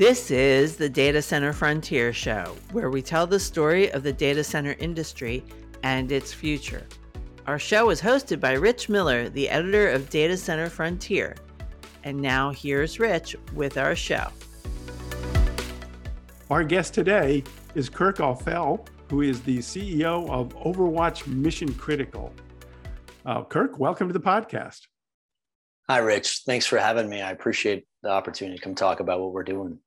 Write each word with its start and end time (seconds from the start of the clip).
This 0.00 0.30
is 0.30 0.76
the 0.76 0.88
Data 0.88 1.20
Center 1.20 1.52
Frontier 1.52 2.10
Show, 2.10 2.56
where 2.72 2.88
we 2.88 3.02
tell 3.02 3.26
the 3.26 3.38
story 3.38 3.92
of 3.92 4.02
the 4.02 4.14
data 4.14 4.42
center 4.42 4.74
industry 4.78 5.44
and 5.82 6.10
its 6.10 6.32
future. 6.32 6.86
Our 7.46 7.58
show 7.58 7.90
is 7.90 8.00
hosted 8.00 8.40
by 8.40 8.52
Rich 8.52 8.88
Miller, 8.88 9.28
the 9.28 9.46
editor 9.50 9.90
of 9.90 10.08
Data 10.08 10.38
Center 10.38 10.70
Frontier. 10.70 11.36
And 12.02 12.18
now 12.18 12.50
here's 12.50 12.98
Rich 12.98 13.36
with 13.52 13.76
our 13.76 13.94
show. 13.94 14.28
Our 16.48 16.64
guest 16.64 16.94
today 16.94 17.44
is 17.74 17.90
Kirk 17.90 18.20
Offel, 18.20 18.88
who 19.10 19.20
is 19.20 19.42
the 19.42 19.58
CEO 19.58 20.30
of 20.30 20.56
Overwatch 20.60 21.26
Mission 21.26 21.74
Critical. 21.74 22.32
Uh, 23.26 23.44
Kirk, 23.44 23.78
welcome 23.78 24.08
to 24.08 24.14
the 24.14 24.18
podcast. 24.18 24.80
Hi, 25.90 25.98
Rich. 25.98 26.44
Thanks 26.46 26.64
for 26.64 26.78
having 26.78 27.10
me. 27.10 27.20
I 27.20 27.32
appreciate 27.32 27.86
the 28.02 28.08
opportunity 28.08 28.56
to 28.56 28.64
come 28.64 28.74
talk 28.74 29.00
about 29.00 29.20
what 29.20 29.34
we're 29.34 29.42
doing. 29.42 29.78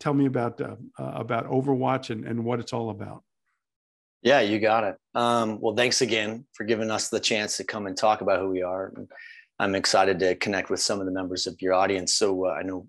Tell 0.00 0.14
me 0.14 0.26
about 0.26 0.60
uh, 0.60 0.76
uh, 0.98 1.12
about 1.14 1.46
Overwatch 1.46 2.10
and, 2.10 2.24
and 2.24 2.44
what 2.44 2.60
it's 2.60 2.72
all 2.72 2.90
about. 2.90 3.22
Yeah, 4.22 4.40
you 4.40 4.58
got 4.58 4.84
it. 4.84 4.96
Um, 5.14 5.60
well, 5.60 5.74
thanks 5.74 6.00
again 6.00 6.44
for 6.52 6.64
giving 6.64 6.90
us 6.90 7.08
the 7.08 7.20
chance 7.20 7.56
to 7.56 7.64
come 7.64 7.86
and 7.86 7.96
talk 7.96 8.20
about 8.20 8.40
who 8.40 8.50
we 8.50 8.62
are. 8.62 8.92
I'm 9.60 9.74
excited 9.74 10.18
to 10.20 10.34
connect 10.36 10.70
with 10.70 10.80
some 10.80 11.00
of 11.00 11.06
the 11.06 11.12
members 11.12 11.46
of 11.46 11.60
your 11.60 11.74
audience. 11.74 12.14
So 12.14 12.46
uh, 12.46 12.50
I 12.50 12.62
know 12.62 12.88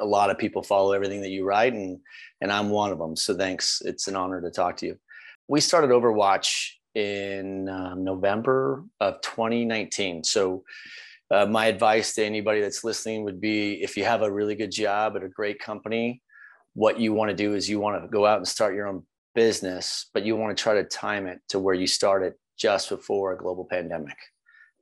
a 0.00 0.04
lot 0.04 0.30
of 0.30 0.38
people 0.38 0.62
follow 0.62 0.92
everything 0.92 1.20
that 1.22 1.30
you 1.30 1.44
write, 1.44 1.72
and 1.72 1.98
and 2.40 2.52
I'm 2.52 2.70
one 2.70 2.92
of 2.92 2.98
them. 2.98 3.16
So 3.16 3.36
thanks. 3.36 3.82
It's 3.84 4.08
an 4.08 4.16
honor 4.16 4.40
to 4.40 4.50
talk 4.50 4.76
to 4.78 4.86
you. 4.86 4.98
We 5.48 5.60
started 5.60 5.90
Overwatch 5.90 6.70
in 6.94 7.68
um, 7.68 8.04
November 8.04 8.84
of 9.00 9.20
2019. 9.20 10.24
So 10.24 10.64
uh, 11.30 11.46
my 11.46 11.66
advice 11.66 12.14
to 12.14 12.24
anybody 12.24 12.60
that's 12.60 12.84
listening 12.84 13.24
would 13.24 13.40
be 13.40 13.82
if 13.82 13.96
you 13.96 14.04
have 14.04 14.22
a 14.22 14.30
really 14.30 14.54
good 14.54 14.70
job 14.70 15.16
at 15.16 15.24
a 15.24 15.28
great 15.28 15.58
company, 15.58 16.22
what 16.74 17.00
you 17.00 17.12
want 17.12 17.30
to 17.30 17.36
do 17.36 17.54
is 17.54 17.68
you 17.68 17.80
want 17.80 18.02
to 18.02 18.08
go 18.08 18.26
out 18.26 18.38
and 18.38 18.46
start 18.46 18.74
your 18.74 18.86
own 18.86 19.04
business, 19.34 20.10
but 20.12 20.24
you 20.24 20.36
want 20.36 20.56
to 20.56 20.62
try 20.62 20.74
to 20.74 20.84
time 20.84 21.26
it 21.26 21.40
to 21.48 21.58
where 21.58 21.74
you 21.74 21.86
started 21.86 22.34
just 22.58 22.88
before 22.88 23.32
a 23.32 23.38
global 23.38 23.64
pandemic. 23.64 24.16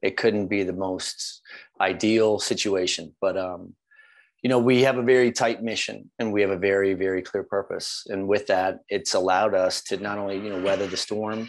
It 0.03 0.17
couldn't 0.17 0.49
be 0.49 0.63
the 0.63 0.73
most 0.73 1.41
ideal 1.81 2.39
situation, 2.39 3.15
but 3.21 3.37
um, 3.37 3.75
you 4.43 4.49
know 4.49 4.59
we 4.59 4.83
have 4.83 4.99
a 4.99 5.03
very 5.03 5.31
tight 5.31 5.63
mission 5.63 6.11
and 6.19 6.33
we 6.33 6.41
have 6.41 6.51
a 6.51 6.57
very 6.57 6.95
very 6.95 7.23
clear 7.23 7.45
purpose, 7.45 8.05
and 8.09 8.27
with 8.27 8.49
that, 8.49 8.81
it's 8.89 9.15
allowed 9.15 9.55
us 9.55 9.83
to 9.85 9.97
not 9.99 10.19
only 10.19 10.37
you 10.37 10.51
know 10.51 10.61
weather 10.61 10.87
the 10.87 10.97
storm, 10.97 11.49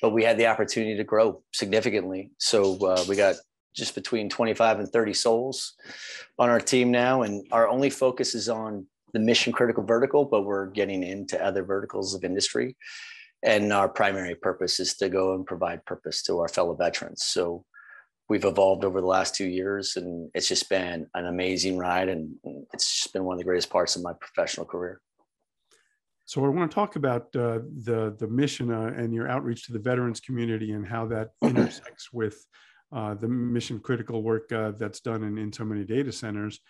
but 0.00 0.10
we 0.10 0.22
had 0.22 0.38
the 0.38 0.46
opportunity 0.46 0.96
to 0.96 1.04
grow 1.04 1.42
significantly. 1.52 2.30
So 2.38 2.78
uh, 2.86 3.04
we 3.08 3.16
got 3.16 3.36
just 3.74 3.94
between 3.94 4.28
25 4.28 4.80
and 4.80 4.88
30 4.88 5.14
souls 5.14 5.74
on 6.38 6.50
our 6.50 6.60
team 6.60 6.90
now. 6.90 7.22
And 7.22 7.46
our 7.52 7.68
only 7.68 7.90
focus 7.90 8.34
is 8.34 8.48
on 8.48 8.86
the 9.12 9.20
mission 9.20 9.52
critical 9.52 9.84
vertical, 9.84 10.24
but 10.24 10.42
we're 10.42 10.66
getting 10.66 11.02
into 11.02 11.42
other 11.44 11.64
verticals 11.64 12.14
of 12.14 12.24
industry. 12.24 12.76
And 13.42 13.72
our 13.72 13.88
primary 13.88 14.34
purpose 14.34 14.78
is 14.80 14.94
to 14.98 15.08
go 15.08 15.34
and 15.34 15.44
provide 15.44 15.84
purpose 15.84 16.22
to 16.24 16.38
our 16.38 16.48
fellow 16.48 16.74
veterans. 16.74 17.24
So 17.24 17.64
we've 18.28 18.44
evolved 18.44 18.84
over 18.84 19.00
the 19.00 19.06
last 19.06 19.34
two 19.34 19.46
years 19.46 19.96
and 19.96 20.30
it's 20.34 20.48
just 20.48 20.68
been 20.70 21.06
an 21.14 21.26
amazing 21.26 21.76
ride. 21.76 22.08
And 22.08 22.34
it's 22.72 23.02
just 23.02 23.12
been 23.12 23.24
one 23.24 23.34
of 23.34 23.38
the 23.38 23.44
greatest 23.44 23.70
parts 23.70 23.96
of 23.96 24.02
my 24.02 24.12
professional 24.20 24.64
career. 24.64 25.00
So 26.24 26.44
I 26.44 26.48
want 26.48 26.70
to 26.70 26.74
talk 26.74 26.96
about 26.96 27.24
uh, 27.34 27.58
the 27.84 28.14
the 28.18 28.28
mission 28.28 28.72
uh, 28.72 28.94
and 28.96 29.12
your 29.12 29.28
outreach 29.28 29.66
to 29.66 29.72
the 29.72 29.78
veterans 29.78 30.20
community 30.20 30.72
and 30.72 30.86
how 30.86 31.04
that 31.06 31.30
intersects 31.42 32.12
with 32.12 32.46
uh, 32.92 33.14
the 33.14 33.28
mission 33.28 33.80
critical 33.80 34.22
work 34.22 34.50
uh, 34.52 34.70
that's 34.72 35.00
done 35.00 35.24
in, 35.24 35.36
in 35.36 35.52
so 35.52 35.64
many 35.64 35.84
data 35.84 36.12
centers. 36.12 36.60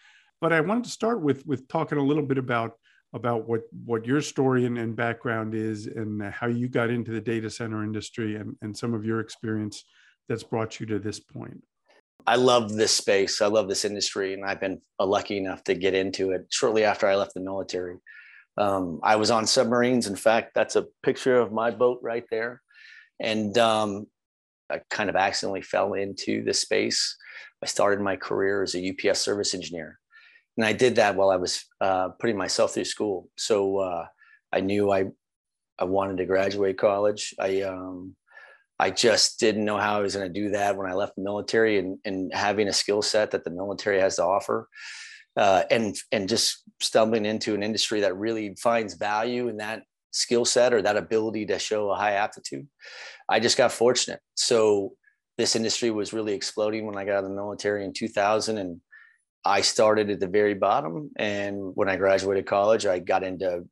But 0.42 0.52
I 0.52 0.60
wanted 0.60 0.84
to 0.84 0.90
start 0.90 1.22
with 1.22 1.46
with 1.46 1.68
talking 1.68 1.98
a 1.98 2.02
little 2.02 2.24
bit 2.24 2.36
about 2.36 2.72
about 3.14 3.48
what 3.48 3.62
what 3.84 4.04
your 4.04 4.20
story 4.20 4.66
and, 4.66 4.76
and 4.76 4.96
background 4.96 5.54
is 5.54 5.86
and 5.86 6.20
how 6.20 6.48
you 6.48 6.68
got 6.68 6.90
into 6.90 7.12
the 7.12 7.20
data 7.20 7.48
center 7.48 7.84
industry 7.84 8.34
and, 8.34 8.56
and 8.60 8.76
some 8.76 8.92
of 8.92 9.04
your 9.04 9.20
experience 9.20 9.84
that's 10.28 10.42
brought 10.42 10.80
you 10.80 10.86
to 10.86 10.98
this 10.98 11.20
point. 11.20 11.62
I 12.26 12.36
love 12.36 12.72
this 12.72 12.92
space. 12.92 13.40
I 13.40 13.46
love 13.46 13.68
this 13.68 13.84
industry, 13.84 14.34
and 14.34 14.44
I've 14.44 14.60
been 14.60 14.80
lucky 14.98 15.38
enough 15.38 15.62
to 15.64 15.74
get 15.74 15.94
into 15.94 16.32
it 16.32 16.46
shortly 16.50 16.82
after 16.82 17.06
I 17.06 17.14
left 17.14 17.34
the 17.34 17.40
military. 17.40 17.98
Um, 18.56 18.98
I 19.04 19.16
was 19.16 19.30
on 19.30 19.46
submarines. 19.46 20.08
In 20.08 20.16
fact, 20.16 20.52
that's 20.54 20.74
a 20.74 20.86
picture 21.04 21.36
of 21.36 21.52
my 21.52 21.70
boat 21.70 22.00
right 22.02 22.24
there. 22.30 22.60
And 23.20 23.56
um, 23.58 24.06
I 24.70 24.80
kind 24.90 25.08
of 25.08 25.16
accidentally 25.16 25.62
fell 25.62 25.94
into 25.94 26.44
the 26.44 26.52
space. 26.52 27.16
I 27.62 27.66
started 27.66 28.02
my 28.02 28.16
career 28.16 28.62
as 28.62 28.74
a 28.74 28.90
UPS 28.90 29.20
service 29.20 29.54
engineer, 29.54 29.98
and 30.56 30.66
I 30.66 30.72
did 30.72 30.96
that 30.96 31.16
while 31.16 31.30
I 31.30 31.36
was 31.36 31.64
uh, 31.80 32.10
putting 32.20 32.36
myself 32.36 32.74
through 32.74 32.84
school. 32.84 33.28
So 33.36 33.78
uh, 33.78 34.06
I 34.52 34.60
knew 34.60 34.90
I 34.92 35.06
I 35.78 35.84
wanted 35.84 36.18
to 36.18 36.26
graduate 36.26 36.78
college. 36.78 37.34
I 37.40 37.62
um, 37.62 38.14
I 38.78 38.90
just 38.90 39.40
didn't 39.40 39.64
know 39.64 39.78
how 39.78 39.98
I 39.98 40.00
was 40.00 40.14
going 40.14 40.32
to 40.32 40.40
do 40.40 40.50
that 40.50 40.76
when 40.76 40.90
I 40.90 40.94
left 40.94 41.16
the 41.16 41.22
military, 41.22 41.78
and 41.78 41.98
and 42.04 42.32
having 42.34 42.68
a 42.68 42.72
skill 42.72 43.02
set 43.02 43.30
that 43.30 43.44
the 43.44 43.50
military 43.50 44.00
has 44.00 44.16
to 44.16 44.24
offer. 44.24 44.68
Uh, 45.34 45.62
and 45.70 45.96
and 46.12 46.28
just 46.28 46.62
stumbling 46.82 47.24
into 47.24 47.54
an 47.54 47.62
industry 47.62 48.00
that 48.00 48.16
really 48.16 48.54
finds 48.60 48.94
value 48.94 49.48
in 49.48 49.56
that 49.56 49.82
skill 50.10 50.44
set 50.44 50.74
or 50.74 50.82
that 50.82 50.98
ability 50.98 51.46
to 51.46 51.58
show 51.58 51.90
a 51.90 51.96
high 51.96 52.12
aptitude. 52.12 52.68
I 53.30 53.40
just 53.40 53.56
got 53.56 53.72
fortunate. 53.72 54.20
So 54.34 54.92
this 55.38 55.56
industry 55.56 55.90
was 55.90 56.12
really 56.12 56.34
exploding 56.34 56.84
when 56.84 56.98
I 56.98 57.06
got 57.06 57.12
out 57.14 57.24
of 57.24 57.30
the 57.30 57.36
military 57.36 57.84
in 57.84 57.94
2000 57.94 58.58
and 58.58 58.80
I 59.44 59.60
started 59.60 60.10
at 60.10 60.20
the 60.20 60.28
very 60.28 60.54
bottom 60.54 61.10
and 61.16 61.74
when 61.74 61.88
I 61.88 61.96
graduated 61.96 62.46
college 62.46 62.86
I 62.86 62.98
got 62.98 63.22
into 63.22 63.66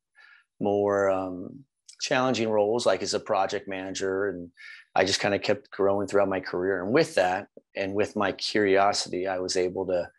more 0.60 1.10
um, 1.10 1.64
challenging 2.00 2.48
roles 2.48 2.86
like 2.86 3.03
as 3.03 3.14
a 3.14 3.20
project 3.20 3.69
manager 3.69 4.28
and 4.28 4.50
I 4.94 5.04
just 5.04 5.20
kind 5.20 5.34
of 5.34 5.42
kept 5.42 5.70
growing 5.70 6.08
throughout 6.08 6.28
my 6.28 6.41
career 6.41 6.82
and 6.82 6.92
with 6.92 7.14
that 7.14 7.47
and 7.76 7.94
with 7.94 8.16
my 8.16 8.32
curiosity 8.32 9.26
I 9.26 9.38
was 9.38 9.56
able 9.56 9.86
to 9.86 10.10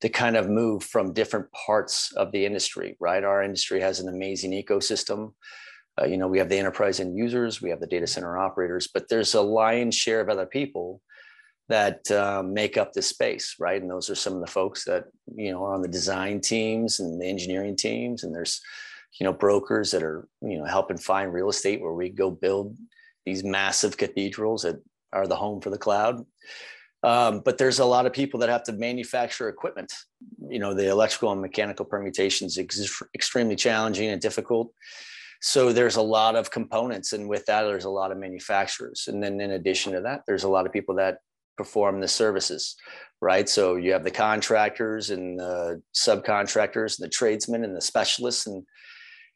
to 0.00 0.08
kind 0.08 0.36
of 0.36 0.48
move 0.48 0.82
from 0.82 1.12
different 1.12 1.46
parts 1.52 2.12
of 2.12 2.32
the 2.32 2.46
industry, 2.46 2.96
right? 3.00 3.22
Our 3.22 3.42
industry 3.42 3.80
has 3.80 4.00
an 4.00 4.08
amazing 4.08 4.52
ecosystem. 4.52 5.34
Uh, 6.00 6.06
you 6.06 6.16
know, 6.16 6.28
we 6.28 6.38
have 6.38 6.48
the 6.48 6.58
enterprise 6.58 7.00
end 7.00 7.16
users, 7.16 7.60
we 7.60 7.70
have 7.70 7.80
the 7.80 7.86
data 7.86 8.06
center 8.06 8.38
operators, 8.38 8.88
but 8.92 9.08
there's 9.08 9.34
a 9.34 9.42
lion's 9.42 9.94
share 9.94 10.20
of 10.20 10.30
other 10.30 10.46
people 10.46 11.02
that 11.70 12.10
um, 12.10 12.52
make 12.52 12.76
up 12.76 12.92
this 12.92 13.06
space, 13.06 13.54
right? 13.60 13.80
And 13.80 13.90
those 13.90 14.10
are 14.10 14.16
some 14.16 14.34
of 14.34 14.40
the 14.40 14.46
folks 14.46 14.84
that 14.84 15.04
you 15.34 15.52
know 15.52 15.64
are 15.64 15.74
on 15.74 15.82
the 15.82 15.88
design 15.88 16.40
teams 16.40 16.98
and 17.00 17.20
the 17.20 17.26
engineering 17.26 17.76
teams, 17.76 18.24
and 18.24 18.34
there's 18.34 18.60
you 19.18 19.24
know 19.24 19.32
brokers 19.32 19.92
that 19.92 20.02
are 20.02 20.28
you 20.42 20.58
know 20.58 20.64
helping 20.64 20.98
find 20.98 21.32
real 21.32 21.48
estate 21.48 21.80
where 21.80 21.94
we 21.94 22.10
go 22.10 22.30
build 22.30 22.76
these 23.24 23.44
massive 23.44 23.96
cathedrals 23.96 24.62
that 24.62 24.82
are 25.12 25.28
the 25.28 25.36
home 25.36 25.60
for 25.60 25.70
the 25.70 25.78
cloud. 25.78 26.24
Um, 27.02 27.40
but 27.44 27.56
there's 27.56 27.78
a 27.78 27.84
lot 27.84 28.04
of 28.04 28.12
people 28.12 28.40
that 28.40 28.48
have 28.48 28.64
to 28.64 28.72
manufacture 28.72 29.48
equipment. 29.48 29.92
You 30.48 30.58
know, 30.58 30.74
the 30.74 30.88
electrical 30.88 31.30
and 31.30 31.40
mechanical 31.40 31.84
permutations 31.84 32.58
ex- 32.58 33.02
extremely 33.14 33.56
challenging 33.56 34.10
and 34.10 34.20
difficult. 34.20 34.72
So 35.40 35.72
there's 35.72 35.96
a 35.96 36.02
lot 36.02 36.34
of 36.34 36.50
components, 36.50 37.12
and 37.12 37.28
with 37.28 37.46
that, 37.46 37.62
there's 37.62 37.86
a 37.86 37.90
lot 37.90 38.10
of 38.10 38.18
manufacturers. 38.18 39.04
And 39.06 39.22
then 39.22 39.40
in 39.40 39.52
addition 39.52 39.92
to 39.92 40.00
that, 40.02 40.24
there's 40.26 40.44
a 40.44 40.48
lot 40.48 40.66
of 40.66 40.72
people 40.72 40.96
that 40.96 41.18
perform 41.56 42.00
the 42.00 42.08
services, 42.08 42.76
right? 43.20 43.48
So 43.48 43.76
you 43.76 43.92
have 43.92 44.04
the 44.04 44.10
contractors 44.10 45.10
and 45.10 45.38
the 45.38 45.82
subcontractors, 45.94 46.98
and 46.98 47.04
the 47.04 47.10
tradesmen 47.10 47.64
and 47.64 47.76
the 47.76 47.80
specialists, 47.80 48.46
and 48.46 48.64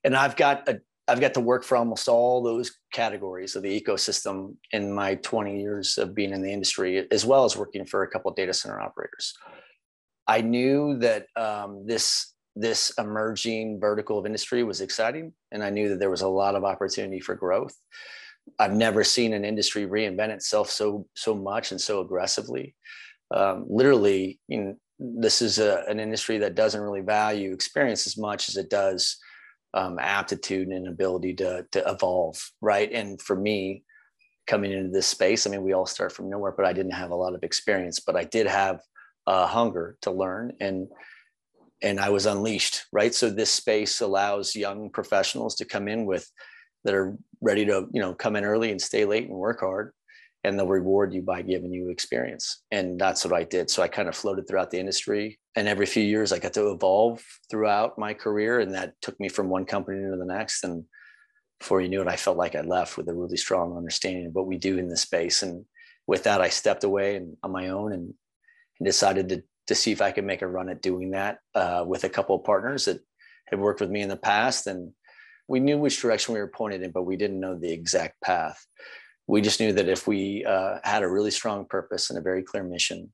and 0.05 0.17
I've 0.17 0.37
got 0.37 0.69
a 0.69 0.81
I've 1.07 1.21
got 1.21 1.35
to 1.35 1.41
work 1.41 1.65
for 1.65 1.77
almost 1.77 2.09
all 2.09 2.43
those 2.43 2.79
categories 2.93 3.57
of 3.57 3.63
the 3.63 3.81
ecosystem 3.81 4.57
in 4.73 4.91
my 4.93 5.17
20 5.17 5.61
years 5.61 5.99
of 5.99 6.15
being 6.15 6.33
in 6.33 6.41
the 6.41 6.53
industry, 6.53 7.07
as 7.11 7.27
well 7.27 7.45
as 7.45 7.57
working 7.57 7.85
for 7.85 8.03
a 8.03 8.09
couple 8.09 8.31
of 8.31 8.37
data 8.37 8.55
center 8.55 8.81
operators. 8.81 9.35
I 10.27 10.41
knew 10.41 10.97
that 10.99 11.27
um, 11.37 11.87
this 11.87 12.33
this 12.57 12.93
emerging 12.99 13.81
vertical 13.81 14.19
of 14.19 14.27
industry 14.27 14.63
was 14.63 14.81
exciting, 14.81 15.33
and 15.51 15.63
I 15.63 15.71
knew 15.71 15.89
that 15.91 15.99
there 15.99 16.11
was 16.11 16.23
a 16.23 16.29
lot 16.29 16.55
of 16.55 16.65
opportunity 16.65 17.21
for 17.21 17.35
growth. 17.35 17.75
I've 18.59 18.73
never 18.73 19.05
seen 19.05 19.33
an 19.33 19.45
industry 19.45 19.87
reinvent 19.87 20.31
itself 20.31 20.71
so 20.71 21.07
so 21.15 21.35
much 21.35 21.71
and 21.71 21.81
so 21.81 22.01
aggressively. 22.01 22.75
Um, 23.35 23.67
literally, 23.69 24.39
you 24.49 24.61
know, 24.61 24.77
this 24.99 25.43
is 25.43 25.59
a, 25.59 25.85
an 25.89 25.99
industry 25.99 26.39
that 26.39 26.55
doesn't 26.55 26.81
really 26.81 27.01
value 27.01 27.53
experience 27.53 28.07
as 28.07 28.17
much 28.17 28.49
as 28.49 28.57
it 28.57 28.71
does 28.71 29.17
um, 29.73 29.99
aptitude 29.99 30.69
and 30.69 30.89
ability 30.89 31.35
to 31.35 31.67
to 31.73 31.91
evolve, 31.91 32.37
right? 32.61 32.91
And 32.93 33.21
for 33.21 33.37
me, 33.37 33.83
coming 34.47 34.73
into 34.73 34.91
this 34.91 35.07
space, 35.07 35.47
I 35.47 35.51
mean, 35.51 35.63
we 35.63 35.73
all 35.73 35.87
start 35.87 36.13
from 36.13 36.31
nowhere, 36.31 36.53
but 36.57 36.67
I 36.67 36.73
didn't 36.73 36.93
have 36.93 37.11
a 37.11 37.17
lot 37.17 37.35
of 37.35 37.43
experience, 37.43 38.01
but 38.01 38.17
I 38.17 38.25
did 38.25 38.47
have 38.47 38.81
a 39.27 39.47
hunger 39.47 39.97
to 40.03 40.11
learn 40.11 40.53
and 40.61 40.89
and 41.83 42.01
I 42.01 42.09
was 42.09 42.25
unleashed, 42.25 42.87
right? 42.93 43.15
So 43.15 43.29
this 43.29 43.51
space 43.51 44.01
allows 44.01 44.57
young 44.57 44.91
professionals 44.91 45.55
to 45.57 45.67
come 45.67 45.87
in 45.87 46.07
with 46.07 46.31
that 46.85 46.95
are 46.95 47.17
ready 47.41 47.65
to, 47.67 47.87
you 47.93 48.01
know, 48.01 48.15
come 48.15 48.37
in 48.37 48.45
early 48.45 48.71
and 48.71 48.81
stay 48.81 49.05
late 49.05 49.29
and 49.29 49.37
work 49.37 49.61
hard 49.61 49.93
and 50.45 50.59
they'll 50.59 50.67
reward 50.67 51.15
you 51.15 51.23
by 51.23 51.41
giving 51.43 51.73
you 51.73 51.89
experience. 51.89 52.63
And 52.71 53.01
that's 53.01 53.25
what 53.25 53.35
I 53.35 53.45
did. 53.45 53.71
So 53.71 53.83
I 53.83 53.89
kind 53.89 54.09
of 54.09 54.15
floated 54.15 54.47
throughout 54.47 54.71
the 54.71 54.79
industry 54.79 55.39
and 55.57 55.69
every 55.69 55.87
few 55.87 56.03
years 56.03 56.33
I 56.33 56.39
got 56.39 56.53
to 56.55 56.71
evolve 56.71 57.25
throughout 57.51 57.99
my 57.99 58.13
career. 58.13 58.61
And 58.61 58.75
that 58.75 58.95
took 59.01 59.19
me 59.21 59.29
from 59.29 59.49
one 59.49 59.65
company 59.65 60.03
to 60.03 60.17
the 60.17 60.25
next. 60.25 60.65
And 60.65 60.85
before 61.59 61.81
you 61.81 61.89
knew 61.89 62.03
it, 62.03 62.09
I 62.09 62.17
felt 62.17 62.37
like 62.37 62.55
I 62.55 62.61
left 62.61 62.97
with 62.97 63.09
a 63.09 63.15
really 63.15 63.37
strong 63.37 63.77
understanding 63.77 64.27
of 64.27 64.35
what 64.35 64.47
we 64.47 64.59
do 64.59 64.79
in 64.79 64.89
this 64.89 65.03
space. 65.03 65.43
And 65.43 65.65
with 66.07 66.25
that, 66.25 66.41
I 66.41 66.49
stepped 66.49 66.85
away 66.85 67.17
and 67.17 67.37
on 67.43 67.53
my 67.53 67.69
own 67.69 67.93
and, 67.93 68.13
and 68.79 68.87
decided 68.87 69.29
to, 69.31 69.43
to 69.69 69.75
see 69.75 69.93
if 69.93 70.03
I 70.03 70.13
could 70.13 70.25
make 70.25 70.43
a 70.43 70.47
run 70.47 70.69
at 70.69 70.83
doing 70.83 71.13
that 71.13 71.39
uh, 71.55 71.85
with 71.87 72.05
a 72.05 72.11
couple 72.11 72.37
of 72.37 72.45
partners 72.45 72.85
that 72.85 73.01
had 73.47 73.61
worked 73.61 73.81
with 73.81 73.91
me 73.91 74.03
in 74.03 74.09
the 74.09 74.17
past. 74.17 74.67
And 74.67 74.93
we 75.49 75.61
knew 75.61 75.79
which 75.79 76.01
direction 76.01 76.35
we 76.35 76.41
were 76.41 76.49
pointed 76.49 76.83
in, 76.83 76.91
but 76.91 77.03
we 77.03 77.17
didn't 77.17 77.41
know 77.41 77.59
the 77.59 77.73
exact 77.73 78.21
path. 78.23 78.65
We 79.27 79.41
just 79.41 79.61
knew 79.61 79.73
that 79.73 79.89
if 79.89 80.07
we 80.07 80.45
uh, 80.45 80.79
had 80.85 81.03
a 81.03 81.09
really 81.09 81.31
strong 81.31 81.67
purpose 81.67 82.11
and 82.11 82.19
a 82.19 82.23
very 82.23 82.43
clear 82.43 82.63
mission, 82.63 83.13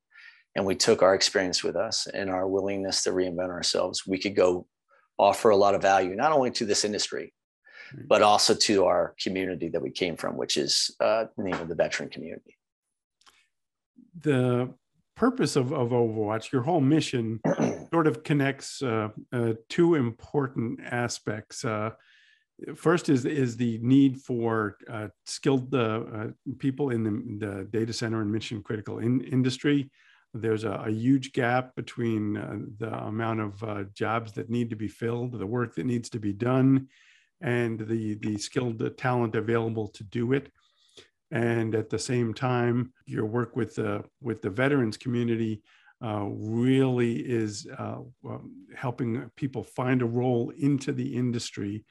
and 0.57 0.67
we 0.67 0.75
took 0.75 1.03
our 1.03 1.15
experience 1.15 1.63
with 1.63 1.77
us 1.77 2.07
and 2.07 2.29
our 2.29 2.49
willingness 2.49 3.05
to 3.05 3.11
reinvent 3.11 3.51
ourselves, 3.51 4.07
we 4.07 4.19
could 4.19 4.35
go 4.35 4.67
offer 5.19 5.51
a 5.51 5.57
lot 5.57 5.75
of 5.75 5.83
value, 5.83 6.17
not 6.17 6.33
only 6.33 6.51
to 6.51 6.65
this 6.65 6.85
industry, 6.85 7.33
but 8.09 8.23
also 8.23 8.55
to 8.55 8.85
our 8.85 9.15
community 9.21 9.69
that 9.69 9.83
we 9.83 9.91
came 9.91 10.17
from, 10.17 10.37
which 10.37 10.57
is 10.57 10.95
uh, 11.01 11.27
you 11.39 11.45
know 11.45 11.65
the 11.65 11.75
veteran 11.75 12.09
community. 12.09 12.57
The 14.21 14.73
purpose 15.17 15.57
of, 15.57 15.73
of 15.73 15.91
Overwatch, 15.91 16.53
your 16.53 16.63
whole 16.63 16.81
mission, 16.81 17.41
sort 17.93 18.07
of 18.07 18.23
connects 18.23 18.83
uh, 18.83 19.09
uh, 19.33 19.53
two 19.69 19.95
important 19.95 20.81
aspects. 20.85 21.65
Uh, 22.69 22.75
first 22.75 23.09
is 23.09 23.25
is 23.25 23.57
the 23.57 23.79
need 23.83 24.21
for 24.21 24.77
uh, 24.91 25.09
skilled 25.27 25.75
uh, 25.75 26.29
people 26.59 26.91
in 26.91 27.03
the, 27.03 27.47
the, 27.47 27.65
data 27.71 27.93
center 27.93 28.21
and 28.21 28.31
mission 28.31 28.63
critical 28.63 28.99
in, 28.99 29.21
industry. 29.23 29.91
There's 30.33 30.65
a, 30.65 30.73
a, 30.87 30.91
huge 30.91 31.33
gap 31.33 31.75
between 31.75 32.35
the 32.79 32.95
amount 33.05 33.41
of 33.41 33.93
jobs 33.95 34.33
that 34.33 34.49
need 34.49 34.71
to 34.71 34.77
be 34.77 34.87
filled, 34.87 35.33
the 35.33 35.47
work 35.47 35.75
that 35.75 35.87
needs 35.87 36.09
to 36.11 36.21
be 36.21 36.33
done, 36.33 36.87
and 37.41 37.81
the 37.81 38.15
the 38.15 38.39
skilled 38.39 38.97
talent 38.97 39.35
available 39.35 39.89
to 39.89 40.05
do 40.05 40.33
it 40.33 40.53
and 41.31 41.75
at 41.75 41.91
the 41.91 41.99
same 41.99 42.35
time 42.35 42.93
your 43.07 43.25
work 43.25 43.57
with 43.57 43.75
the 43.77 44.03
with 44.21 44.43
the 44.43 44.51
veterans 44.51 44.97
community 44.97 45.63
uh, 46.03 46.25
really 46.25 47.17
is 47.17 47.69
uh, 47.79 47.99
um, 48.27 48.67
helping 48.75 49.31
people 49.37 49.63
find 49.63 50.01
a 50.01 50.07
role 50.07 50.51
into 50.59 50.93
the 50.93 51.15
industry 51.15 51.85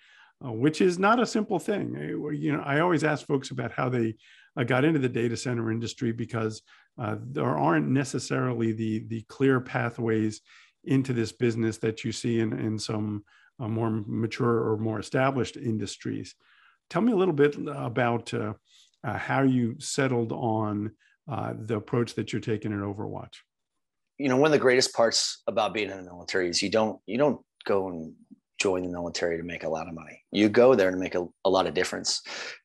uh, 0.45 0.51
which 0.51 0.81
is 0.81 0.97
not 0.97 1.19
a 1.19 1.25
simple 1.25 1.59
thing 1.59 1.95
you 2.33 2.51
know 2.51 2.61
i 2.65 2.79
always 2.79 3.03
ask 3.03 3.25
folks 3.25 3.51
about 3.51 3.71
how 3.71 3.89
they 3.89 4.15
uh, 4.57 4.63
got 4.63 4.83
into 4.83 4.99
the 4.99 5.09
data 5.09 5.37
center 5.37 5.71
industry 5.71 6.11
because 6.11 6.61
uh, 6.97 7.15
there 7.31 7.45
aren't 7.45 7.87
necessarily 7.87 8.71
the 8.71 8.99
the 9.07 9.21
clear 9.23 9.59
pathways 9.59 10.41
into 10.85 11.13
this 11.13 11.31
business 11.31 11.77
that 11.77 12.03
you 12.03 12.11
see 12.11 12.39
in 12.39 12.53
in 12.53 12.77
some 12.77 13.23
uh, 13.59 13.67
more 13.67 14.03
mature 14.05 14.69
or 14.69 14.77
more 14.77 14.99
established 14.99 15.57
industries. 15.57 16.35
Tell 16.89 17.01
me 17.01 17.11
a 17.11 17.15
little 17.15 17.33
bit 17.33 17.55
about 17.67 18.33
uh, 18.33 18.53
how 19.03 19.43
you 19.43 19.75
settled 19.79 20.31
on 20.31 20.91
the 21.27 21.75
approach 21.75 22.15
that 22.15 22.33
you're 22.33 22.39
taking 22.41 22.73
at 22.73 22.79
Overwatch. 22.79 23.35
You 24.17 24.29
know, 24.29 24.37
one 24.37 24.47
of 24.47 24.51
the 24.51 24.59
greatest 24.59 24.93
parts 24.93 25.43
about 25.47 25.73
being 25.73 25.89
in 25.89 25.97
the 25.97 26.03
military 26.03 26.49
is 26.49 26.61
you 26.61 26.69
don't 26.69 26.99
you 27.05 27.17
don't 27.17 27.39
go 27.65 27.89
and 27.89 28.13
join 28.59 28.83
the 28.83 28.89
military 28.89 29.37
to 29.37 29.43
make 29.43 29.63
a 29.63 29.69
lot 29.69 29.87
of 29.87 29.93
money. 29.93 30.21
You 30.31 30.49
go 30.49 30.75
there 30.75 30.91
to 30.91 30.97
make 30.97 31.15
a, 31.15 31.25
a 31.45 31.49
lot 31.49 31.67
of 31.67 31.73
difference. 31.73 32.21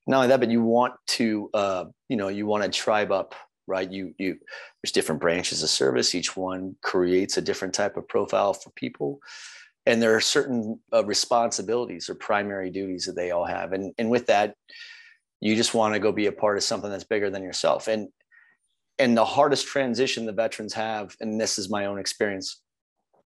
Not 0.07 0.17
only 0.17 0.29
that, 0.29 0.41
but 0.41 0.51
you 0.51 0.63
want 0.63 0.95
to 1.09 1.51
uh, 1.55 1.85
you 2.09 2.17
know 2.17 2.29
you 2.29 2.47
want 2.47 2.65
to 2.65 2.71
tribe 2.71 3.13
up 3.13 3.35
right? 3.67 3.91
You 3.91 4.15
you 4.19 4.37
there's 4.83 4.93
different 4.93 5.21
branches 5.21 5.63
of 5.63 5.71
service. 5.71 6.15
Each 6.15 6.37
one 6.37 6.77
creates 6.83 7.37
a 7.37 7.43
different 7.43 7.75
type 7.75 7.97
of 7.97 8.09
profile 8.09 8.53
for 8.55 8.71
people. 8.71 9.21
And 9.87 10.01
there 10.01 10.15
are 10.15 10.21
certain 10.21 10.81
uh, 10.93 11.05
responsibilities 11.05 12.09
or 12.09 12.15
primary 12.15 12.71
duties 12.71 13.05
that 13.05 13.17
they 13.17 13.31
all 13.31 13.45
have. 13.45 13.73
And 13.73 13.93
and 13.99 14.11
with 14.11 14.27
that 14.27 14.55
you 15.41 15.55
just 15.57 15.75
want 15.75 15.93
to 15.95 16.01
go 16.01 16.11
be 16.11 16.27
a 16.27 16.33
part 16.33 16.57
of 16.57 16.63
something 16.63 16.91
that's 16.91 17.05
bigger 17.05 17.31
than 17.31 17.43
yourself. 17.43 17.89
And 17.89 18.09
and 18.99 19.17
the 19.17 19.25
hardest 19.25 19.67
transition 19.67 20.27
the 20.27 20.33
veterans 20.33 20.75
have 20.75 21.17
and 21.21 21.41
this 21.41 21.59
is 21.59 21.71
my 21.71 21.87
own 21.87 21.99
experience 21.99 22.61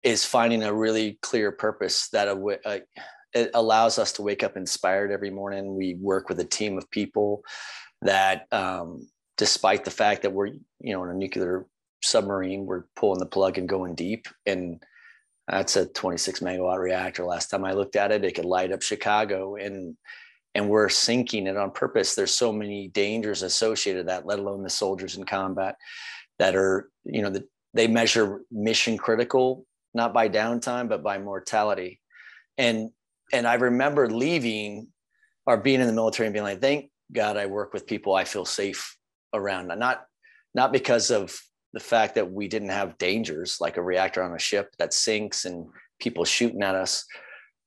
is 0.05 0.25
finding 0.25 0.63
a 0.63 0.73
really 0.73 1.19
clear 1.23 1.51
purpose 1.51 2.09
that 2.11 2.29
a, 2.29 2.59
uh, 2.67 2.79
it 3.33 3.51
allows 3.55 3.99
us 3.99 4.13
to 4.13 4.23
wake 4.23 4.43
up 4.43 4.57
inspired 4.57 5.11
every 5.11 5.31
morning 5.31 5.75
we 5.75 5.95
work 5.95 6.29
with 6.29 6.39
a 6.41 6.45
team 6.45 6.79
of 6.79 6.91
people 6.91 7.43
that 8.03 8.47
um, 8.53 9.09
despite 9.37 9.85
the 9.85 9.91
fact 9.91 10.23
that 10.23 10.33
we're 10.33 10.47
you 10.47 10.93
know 10.93 11.03
in 11.05 11.11
a 11.11 11.15
nuclear 11.15 11.67
submarine 12.03 12.67
we're 12.67 12.85
pulling 12.97 13.19
the 13.19 13.27
plug 13.27 13.59
and 13.59 13.69
going 13.69 13.95
deep 13.95 14.29
and 14.47 14.85
that's 15.49 15.77
a 15.77 15.87
26 15.87 16.41
megawatt 16.41 16.79
reactor. 16.79 17.25
Last 17.25 17.51
time 17.51 17.65
I 17.65 17.73
looked 17.73 17.97
at 17.97 18.13
it, 18.13 18.25
it 18.25 18.35
could 18.35 18.45
light 18.45 18.73
up 18.73 18.83
Chicago 18.83 19.57
and 19.57 19.97
and 20.57 20.69
we're 20.69 20.89
sinking 20.89 21.49
it 21.49 21.57
on 21.57 21.73
purpose. 21.73 22.15
There's 22.15 22.33
so 22.33 22.53
many 22.53 22.87
dangers 22.89 23.43
associated 23.43 24.01
with 24.01 24.07
that, 24.07 24.25
let 24.25 24.39
alone 24.39 24.63
the 24.63 24.71
soldiers 24.71 25.17
in 25.17 25.25
combat 25.25 25.75
that 26.39 26.55
are, 26.55 26.91
you 27.05 27.23
know, 27.23 27.31
the, 27.31 27.45
they 27.75 27.89
measure 27.89 28.43
mission 28.53 28.97
critical, 28.97 29.67
not 29.95 30.13
by 30.13 30.29
downtime, 30.29 30.89
but 30.89 31.03
by 31.03 31.19
mortality. 31.19 32.01
And 32.59 32.91
and 33.33 33.47
I 33.47 33.55
remember 33.55 34.11
leaving 34.11 34.89
or 35.47 35.57
being 35.57 35.81
in 35.81 35.87
the 35.87 35.93
military 35.93 36.27
and 36.27 36.35
being 36.35 36.45
like, 36.45 36.61
thank 36.61 36.91
God 37.13 37.37
I 37.37 37.47
work 37.47 37.73
with 37.73 37.87
people 37.87 38.15
I 38.15 38.25
feel 38.25 38.45
safe 38.45 38.97
around. 39.33 39.69
Not 39.69 40.05
not 40.55 40.73
because 40.73 41.11
of 41.11 41.39
the 41.73 41.81
fact 41.81 42.15
that 42.15 42.31
we 42.31 42.49
didn't 42.49 42.69
have 42.69 42.99
dangers 42.99 43.59
like 43.61 43.77
a 43.77 43.83
reactor 43.83 44.23
on 44.23 44.35
a 44.35 44.39
ship 44.39 44.75
that 44.79 44.95
sinks 44.95 45.45
and 45.45 45.67
people 45.99 46.25
shooting 46.25 46.63
at 46.63 46.75
us. 46.75 47.05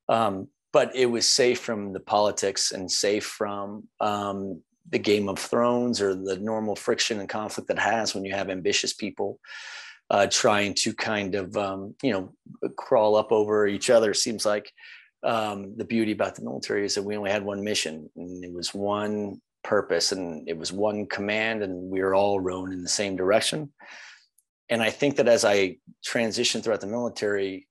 Um, 0.08 0.48
but 0.72 0.96
it 0.96 1.08
was 1.08 1.28
safe 1.28 1.60
from 1.60 1.92
the 1.92 2.00
politics 2.00 2.72
and 2.72 2.90
safe 2.90 3.26
from 3.26 3.88
um, 4.00 4.62
the 4.90 5.00
Game 5.00 5.28
of 5.28 5.40
Thrones 5.40 6.02
or 6.02 6.16
the 6.16 6.38
normal 6.38 6.76
friction 6.76 7.20
and 7.20 7.28
conflict 7.28 7.68
that 7.68 7.80
has 7.80 8.16
when 8.16 8.24
you 8.24 8.34
have 8.34 8.50
ambitious 8.50 8.94
people 8.94 9.40
uh, 10.10 10.28
trying 10.28 10.74
to 10.74 10.94
kind 10.94 11.36
of 11.36 11.58
um, 11.58 11.96
you 12.02 12.12
know 12.12 12.34
crawl 12.78 13.16
up 13.16 13.32
over 13.32 13.68
each 13.68 13.90
other. 13.90 14.14
Seems 14.14 14.46
like 14.46 14.72
um, 15.24 15.76
the 15.78 15.86
beauty 15.86 16.12
about 16.12 16.36
the 16.36 16.44
military 16.44 16.86
is 16.86 16.96
that 16.96 17.04
we 17.04 17.18
only 17.18 17.32
had 17.32 17.44
one 17.44 17.64
mission, 17.64 18.10
and 18.16 18.44
it 18.44 18.54
was 18.54 18.74
one 18.74 19.42
purpose 19.68 20.14
and 20.14 20.48
it 20.48 20.58
was 20.58 20.72
one 20.72 21.06
command 21.06 21.62
and 21.62 21.92
we 21.92 22.02
were 22.02 22.16
all 22.16 22.40
rowing 22.40 22.72
in 22.72 22.82
the 22.82 22.88
same 22.88 23.18
direction 23.18 23.70
and 24.70 24.82
i 24.82 24.90
think 24.90 25.18
that 25.18 25.28
as 25.28 25.44
i 25.44 25.76
transitioned 26.08 26.64
throughout 26.64 26.80
the 26.80 26.88
military 26.88 27.68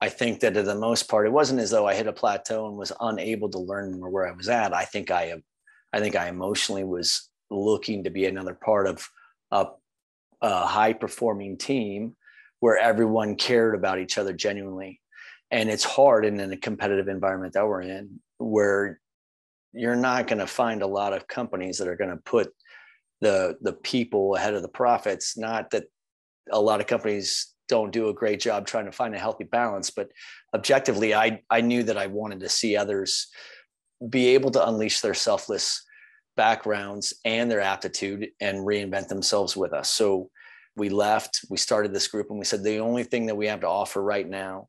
i 0.00 0.08
think 0.08 0.38
that 0.38 0.54
for 0.54 0.62
the 0.62 0.74
most 0.74 1.08
part 1.08 1.26
it 1.26 1.32
wasn't 1.32 1.58
as 1.58 1.68
though 1.68 1.86
i 1.88 1.94
hit 1.94 2.06
a 2.06 2.12
plateau 2.12 2.68
and 2.68 2.76
was 2.76 2.92
unable 3.00 3.50
to 3.50 3.58
learn 3.58 3.98
more 3.98 4.08
where 4.08 4.28
i 4.28 4.30
was 4.30 4.48
at 4.48 4.72
i 4.72 4.84
think 4.84 5.10
i 5.10 5.34
i 5.92 5.98
think 5.98 6.14
i 6.14 6.28
emotionally 6.28 6.84
was 6.84 7.28
looking 7.50 8.04
to 8.04 8.10
be 8.10 8.26
another 8.26 8.54
part 8.54 8.86
of 8.86 9.04
a, 9.50 9.66
a 10.42 10.66
high 10.66 10.92
performing 10.92 11.56
team 11.56 12.16
where 12.60 12.76
everyone 12.76 13.36
cared 13.36 13.74
about 13.74 13.98
each 13.98 14.18
other 14.18 14.32
genuinely. 14.32 15.00
And 15.50 15.70
it's 15.70 15.84
hard 15.84 16.24
in, 16.24 16.40
in 16.40 16.52
a 16.52 16.56
competitive 16.56 17.08
environment 17.08 17.54
that 17.54 17.66
we're 17.66 17.82
in 17.82 18.20
where 18.38 19.00
you're 19.72 19.96
not 19.96 20.26
going 20.26 20.38
to 20.38 20.46
find 20.46 20.82
a 20.82 20.86
lot 20.86 21.12
of 21.12 21.28
companies 21.28 21.78
that 21.78 21.88
are 21.88 21.96
going 21.96 22.10
to 22.10 22.16
put 22.16 22.52
the 23.20 23.56
the 23.60 23.72
people 23.72 24.34
ahead 24.34 24.54
of 24.54 24.62
the 24.62 24.68
profits. 24.68 25.38
Not 25.38 25.70
that 25.70 25.84
a 26.50 26.60
lot 26.60 26.80
of 26.80 26.86
companies 26.86 27.54
don't 27.68 27.92
do 27.92 28.08
a 28.08 28.14
great 28.14 28.40
job 28.40 28.66
trying 28.66 28.86
to 28.86 28.92
find 28.92 29.14
a 29.14 29.18
healthy 29.18 29.44
balance 29.44 29.88
but 29.88 30.08
objectively 30.52 31.14
i 31.14 31.40
i 31.48 31.60
knew 31.60 31.84
that 31.84 31.96
i 31.96 32.06
wanted 32.06 32.40
to 32.40 32.48
see 32.48 32.76
others 32.76 33.28
be 34.10 34.28
able 34.28 34.50
to 34.50 34.68
unleash 34.68 35.00
their 35.00 35.14
selfless 35.14 35.82
backgrounds 36.36 37.14
and 37.24 37.50
their 37.50 37.60
aptitude 37.60 38.28
and 38.40 38.58
reinvent 38.58 39.08
themselves 39.08 39.56
with 39.56 39.72
us. 39.72 39.90
So 39.90 40.30
we 40.76 40.88
left 40.88 41.40
we 41.50 41.56
started 41.56 41.92
this 41.92 42.08
group 42.08 42.28
and 42.30 42.38
we 42.38 42.44
said 42.44 42.62
the 42.62 42.78
only 42.78 43.04
thing 43.04 43.26
that 43.26 43.36
we 43.36 43.46
have 43.46 43.60
to 43.60 43.68
offer 43.68 44.02
right 44.02 44.28
now 44.28 44.68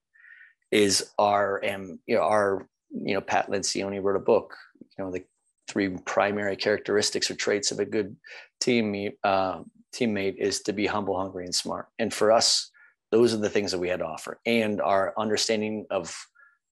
is 0.72 1.12
our 1.18 1.58
and 1.64 2.00
you 2.06 2.16
know 2.16 2.24
our 2.24 2.68
you 2.92 3.14
know 3.14 3.22
pat 3.22 3.50
lencioni 3.50 4.02
wrote 4.02 4.16
a 4.16 4.20
book 4.20 4.56
you 4.98 5.04
know 5.04 5.12
the 5.12 5.24
three 5.68 5.90
primary 6.06 6.56
characteristics 6.56 7.32
or 7.32 7.36
traits 7.36 7.72
of 7.72 7.80
a 7.80 7.86
good 7.86 8.16
team 8.60 9.12
uh, 9.24 9.60
teammate 9.94 10.38
is 10.38 10.62
to 10.62 10.74
be 10.74 10.86
humble, 10.86 11.18
hungry, 11.18 11.46
and 11.46 11.56
smart. 11.56 11.88
And 12.00 12.14
for 12.14 12.32
us, 12.32 12.70
those 13.12 13.34
are 13.34 13.38
the 13.38 13.50
things 13.50 13.72
that 13.72 13.80
we 13.80 13.90
had 13.90 14.00
to 14.00 14.06
offer, 14.06 14.40
and 14.46 14.82
our 14.82 15.14
understanding 15.18 15.86
of 15.92 16.16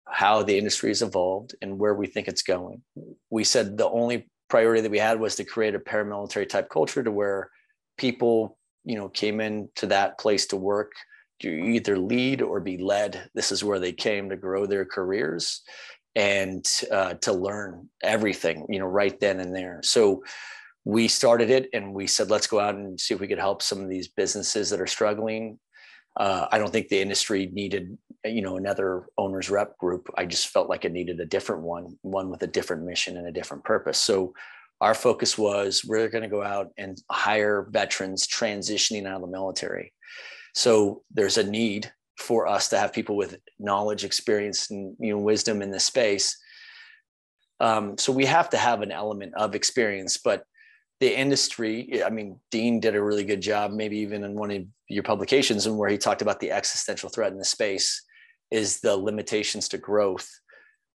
how 0.08 0.44
the 0.44 0.58
industry 0.58 0.90
has 0.90 1.02
evolved 1.02 1.56
and 1.62 1.78
where 1.78 1.94
we 1.94 2.08
think 2.08 2.28
it's 2.28 2.42
going. 2.42 2.82
We 3.30 3.44
said 3.44 3.78
the 3.78 3.88
only 3.88 4.30
priority 4.50 4.82
that 4.82 4.92
we 4.92 5.00
had 5.00 5.20
was 5.20 5.36
to 5.36 5.46
create 5.46 5.76
a 5.76 5.80
paramilitary 5.80 6.50
type 6.50 6.70
culture 6.70 7.04
to 7.04 7.12
where 7.12 7.50
people, 7.98 8.58
you 8.84 8.96
know, 8.96 9.10
came 9.10 9.40
into 9.40 9.88
that 9.88 10.18
place 10.18 10.48
to 10.48 10.58
work 10.58 10.92
to 11.42 11.50
either 11.50 11.98
lead 11.98 12.42
or 12.42 12.60
be 12.60 12.78
led. 12.78 13.30
This 13.34 13.52
is 13.52 13.64
where 13.64 13.80
they 13.80 13.94
came 13.94 14.30
to 14.30 14.38
grow 14.38 14.66
their 14.66 14.86
careers 14.86 15.62
and 16.16 16.66
uh, 16.92 17.14
to 17.22 17.34
learn 17.34 17.90
everything, 18.04 18.66
you 18.70 18.80
know, 18.80 18.86
right 18.86 19.20
then 19.20 19.40
and 19.40 19.56
there. 19.56 19.80
So 19.84 20.24
we 20.86 21.08
started 21.08 21.50
it 21.50 21.70
and 21.74 21.94
we 21.94 22.08
said, 22.08 22.30
let's 22.30 22.48
go 22.48 22.60
out 22.60 22.76
and 22.76 23.00
see 23.00 23.14
if 23.14 23.20
we 23.20 23.28
could 23.28 23.40
help 23.40 23.62
some 23.62 23.82
of 23.82 23.90
these 23.90 24.08
businesses 24.08 24.70
that 24.70 24.82
are 24.82 24.88
struggling 24.88 25.60
Uh, 26.20 26.46
I 26.52 26.58
don't 26.58 26.72
think 26.72 26.90
the 26.90 27.02
industry 27.02 27.50
needed, 27.54 27.98
you 28.26 28.42
know, 28.42 28.58
another 28.58 29.08
owners 29.18 29.50
rep 29.50 29.78
group. 29.78 30.10
I 30.18 30.26
just 30.26 30.50
felt 30.50 30.70
like 30.70 30.84
it 30.86 30.92
needed 30.92 31.20
a 31.20 31.26
different 31.26 31.64
one, 31.64 31.98
one 32.02 32.30
with 32.30 32.44
a 32.44 32.52
different 32.52 32.84
mission 32.84 33.18
and 33.18 33.28
a 33.28 33.32
different 33.32 33.64
purpose. 33.64 34.00
So 34.00 34.34
our 34.82 34.96
focus 34.96 35.38
was 35.38 35.86
we're 35.86 36.10
going 36.10 36.24
to 36.24 36.28
go 36.28 36.44
out 36.44 36.72
and 36.78 37.02
hire 37.10 37.68
veterans 37.70 38.28
transitioning 38.28 39.06
out 39.06 39.16
of 39.16 39.22
the 39.22 39.28
military. 39.28 39.94
So 40.56 41.04
there's 41.12 41.38
a 41.38 41.50
need 41.50 41.92
for 42.18 42.48
us 42.48 42.70
to 42.70 42.80
have 42.80 42.92
people 42.92 43.16
with 43.16 43.38
knowledge, 43.60 44.04
experience, 44.04 44.70
and 44.72 44.96
you 45.00 45.14
know 45.14 45.20
wisdom 45.20 45.62
in 45.62 45.72
this 45.72 45.86
space. 45.86 46.38
Um, 47.60 47.98
so 47.98 48.12
we 48.12 48.26
have 48.26 48.50
to 48.50 48.58
have 48.58 48.82
an 48.82 48.92
element 48.92 49.34
of 49.36 49.54
experience, 49.54 50.18
but 50.18 50.44
the 51.00 51.16
industry, 51.16 52.04
I 52.04 52.10
mean, 52.10 52.40
Dean 52.50 52.80
did 52.80 52.96
a 52.96 53.04
really 53.04 53.24
good 53.24 53.42
job, 53.42 53.72
maybe 53.72 53.98
even 54.00 54.24
in 54.24 54.36
one 54.36 54.52
of 54.52 54.64
your 54.88 55.04
publications, 55.04 55.68
and 55.68 55.78
where 55.78 55.90
he 55.90 55.98
talked 55.98 56.22
about 56.24 56.40
the 56.40 56.52
existential 56.52 57.10
threat 57.10 57.32
in 57.32 57.38
the 57.38 57.46
space 57.46 58.04
is 58.50 58.82
the 58.82 58.96
limitations 58.96 59.70
to 59.70 59.78
growth 59.78 60.30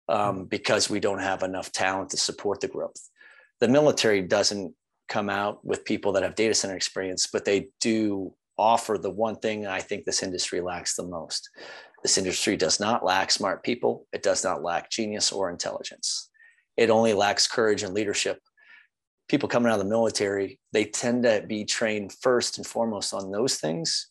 um, 0.09 0.45
because 0.45 0.91
we 0.91 1.01
don't 1.01 1.21
have 1.21 1.43
enough 1.43 1.71
talent 1.71 2.11
to 2.11 2.17
support 2.17 2.61
the 2.61 2.69
growth. 2.69 3.11
The 3.61 3.69
military 3.69 4.23
doesn't 4.23 4.75
come 5.09 5.31
out 5.31 5.65
with 5.65 5.85
people 5.85 6.13
that 6.13 6.23
have 6.23 6.35
data 6.35 6.55
center 6.55 6.77
experience, 6.77 7.29
but 7.33 7.45
they 7.45 7.69
do 7.81 8.35
offer 8.59 8.99
the 8.99 9.11
one 9.11 9.37
thing 9.37 9.67
I 9.67 9.81
think 9.81 10.05
this 10.05 10.23
industry 10.23 10.61
lacks 10.61 10.97
the 10.97 11.07
most. 11.07 11.51
This 12.03 12.19
industry 12.19 12.57
does 12.57 12.81
not 12.81 13.05
lack 13.05 13.31
smart 13.31 13.63
people. 13.65 14.07
It 14.13 14.23
does 14.23 14.45
not 14.45 14.63
lack 14.63 14.91
genius 14.91 15.33
or 15.33 15.51
intelligence. 15.51 16.31
It 16.77 16.91
only 16.91 17.15
lacks 17.15 17.47
courage 17.47 17.83
and 17.83 17.95
leadership. 17.95 18.41
People 19.29 19.49
coming 19.49 19.71
out 19.71 19.79
of 19.81 19.85
the 19.85 19.91
military, 19.91 20.61
they 20.73 20.85
tend 20.85 21.23
to 21.23 21.45
be 21.47 21.65
trained 21.65 22.13
first 22.21 22.59
and 22.59 22.67
foremost 22.67 23.15
on 23.15 23.31
those 23.31 23.57
things. 23.57 24.09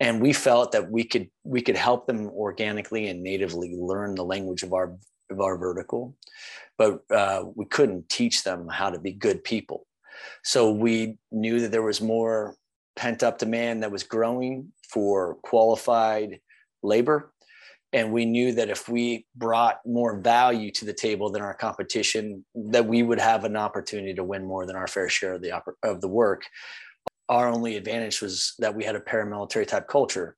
And 0.00 0.22
we 0.22 0.32
felt 0.32 0.72
that 0.72 0.90
we 0.90 1.04
could 1.04 1.28
we 1.44 1.60
could 1.60 1.76
help 1.76 2.06
them 2.06 2.30
organically 2.30 3.08
and 3.08 3.22
natively 3.22 3.74
learn 3.76 4.14
the 4.14 4.24
language 4.24 4.62
of 4.62 4.72
our 4.72 4.96
of 5.30 5.40
our 5.40 5.56
vertical, 5.56 6.16
but 6.78 7.02
uh, 7.10 7.44
we 7.54 7.64
couldn't 7.66 8.08
teach 8.08 8.42
them 8.42 8.68
how 8.68 8.90
to 8.90 8.98
be 8.98 9.12
good 9.12 9.44
people. 9.44 9.86
So 10.42 10.70
we 10.70 11.18
knew 11.30 11.60
that 11.60 11.70
there 11.70 11.82
was 11.82 12.00
more 12.00 12.56
pent 12.96 13.22
up 13.22 13.38
demand 13.38 13.82
that 13.82 13.92
was 13.92 14.02
growing 14.02 14.72
for 14.88 15.36
qualified 15.42 16.40
labor. 16.82 17.32
And 17.92 18.12
we 18.12 18.24
knew 18.24 18.52
that 18.52 18.70
if 18.70 18.88
we 18.88 19.26
brought 19.34 19.80
more 19.84 20.20
value 20.20 20.70
to 20.72 20.84
the 20.84 20.92
table 20.92 21.30
than 21.30 21.42
our 21.42 21.54
competition, 21.54 22.44
that 22.54 22.86
we 22.86 23.02
would 23.02 23.18
have 23.18 23.44
an 23.44 23.56
opportunity 23.56 24.14
to 24.14 24.22
win 24.22 24.46
more 24.46 24.64
than 24.64 24.76
our 24.76 24.86
fair 24.86 25.08
share 25.08 25.34
of 25.34 25.42
the 25.42 25.60
of 25.82 26.00
the 26.00 26.08
work. 26.08 26.44
Our 27.28 27.48
only 27.48 27.76
advantage 27.76 28.22
was 28.22 28.54
that 28.58 28.74
we 28.74 28.84
had 28.84 28.96
a 28.96 29.00
paramilitary 29.00 29.66
type 29.66 29.88
culture. 29.88 30.36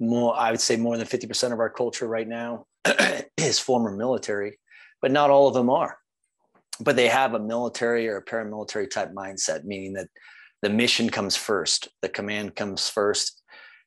More, 0.00 0.34
I 0.36 0.50
would 0.50 0.60
say, 0.60 0.76
more 0.76 0.96
than 0.96 1.06
fifty 1.06 1.26
percent 1.26 1.52
of 1.52 1.60
our 1.60 1.70
culture 1.70 2.08
right 2.08 2.26
now 2.26 2.66
is 3.36 3.58
former 3.58 3.94
military, 3.94 4.58
but 5.02 5.12
not 5.12 5.30
all 5.30 5.46
of 5.46 5.54
them 5.54 5.70
are. 5.70 5.98
But 6.80 6.96
they 6.96 7.08
have 7.08 7.34
a 7.34 7.38
military 7.38 8.08
or 8.08 8.16
a 8.16 8.24
paramilitary 8.24 8.88
type 8.90 9.12
mindset, 9.12 9.64
meaning 9.64 9.92
that 9.94 10.08
the 10.62 10.70
mission 10.70 11.10
comes 11.10 11.36
first, 11.36 11.88
the 12.02 12.08
command 12.08 12.56
comes 12.56 12.88
first, 12.88 13.42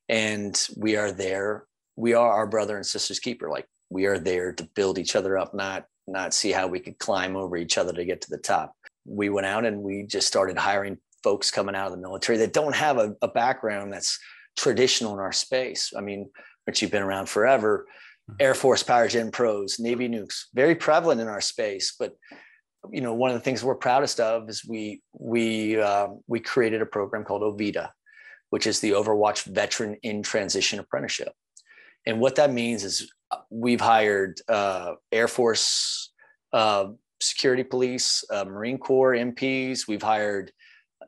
and 0.10 0.67
we 0.77 0.96
are 0.96 1.12
there. 1.12 1.65
We 1.96 2.13
are 2.13 2.32
our 2.32 2.48
brother 2.48 2.75
and 2.75 2.86
sister's 2.86 3.20
keeper. 3.20 3.50
Like 3.50 3.67
we 3.89 4.05
are 4.05 4.20
there 4.20 4.51
to 4.53 4.70
build 4.75 4.98
each 5.00 5.15
other 5.15 5.38
up, 5.38 5.53
not 5.53 5.86
not 6.08 6.34
see 6.34 6.51
how 6.51 6.67
we 6.67 6.79
could 6.79 7.00
climb 7.00 7.36
over 7.36 7.55
each 7.55 7.77
other 7.77 7.93
to 7.93 8.05
get 8.05 8.22
to 8.22 8.29
the 8.29 8.38
top. 8.38 8.75
We 9.05 9.29
went 9.29 9.48
out 9.48 9.65
and 9.65 9.82
we 9.82 10.03
just 10.03 10.27
started 10.27 10.58
hiring 10.58 10.98
folks 11.24 11.50
coming 11.50 11.75
out 11.75 11.88
of 11.88 11.93
the 11.93 12.01
military 12.01 12.38
that 12.39 12.53
don't 12.53 12.75
have 12.75 12.98
a, 12.98 13.15
a 13.22 13.27
background 13.27 13.93
that's 13.93 14.20
traditional 14.57 15.13
in 15.13 15.19
our 15.19 15.31
space. 15.31 15.93
I 15.98 16.01
mean, 16.01 16.29
which 16.65 16.81
you've 16.81 16.91
been 16.91 17.03
around 17.03 17.29
forever. 17.29 17.86
Mm-hmm. 18.29 18.38
Air 18.39 18.53
Force 18.53 18.83
power 18.83 19.07
gen 19.07 19.31
pros, 19.31 19.79
Navy 19.79 20.07
nukes, 20.07 20.45
very 20.53 20.75
prevalent 20.75 21.22
in 21.22 21.27
our 21.27 21.41
space, 21.41 21.95
but 21.98 22.15
you 22.91 23.01
know, 23.01 23.13
one 23.13 23.31
of 23.31 23.36
the 23.36 23.41
things 23.41 23.63
we're 23.63 23.75
proudest 23.75 24.19
of 24.19 24.50
is 24.50 24.65
we 24.65 25.01
we 25.13 25.79
um, 25.79 26.19
we 26.27 26.39
created 26.39 26.81
a 26.81 26.86
program 26.86 27.24
called 27.24 27.41
Ovita, 27.41 27.89
which 28.50 28.67
is 28.67 28.79
the 28.79 28.91
Overwatch 28.91 29.45
Veteran 29.45 29.95
in 30.03 30.22
Transition 30.22 30.79
Apprenticeship. 30.79 31.33
And 32.05 32.19
what 32.19 32.36
that 32.36 32.51
means 32.51 32.83
is 32.83 33.12
uh, 33.31 33.38
we've 33.50 33.81
hired 33.81 34.41
uh, 34.50 34.95
Air 35.12 35.27
Force 35.27 36.12
uh, 36.51 36.88
security 37.22 37.63
police, 37.63 38.24
uh, 38.29 38.43
Marine 38.43 38.77
Corps 38.77 39.13
MPs. 39.13 39.88
We've 39.88 40.03
hired 40.03 40.51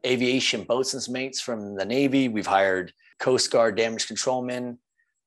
aviation 0.05 0.63
boatswain's 0.63 1.09
mates 1.09 1.41
from 1.41 1.75
the 1.75 1.85
Navy. 1.85 2.29
We've 2.29 2.47
hired 2.47 2.93
Coast 3.19 3.51
Guard 3.51 3.77
damage 3.77 4.07
controlmen. 4.07 4.77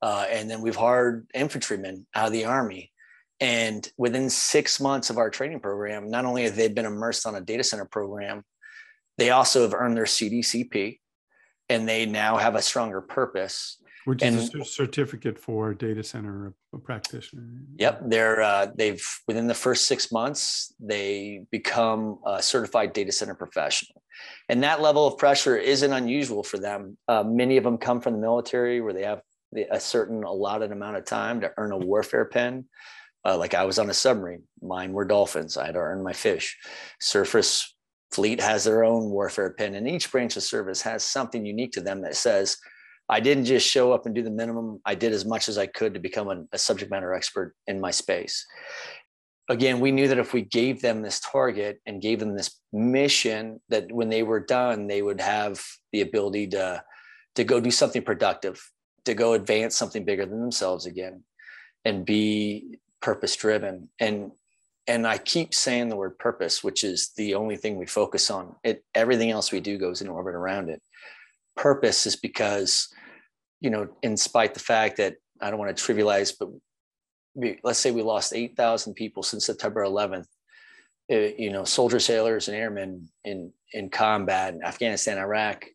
Uh, 0.00 0.26
and 0.30 0.48
then 0.48 0.60
we've 0.60 0.76
hired 0.76 1.26
infantrymen 1.34 2.06
out 2.14 2.26
of 2.26 2.32
the 2.32 2.44
Army. 2.44 2.92
And 3.40 3.88
within 3.96 4.30
six 4.30 4.80
months 4.80 5.10
of 5.10 5.18
our 5.18 5.30
training 5.30 5.60
program, 5.60 6.10
not 6.10 6.24
only 6.24 6.44
have 6.44 6.56
they 6.56 6.68
been 6.68 6.86
immersed 6.86 7.26
on 7.26 7.36
a 7.36 7.40
data 7.40 7.64
center 7.64 7.84
program, 7.84 8.44
they 9.16 9.30
also 9.30 9.62
have 9.62 9.74
earned 9.74 9.96
their 9.96 10.04
CDCP 10.04 10.98
and 11.68 11.88
they 11.88 12.06
now 12.06 12.36
have 12.36 12.54
a 12.54 12.62
stronger 12.62 13.00
purpose. 13.00 13.82
Which 14.08 14.22
is 14.22 14.54
a 14.54 14.64
certificate 14.64 15.38
for 15.38 15.74
data 15.74 16.02
center 16.02 16.54
practitioner. 16.82 17.42
Yep, 17.76 18.04
they're 18.06 18.40
uh, 18.40 18.68
they've 18.74 19.06
within 19.26 19.46
the 19.46 19.54
first 19.54 19.84
six 19.84 20.10
months 20.10 20.72
they 20.80 21.42
become 21.50 22.18
a 22.24 22.42
certified 22.42 22.94
data 22.94 23.12
center 23.12 23.34
professional, 23.34 24.00
and 24.48 24.62
that 24.62 24.80
level 24.80 25.06
of 25.06 25.18
pressure 25.18 25.58
isn't 25.58 25.92
unusual 25.92 26.42
for 26.42 26.56
them. 26.56 26.96
Uh, 27.06 27.22
many 27.22 27.58
of 27.58 27.64
them 27.64 27.76
come 27.76 28.00
from 28.00 28.14
the 28.14 28.18
military 28.18 28.80
where 28.80 28.94
they 28.94 29.04
have 29.04 29.20
a 29.70 29.78
certain 29.78 30.24
allotted 30.24 30.72
amount 30.72 30.96
of 30.96 31.04
time 31.04 31.42
to 31.42 31.52
earn 31.58 31.72
a 31.72 31.76
warfare 31.76 32.24
pin. 32.24 32.64
Uh, 33.26 33.36
like 33.36 33.52
I 33.52 33.64
was 33.64 33.78
on 33.78 33.90
a 33.90 33.94
submarine, 33.94 34.44
mine 34.62 34.94
were 34.94 35.04
dolphins. 35.04 35.58
I 35.58 35.66
had 35.66 35.74
to 35.74 35.80
earn 35.80 36.02
my 36.02 36.14
fish. 36.14 36.56
Surface 36.98 37.76
fleet 38.10 38.40
has 38.40 38.64
their 38.64 38.84
own 38.84 39.10
warfare 39.10 39.50
pin, 39.50 39.74
and 39.74 39.86
each 39.86 40.10
branch 40.10 40.34
of 40.38 40.42
service 40.44 40.80
has 40.80 41.04
something 41.04 41.44
unique 41.44 41.72
to 41.72 41.82
them 41.82 42.00
that 42.00 42.16
says, 42.16 42.56
I 43.08 43.20
didn't 43.20 43.46
just 43.46 43.68
show 43.68 43.92
up 43.92 44.06
and 44.06 44.14
do 44.14 44.22
the 44.22 44.30
minimum. 44.30 44.80
I 44.84 44.94
did 44.94 45.12
as 45.12 45.24
much 45.24 45.48
as 45.48 45.58
I 45.58 45.66
could 45.66 45.94
to 45.94 46.00
become 46.00 46.28
a, 46.28 46.44
a 46.52 46.58
subject 46.58 46.90
matter 46.90 47.14
expert 47.14 47.54
in 47.66 47.80
my 47.80 47.90
space. 47.90 48.44
Again, 49.48 49.80
we 49.80 49.92
knew 49.92 50.08
that 50.08 50.18
if 50.18 50.34
we 50.34 50.42
gave 50.42 50.82
them 50.82 51.00
this 51.00 51.20
target 51.20 51.80
and 51.86 52.02
gave 52.02 52.20
them 52.20 52.36
this 52.36 52.60
mission, 52.72 53.60
that 53.70 53.90
when 53.90 54.10
they 54.10 54.22
were 54.22 54.40
done, 54.40 54.86
they 54.86 55.00
would 55.00 55.22
have 55.22 55.64
the 55.92 56.02
ability 56.02 56.48
to, 56.48 56.82
to 57.36 57.44
go 57.44 57.58
do 57.58 57.70
something 57.70 58.02
productive, 58.02 58.62
to 59.06 59.14
go 59.14 59.32
advance 59.32 59.74
something 59.74 60.04
bigger 60.04 60.26
than 60.26 60.40
themselves 60.40 60.84
again, 60.84 61.22
and 61.86 62.04
be 62.04 62.78
purpose 63.00 63.36
driven 63.36 63.88
and 64.00 64.32
and 64.86 65.06
i 65.06 65.16
keep 65.16 65.54
saying 65.54 65.88
the 65.88 65.96
word 65.96 66.18
purpose 66.18 66.64
which 66.64 66.82
is 66.82 67.12
the 67.16 67.34
only 67.34 67.56
thing 67.56 67.76
we 67.76 67.86
focus 67.86 68.30
on 68.30 68.54
it 68.64 68.84
everything 68.94 69.30
else 69.30 69.52
we 69.52 69.60
do 69.60 69.78
goes 69.78 70.00
in 70.02 70.08
orbit 70.08 70.34
around 70.34 70.68
it 70.68 70.82
purpose 71.58 72.06
is 72.06 72.16
because 72.16 72.88
you 73.60 73.70
know 73.70 73.88
in 74.02 74.16
spite 74.16 74.54
the 74.54 74.60
fact 74.60 74.96
that 74.96 75.16
i 75.42 75.50
don't 75.50 75.58
want 75.58 75.76
to 75.76 75.82
trivialize 75.82 76.32
but 76.38 76.48
we, 77.34 77.58
let's 77.62 77.78
say 77.78 77.90
we 77.90 78.02
lost 78.02 78.32
8000 78.32 78.94
people 78.94 79.22
since 79.22 79.44
september 79.46 79.82
11th 79.82 80.26
it, 81.08 81.14
eh, 81.14 81.34
you 81.36 81.50
know 81.50 81.64
soldiers 81.64 82.04
sailors 82.04 82.48
and 82.48 82.56
airmen 82.56 83.08
in 83.24 83.52
in 83.72 83.90
combat 83.90 84.54
in 84.54 84.62
afghanistan 84.62 85.18
iraq 85.18 85.66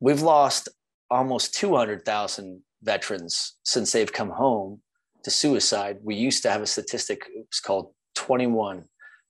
we've 0.00 0.22
lost 0.22 0.68
almost 1.10 1.54
200000 1.54 2.62
veterans 2.82 3.56
since 3.62 3.92
they've 3.92 4.12
come 4.12 4.30
home 4.30 4.80
to 5.24 5.30
suicide, 5.30 5.98
we 6.02 6.14
used 6.14 6.42
to 6.42 6.50
have 6.50 6.62
a 6.62 6.66
statistic, 6.66 7.26
it 7.34 7.46
was 7.50 7.60
called 7.60 7.92
21. 8.14 8.84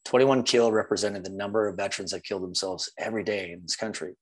21 0.04 0.42
killed 0.42 0.74
represented 0.74 1.24
the 1.24 1.30
number 1.30 1.66
of 1.66 1.76
veterans 1.76 2.10
that 2.10 2.24
killed 2.24 2.42
themselves 2.42 2.90
every 2.98 3.24
day 3.24 3.52
in 3.52 3.62
this 3.62 3.76
country. 3.76 4.14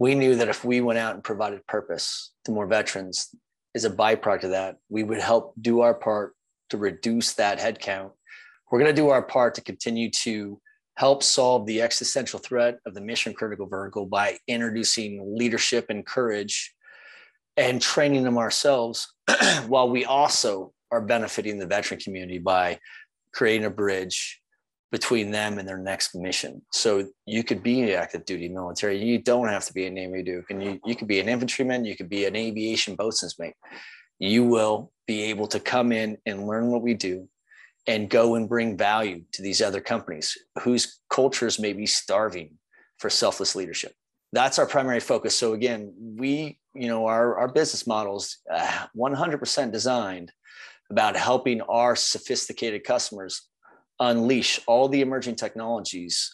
We 0.00 0.14
knew 0.14 0.34
that 0.36 0.48
if 0.48 0.64
we 0.64 0.80
went 0.80 0.98
out 0.98 1.14
and 1.14 1.22
provided 1.22 1.66
purpose 1.66 2.32
to 2.46 2.52
more 2.52 2.66
veterans, 2.66 3.28
as 3.74 3.84
a 3.84 3.90
byproduct 3.90 4.44
of 4.44 4.50
that, 4.50 4.76
we 4.88 5.04
would 5.04 5.20
help 5.20 5.52
do 5.60 5.82
our 5.82 5.92
part 5.92 6.34
to 6.70 6.78
reduce 6.78 7.34
that 7.34 7.58
headcount. 7.58 8.10
We're 8.70 8.78
going 8.78 8.94
to 8.94 9.00
do 9.00 9.10
our 9.10 9.22
part 9.22 9.56
to 9.56 9.60
continue 9.60 10.10
to 10.22 10.58
help 10.96 11.22
solve 11.22 11.66
the 11.66 11.82
existential 11.82 12.38
threat 12.38 12.78
of 12.86 12.94
the 12.94 13.02
mission 13.02 13.34
critical 13.34 13.66
vertical 13.66 14.06
by 14.06 14.38
introducing 14.48 15.36
leadership 15.36 15.90
and 15.90 16.04
courage 16.06 16.74
and 17.58 17.80
training 17.80 18.24
them 18.24 18.38
ourselves 18.38 19.12
while 19.66 19.90
we 19.90 20.06
also 20.06 20.72
are 20.90 21.02
benefiting 21.02 21.58
the 21.58 21.66
veteran 21.66 22.00
community 22.00 22.38
by 22.38 22.78
creating 23.34 23.66
a 23.66 23.70
bridge 23.70 24.40
between 24.90 25.30
them 25.30 25.58
and 25.58 25.68
their 25.68 25.78
next 25.78 26.14
mission. 26.14 26.62
So 26.72 27.08
you 27.26 27.44
could 27.44 27.62
be 27.62 27.82
an 27.82 27.90
active 27.90 28.24
duty 28.24 28.48
military. 28.48 29.02
You 29.02 29.18
don't 29.18 29.48
have 29.48 29.64
to 29.66 29.72
be 29.72 29.86
a 29.86 29.90
Navy 29.90 30.24
nuke, 30.24 30.44
and 30.50 30.62
you, 30.62 30.80
you 30.84 30.96
could 30.96 31.08
be 31.08 31.20
an 31.20 31.28
infantryman. 31.28 31.84
You 31.84 31.96
could 31.96 32.08
be 32.08 32.24
an 32.24 32.36
aviation 32.36 32.96
boatswain's 32.96 33.38
mate. 33.38 33.54
You 34.18 34.44
will 34.44 34.92
be 35.06 35.22
able 35.24 35.46
to 35.48 35.60
come 35.60 35.92
in 35.92 36.18
and 36.26 36.46
learn 36.46 36.68
what 36.70 36.82
we 36.82 36.94
do 36.94 37.28
and 37.86 38.10
go 38.10 38.34
and 38.34 38.48
bring 38.48 38.76
value 38.76 39.22
to 39.32 39.42
these 39.42 39.62
other 39.62 39.80
companies 39.80 40.36
whose 40.62 41.00
cultures 41.08 41.58
may 41.58 41.72
be 41.72 41.86
starving 41.86 42.58
for 42.98 43.08
selfless 43.08 43.54
leadership. 43.56 43.94
That's 44.32 44.58
our 44.58 44.66
primary 44.66 45.00
focus. 45.00 45.34
So 45.34 45.54
again, 45.54 45.92
we 45.98 46.60
you 46.74 46.88
know, 46.88 47.06
our, 47.06 47.38
our 47.38 47.48
business 47.48 47.86
models 47.86 48.38
uh, 48.52 48.86
100% 48.96 49.72
designed 49.72 50.32
about 50.90 51.16
helping 51.16 51.60
our 51.62 51.96
sophisticated 51.96 52.84
customers 52.84 53.48
unleash 54.00 54.60
all 54.66 54.88
the 54.88 55.02
emerging 55.02 55.36
technologies 55.36 56.32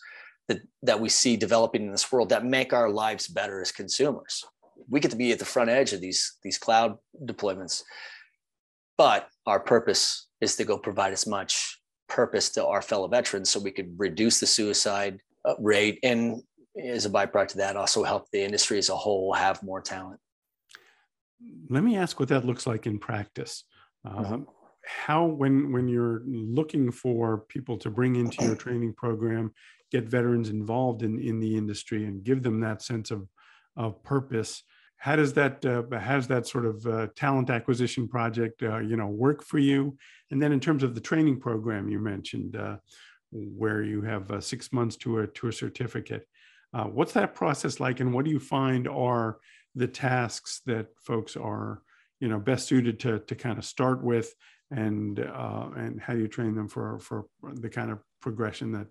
that, 0.49 0.61
that 0.82 1.00
we 1.00 1.08
see 1.08 1.37
developing 1.37 1.82
in 1.82 1.90
this 1.90 2.11
world 2.11 2.28
that 2.28 2.44
make 2.44 2.73
our 2.73 2.88
lives 2.88 3.28
better 3.28 3.61
as 3.61 3.73
consumers. 3.73 4.44
We 4.88 5.00
get 5.00 5.11
to 5.11 5.16
be 5.16 5.32
at 5.32 5.38
the 5.38 5.44
front 5.44 5.70
edge 5.70 5.92
of 5.92 6.00
these, 6.00 6.37
these 6.42 6.58
cloud 6.58 6.96
deployments, 7.25 7.82
but 8.96 9.28
our 9.46 9.58
purpose 9.58 10.28
is 10.40 10.56
to 10.56 10.64
go 10.64 10.78
provide 10.78 11.12
as 11.12 11.26
much 11.26 11.80
purpose 12.08 12.50
to 12.50 12.64
our 12.64 12.82
fellow 12.82 13.08
veterans 13.08 13.50
so 13.50 13.58
we 13.58 13.73
could 13.73 13.92
reduce 13.99 14.38
the 14.38 14.46
suicide 14.46 15.20
uh, 15.44 15.54
rate 15.58 15.99
and 16.02 16.42
as 16.80 17.06
a 17.06 17.11
byproduct 17.11 17.52
of 17.52 17.56
that 17.56 17.76
also 17.76 18.04
help 18.04 18.30
the 18.30 18.42
industry 18.42 18.78
as 18.78 18.90
a 18.90 18.96
whole 18.96 19.32
have 19.32 19.62
more 19.62 19.80
talent. 19.80 20.20
Let 21.68 21.82
me 21.82 21.96
ask 21.96 22.20
what 22.20 22.28
that 22.28 22.44
looks 22.44 22.66
like 22.66 22.87
in 22.87 22.99
practice. 22.99 23.64
Uh, 24.04 24.38
how 24.87 25.25
when 25.25 25.73
when 25.73 25.88
you're 25.88 26.23
looking 26.26 26.90
for 26.90 27.38
people 27.38 27.76
to 27.76 27.90
bring 27.90 28.16
into 28.16 28.45
your 28.45 28.55
training 28.55 28.93
program 28.93 29.52
get 29.90 30.05
veterans 30.05 30.49
involved 30.49 31.02
in 31.02 31.19
in 31.19 31.40
the 31.40 31.57
industry 31.57 32.05
and 32.05 32.25
give 32.25 32.43
them 32.43 32.61
that 32.61 32.83
sense 32.83 33.11
of 33.11 33.28
of 33.76 34.02
purpose 34.02 34.62
how 34.99 35.14
does 35.14 35.33
that 35.35 35.64
uh, 35.64 35.83
has 35.99 36.26
that 36.28 36.47
sort 36.47 36.64
of 36.64 36.87
uh, 36.87 37.09
talent 37.14 37.50
acquisition 37.50 38.09
project 38.09 38.62
uh, 38.62 38.78
you 38.78 38.97
know 38.97 39.07
work 39.07 39.43
for 39.43 39.59
you? 39.59 39.97
And 40.31 40.43
then 40.43 40.52
in 40.52 40.61
terms 40.61 40.83
of 40.83 40.95
the 40.95 41.00
training 41.00 41.38
program 41.38 41.88
you 41.88 41.99
mentioned 41.99 42.57
uh, 42.57 42.76
where 43.31 43.83
you 43.83 44.02
have 44.02 44.31
uh, 44.31 44.40
six 44.40 44.73
months 44.73 44.97
to 44.97 45.21
a 45.21 45.26
to 45.28 45.49
a 45.49 45.52
certificate 45.52 46.26
uh, 46.75 46.85
what's 46.85 47.12
that 47.12 47.35
process 47.35 47.81
like 47.81 48.00
and 48.00 48.12
what 48.12 48.25
do 48.25 48.31
you 48.31 48.40
find 48.40 48.88
are 48.88 49.38
the 49.75 49.87
tasks 49.87 50.62
that 50.66 50.87
folks 50.99 51.37
are 51.37 51.83
you 52.21 52.28
know 52.28 52.38
best 52.38 52.66
suited 52.66 52.99
to 53.00 53.19
to 53.21 53.35
kind 53.35 53.59
of 53.59 53.64
start 53.64 54.02
with 54.02 54.35
and 54.70 55.20
uh, 55.20 55.68
and 55.76 56.00
how 56.00 56.12
do 56.12 56.20
you 56.20 56.28
train 56.28 56.54
them 56.54 56.68
for 56.68 56.99
for 56.99 57.26
the 57.54 57.68
kind 57.68 57.90
of 57.90 57.99
progression 58.20 58.73
that 58.73 58.87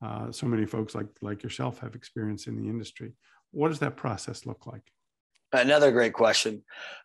uh, 0.00 0.30
so 0.30 0.46
many 0.46 0.64
folks 0.64 0.94
like 0.94 1.08
like 1.22 1.42
yourself 1.42 1.78
have 1.78 1.94
experienced 1.94 2.46
in 2.46 2.56
the 2.56 2.68
industry 2.68 3.12
what 3.50 3.68
does 3.68 3.78
that 3.80 3.96
process 3.96 4.46
look 4.46 4.66
like 4.66 4.82
Another 5.52 5.90
great 5.90 6.12
question. 6.12 6.62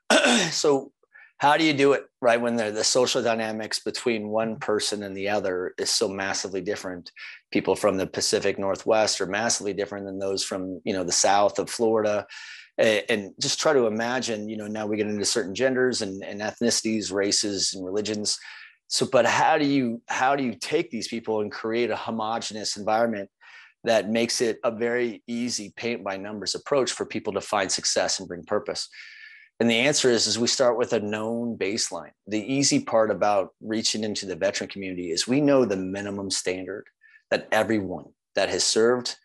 so, 0.51 0.91
how 1.37 1.57
do 1.57 1.65
you 1.65 1.73
do 1.73 1.93
it 1.93 2.05
right 2.21 2.39
when 2.39 2.55
the, 2.55 2.83
social 2.83 3.21
dynamics 3.21 3.79
between 3.79 4.29
one 4.29 4.57
person 4.57 5.03
and 5.03 5.15
the 5.15 5.29
other 5.29 5.73
is 5.77 5.89
so 5.89 6.07
massively 6.07 6.61
different? 6.61 7.11
People 7.51 7.75
from 7.75 7.97
the 7.97 8.07
Pacific 8.07 8.59
Northwest 8.59 9.21
are 9.21 9.25
massively 9.25 9.73
different 9.73 10.05
than 10.05 10.19
those 10.19 10.43
from 10.43 10.81
you 10.83 10.93
know 10.93 11.03
the 11.03 11.11
South 11.11 11.57
of 11.57 11.69
Florida, 11.69 12.25
and 12.77 13.33
just 13.39 13.59
try 13.59 13.73
to 13.73 13.87
imagine. 13.87 14.49
You 14.49 14.57
know, 14.57 14.67
now 14.67 14.85
we 14.85 14.97
get 14.97 15.07
into 15.07 15.25
certain 15.25 15.55
genders 15.55 16.01
and, 16.01 16.23
and 16.23 16.41
ethnicities, 16.41 17.11
races, 17.11 17.73
and 17.73 17.85
religions. 17.85 18.37
So, 18.87 19.07
but 19.11 19.25
how 19.25 19.57
do 19.57 19.65
you 19.65 20.01
how 20.07 20.35
do 20.35 20.43
you 20.43 20.55
take 20.55 20.91
these 20.91 21.07
people 21.07 21.41
and 21.41 21.51
create 21.51 21.89
a 21.89 21.95
homogenous 21.95 22.77
environment 22.77 23.29
that 23.83 24.09
makes 24.09 24.39
it 24.39 24.59
a 24.63 24.71
very 24.71 25.23
easy 25.27 25.73
paint 25.75 26.03
by 26.03 26.17
numbers 26.17 26.55
approach 26.55 26.91
for 26.91 27.05
people 27.05 27.33
to 27.33 27.41
find 27.41 27.71
success 27.71 28.19
and 28.19 28.27
bring 28.27 28.43
purpose 28.43 28.89
and 29.59 29.69
the 29.69 29.79
answer 29.79 30.09
is 30.09 30.27
is 30.27 30.39
we 30.39 30.47
start 30.47 30.77
with 30.77 30.93
a 30.93 30.99
known 30.99 31.57
baseline 31.57 32.11
the 32.27 32.53
easy 32.53 32.79
part 32.79 33.11
about 33.11 33.49
reaching 33.61 34.03
into 34.03 34.25
the 34.25 34.35
veteran 34.35 34.69
community 34.69 35.11
is 35.11 35.27
we 35.27 35.41
know 35.41 35.65
the 35.65 35.77
minimum 35.77 36.29
standard 36.29 36.85
that 37.29 37.47
everyone 37.51 38.05
that 38.35 38.49
has 38.49 38.63
served 38.63 39.15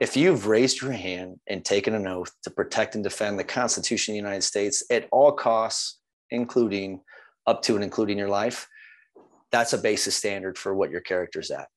if 0.00 0.16
you've 0.16 0.46
raised 0.46 0.80
your 0.80 0.92
hand 0.92 1.38
and 1.48 1.64
taken 1.64 1.94
an 1.94 2.06
oath 2.06 2.32
to 2.42 2.50
protect 2.50 2.94
and 2.94 3.04
defend 3.04 3.38
the 3.38 3.44
constitution 3.44 4.12
of 4.12 4.14
the 4.14 4.24
united 4.28 4.42
states 4.42 4.82
at 4.90 5.08
all 5.12 5.32
costs 5.32 5.98
including 6.30 7.00
up 7.46 7.62
to 7.62 7.74
and 7.74 7.84
including 7.84 8.18
your 8.18 8.28
life 8.28 8.68
that's 9.50 9.72
a 9.72 9.78
basis 9.78 10.16
standard 10.16 10.56
for 10.56 10.74
what 10.74 10.90
your 10.90 11.00
character's 11.00 11.50
at 11.50 11.68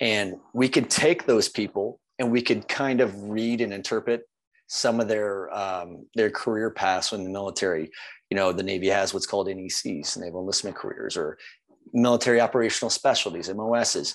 and 0.00 0.34
we 0.52 0.68
could 0.68 0.90
take 0.90 1.26
those 1.26 1.48
people 1.48 2.00
and 2.18 2.30
we 2.30 2.42
could 2.42 2.68
kind 2.68 3.00
of 3.00 3.14
read 3.22 3.60
and 3.60 3.72
interpret 3.72 4.22
some 4.68 5.00
of 5.00 5.08
their 5.08 5.54
um, 5.56 6.06
their 6.14 6.30
career 6.30 6.70
paths 6.70 7.12
in 7.12 7.24
the 7.24 7.30
military. 7.30 7.90
You 8.30 8.36
know, 8.36 8.52
the 8.52 8.62
Navy 8.62 8.88
has 8.88 9.14
what's 9.14 9.26
called 9.26 9.46
NECs, 9.46 10.16
Naval 10.16 10.40
Enlistment 10.40 10.76
Careers, 10.76 11.16
or 11.16 11.38
military 11.92 12.40
operational 12.40 12.90
specialties, 12.90 13.52
MOSs, 13.52 14.14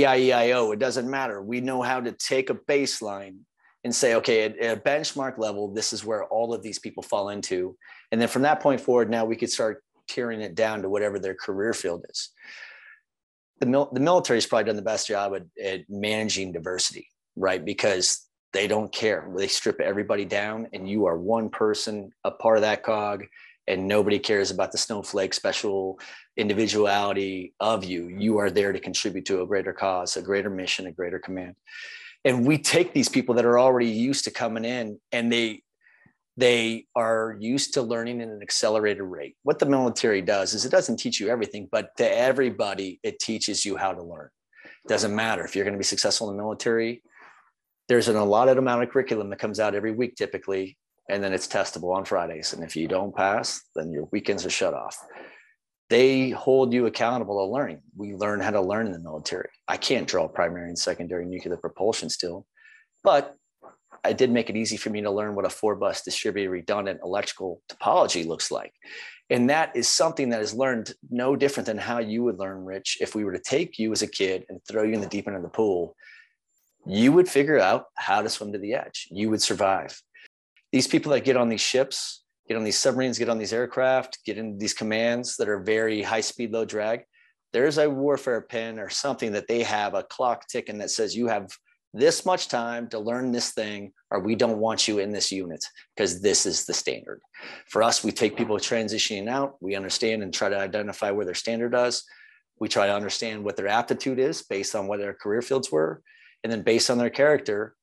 EIEIO. 0.00 0.72
It 0.72 0.78
doesn't 0.78 1.10
matter. 1.10 1.42
We 1.42 1.60
know 1.60 1.82
how 1.82 2.00
to 2.00 2.12
take 2.12 2.50
a 2.50 2.54
baseline 2.54 3.38
and 3.84 3.94
say, 3.94 4.14
okay, 4.14 4.44
at, 4.44 4.58
at 4.58 4.78
a 4.78 4.80
benchmark 4.80 5.38
level, 5.38 5.68
this 5.68 5.92
is 5.92 6.04
where 6.04 6.24
all 6.24 6.54
of 6.54 6.62
these 6.62 6.78
people 6.78 7.02
fall 7.02 7.30
into. 7.30 7.76
And 8.10 8.20
then 8.20 8.28
from 8.28 8.42
that 8.42 8.60
point 8.60 8.80
forward, 8.80 9.10
now 9.10 9.24
we 9.24 9.36
could 9.36 9.50
start 9.50 9.82
tearing 10.08 10.40
it 10.40 10.54
down 10.54 10.82
to 10.82 10.88
whatever 10.88 11.18
their 11.18 11.34
career 11.34 11.72
field 11.72 12.04
is 12.08 12.30
the, 13.62 13.66
mil- 13.66 13.90
the 13.92 14.00
probably 14.00 14.64
done 14.64 14.76
the 14.76 14.82
best 14.82 15.06
job 15.06 15.34
at, 15.36 15.44
at 15.64 15.88
managing 15.88 16.50
diversity, 16.50 17.08
right? 17.36 17.64
Because 17.64 18.26
they 18.52 18.66
don't 18.66 18.92
care. 18.92 19.30
They 19.36 19.46
strip 19.46 19.80
everybody 19.80 20.24
down, 20.24 20.66
and 20.72 20.88
you 20.88 21.06
are 21.06 21.16
one 21.16 21.48
person, 21.48 22.10
a 22.24 22.32
part 22.32 22.56
of 22.56 22.62
that 22.62 22.82
cog, 22.82 23.24
and 23.68 23.86
nobody 23.86 24.18
cares 24.18 24.50
about 24.50 24.72
the 24.72 24.78
snowflake 24.78 25.34
special 25.34 25.98
individuality 26.36 27.54
of 27.60 27.84
you. 27.84 28.08
You 28.08 28.38
are 28.38 28.50
there 28.50 28.72
to 28.72 28.80
contribute 28.80 29.24
to 29.26 29.42
a 29.42 29.46
greater 29.46 29.72
cause, 29.72 30.16
a 30.16 30.22
greater 30.22 30.50
mission, 30.50 30.86
a 30.86 30.92
greater 30.92 31.18
command. 31.18 31.54
And 32.24 32.46
we 32.46 32.58
take 32.58 32.92
these 32.92 33.08
people 33.08 33.34
that 33.36 33.44
are 33.44 33.58
already 33.58 33.88
used 33.88 34.24
to 34.24 34.30
coming 34.30 34.64
in, 34.64 35.00
and 35.10 35.32
they 35.32 35.62
they 36.36 36.86
are 36.96 37.36
used 37.40 37.74
to 37.74 37.82
learning 37.82 38.22
at 38.22 38.28
an 38.28 38.40
accelerated 38.40 39.02
rate. 39.02 39.36
What 39.42 39.58
the 39.58 39.66
military 39.66 40.22
does 40.22 40.54
is 40.54 40.64
it 40.64 40.70
doesn't 40.70 40.96
teach 40.96 41.20
you 41.20 41.28
everything, 41.28 41.68
but 41.70 41.94
to 41.98 42.10
everybody, 42.10 43.00
it 43.02 43.18
teaches 43.18 43.66
you 43.66 43.76
how 43.76 43.92
to 43.92 44.02
learn. 44.02 44.30
It 44.64 44.88
doesn't 44.88 45.14
matter 45.14 45.44
if 45.44 45.54
you're 45.54 45.64
going 45.64 45.74
to 45.74 45.78
be 45.78 45.84
successful 45.84 46.30
in 46.30 46.36
the 46.36 46.42
military. 46.42 47.02
There's 47.88 48.08
an 48.08 48.16
allotted 48.16 48.56
amount 48.56 48.82
of 48.82 48.88
curriculum 48.88 49.28
that 49.28 49.40
comes 49.40 49.60
out 49.60 49.74
every 49.74 49.92
week, 49.92 50.14
typically, 50.16 50.78
and 51.12 51.22
then 51.22 51.34
it's 51.34 51.46
testable 51.46 51.94
on 51.94 52.06
Fridays. 52.06 52.54
And 52.54 52.64
if 52.64 52.74
you 52.74 52.88
don't 52.88 53.14
pass, 53.14 53.60
then 53.76 53.92
your 53.92 54.08
weekends 54.12 54.46
are 54.46 54.50
shut 54.50 54.72
off. 54.72 54.96
They 55.90 56.30
hold 56.30 56.72
you 56.72 56.86
accountable 56.86 57.36
to 57.36 57.52
learning. 57.52 57.82
We 57.94 58.14
learn 58.14 58.40
how 58.40 58.52
to 58.52 58.62
learn 58.62 58.86
in 58.86 58.92
the 58.92 58.98
military. 58.98 59.50
I 59.68 59.76
can't 59.76 60.08
draw 60.08 60.26
primary 60.26 60.68
and 60.68 60.78
secondary 60.78 61.26
nuclear 61.26 61.58
propulsion 61.58 62.08
still, 62.08 62.46
but 63.04 63.36
it 64.08 64.16
did 64.16 64.30
make 64.30 64.48
it 64.48 64.56
easy 64.56 64.78
for 64.78 64.88
me 64.88 65.02
to 65.02 65.10
learn 65.10 65.34
what 65.34 65.44
a 65.44 65.50
four 65.50 65.76
bus 65.76 66.02
distributed 66.02 66.50
redundant 66.50 67.00
electrical 67.04 67.60
topology 67.70 68.26
looks 68.26 68.50
like. 68.50 68.72
And 69.28 69.50
that 69.50 69.76
is 69.76 69.88
something 69.88 70.30
that 70.30 70.40
is 70.40 70.54
learned 70.54 70.94
no 71.10 71.36
different 71.36 71.66
than 71.66 71.76
how 71.76 71.98
you 71.98 72.22
would 72.24 72.38
learn, 72.38 72.64
Rich, 72.64 72.98
if 73.02 73.14
we 73.14 73.24
were 73.24 73.32
to 73.32 73.38
take 73.38 73.78
you 73.78 73.92
as 73.92 74.00
a 74.00 74.06
kid 74.06 74.46
and 74.48 74.60
throw 74.66 74.82
you 74.82 74.94
in 74.94 75.02
the 75.02 75.06
deep 75.06 75.28
end 75.28 75.36
of 75.36 75.42
the 75.42 75.48
pool. 75.50 75.94
You 76.86 77.12
would 77.12 77.28
figure 77.28 77.58
out 77.58 77.84
how 77.96 78.22
to 78.22 78.30
swim 78.30 78.52
to 78.54 78.58
the 78.58 78.74
edge. 78.74 79.08
You 79.10 79.28
would 79.28 79.42
survive. 79.42 80.00
These 80.72 80.88
people 80.88 81.12
that 81.12 81.24
get 81.24 81.36
on 81.36 81.48
these 81.48 81.60
ships, 81.60 82.24
get 82.48 82.56
on 82.56 82.64
these 82.64 82.78
submarines, 82.78 83.18
get 83.18 83.28
on 83.28 83.38
these 83.38 83.52
aircraft, 83.52 84.18
get 84.24 84.38
into 84.38 84.58
these 84.58 84.74
commands 84.74 85.36
that 85.36 85.48
are 85.48 85.60
very 85.60 86.02
high 86.02 86.22
speed, 86.22 86.52
low 86.52 86.64
drag, 86.64 87.04
there's 87.52 87.78
a 87.78 87.88
warfare 87.88 88.40
pin 88.40 88.78
or 88.78 88.88
something 88.88 89.32
that 89.32 89.46
they 89.46 89.62
have 89.62 89.94
a 89.94 90.02
clock 90.02 90.48
ticking 90.48 90.78
that 90.78 90.90
says 90.90 91.14
you 91.14 91.28
have 91.28 91.50
this 91.94 92.24
much 92.24 92.48
time 92.48 92.88
to 92.88 92.98
learn 92.98 93.32
this 93.32 93.50
thing, 93.50 93.92
or 94.10 94.20
we 94.20 94.34
don't 94.34 94.58
want 94.58 94.88
you 94.88 94.98
in 94.98 95.12
this 95.12 95.30
unit 95.30 95.62
because 95.94 96.22
this 96.22 96.46
is 96.46 96.64
the 96.64 96.72
standard. 96.72 97.20
For 97.68 97.82
us, 97.82 98.02
we 98.02 98.10
take 98.10 98.36
people 98.36 98.56
transitioning 98.56 99.28
out, 99.28 99.56
we 99.60 99.76
understand 99.76 100.22
and 100.22 100.32
try 100.32 100.48
to 100.48 100.58
identify 100.58 101.10
where 101.10 101.26
their 101.26 101.34
standard 101.34 101.72
does. 101.72 102.04
We 102.58 102.68
try 102.68 102.86
to 102.86 102.94
understand 102.94 103.44
what 103.44 103.56
their 103.56 103.68
aptitude 103.68 104.18
is 104.18 104.42
based 104.42 104.74
on 104.74 104.86
what 104.86 105.00
their 105.00 105.12
career 105.12 105.42
fields 105.42 105.70
were. 105.70 106.00
And 106.42 106.50
then 106.50 106.62
based 106.62 106.88
on 106.90 106.96
their 106.96 107.10
character, 107.10 107.74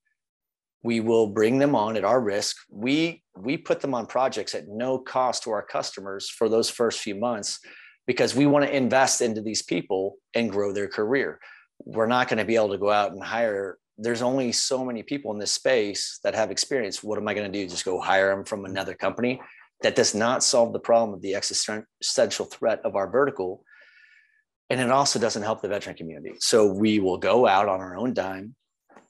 we 0.83 0.99
will 0.99 1.27
bring 1.27 1.59
them 1.59 1.75
on 1.75 1.97
at 1.97 2.05
our 2.05 2.21
risk. 2.21 2.55
We 2.69 3.23
we 3.35 3.57
put 3.57 3.81
them 3.81 3.93
on 3.93 4.05
projects 4.05 4.53
at 4.55 4.67
no 4.67 4.97
cost 4.97 5.43
to 5.43 5.51
our 5.51 5.63
customers 5.63 6.29
for 6.29 6.49
those 6.49 6.69
first 6.69 6.99
few 6.99 7.15
months 7.15 7.59
because 8.05 8.35
we 8.35 8.45
want 8.45 8.65
to 8.65 8.75
invest 8.75 9.21
into 9.21 9.41
these 9.41 9.61
people 9.61 10.17
and 10.33 10.49
grow 10.49 10.73
their 10.73 10.87
career. 10.87 11.39
We're 11.85 12.07
not 12.07 12.27
going 12.27 12.39
to 12.39 12.45
be 12.45 12.55
able 12.55 12.69
to 12.69 12.77
go 12.77 12.91
out 12.91 13.11
and 13.11 13.23
hire 13.23 13.77
there's 14.01 14.21
only 14.21 14.51
so 14.53 14.83
many 14.85 15.03
people 15.03 15.31
in 15.33 15.39
this 15.39 15.51
space 15.51 16.19
that 16.23 16.33
have 16.33 16.51
experience. 16.51 17.03
What 17.03 17.17
am 17.17 17.27
I 17.27 17.33
going 17.33 17.51
to 17.51 17.59
do? 17.59 17.69
Just 17.69 17.83
go 17.83 17.99
hire 17.99 18.33
them 18.33 18.45
from 18.45 18.63
another 18.63 18.93
company? 18.93 19.41
That 19.81 19.95
does 19.95 20.15
not 20.15 20.43
solve 20.43 20.73
the 20.73 20.79
problem 20.79 21.13
of 21.13 21.21
the 21.21 21.35
existential 21.35 22.45
threat 22.45 22.79
of 22.85 22.95
our 22.95 23.09
vertical. 23.09 23.63
And 24.69 24.79
it 24.79 24.89
also 24.89 25.19
doesn't 25.19 25.43
help 25.43 25.61
the 25.61 25.67
veteran 25.67 25.97
community. 25.97 26.35
So 26.39 26.71
we 26.71 26.99
will 26.99 27.17
go 27.17 27.45
out 27.45 27.67
on 27.67 27.81
our 27.81 27.97
own 27.97 28.13
dime, 28.13 28.55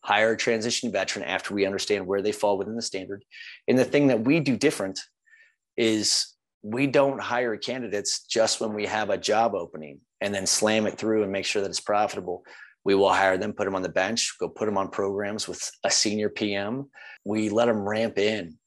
hire 0.02 0.34
a 0.34 0.38
transition 0.38 0.92
veteran 0.92 1.26
after 1.26 1.54
we 1.54 1.66
understand 1.66 2.06
where 2.06 2.22
they 2.22 2.32
fall 2.32 2.58
within 2.58 2.76
the 2.76 2.82
standard. 2.82 3.24
And 3.68 3.78
the 3.78 3.86
thing 3.86 4.08
that 4.08 4.22
we 4.22 4.40
do 4.40 4.56
different 4.56 5.00
is 5.78 6.36
we 6.62 6.88
don't 6.88 7.22
hire 7.22 7.56
candidates 7.58 8.26
just 8.26 8.60
when 8.60 8.74
we 8.74 8.86
have 8.86 9.10
a 9.10 9.18
job 9.18 9.56
opening 9.56 10.00
and 10.22 10.34
then 10.34 10.46
slam 10.46 10.86
it 10.88 10.98
through 10.98 11.24
and 11.24 11.32
make 11.32 11.46
sure 11.46 11.62
that 11.62 11.70
it's 11.70 11.80
profitable 11.80 12.44
we 12.86 12.96
will 12.96 13.12
hire 13.12 13.38
them, 13.38 13.52
put 13.52 13.66
them 13.66 13.76
on 13.76 13.82
the 13.82 13.90
bench, 13.90 14.34
go 14.40 14.48
put 14.48 14.66
them 14.66 14.78
on 14.78 14.90
programs 14.90 15.50
with 15.50 15.70
a 15.84 15.92
senior 15.92 16.30
PM. 16.30 16.90
We 17.26 17.50
let 17.50 17.66
them 17.66 17.88
ramp 17.88 18.18
in 18.18 18.58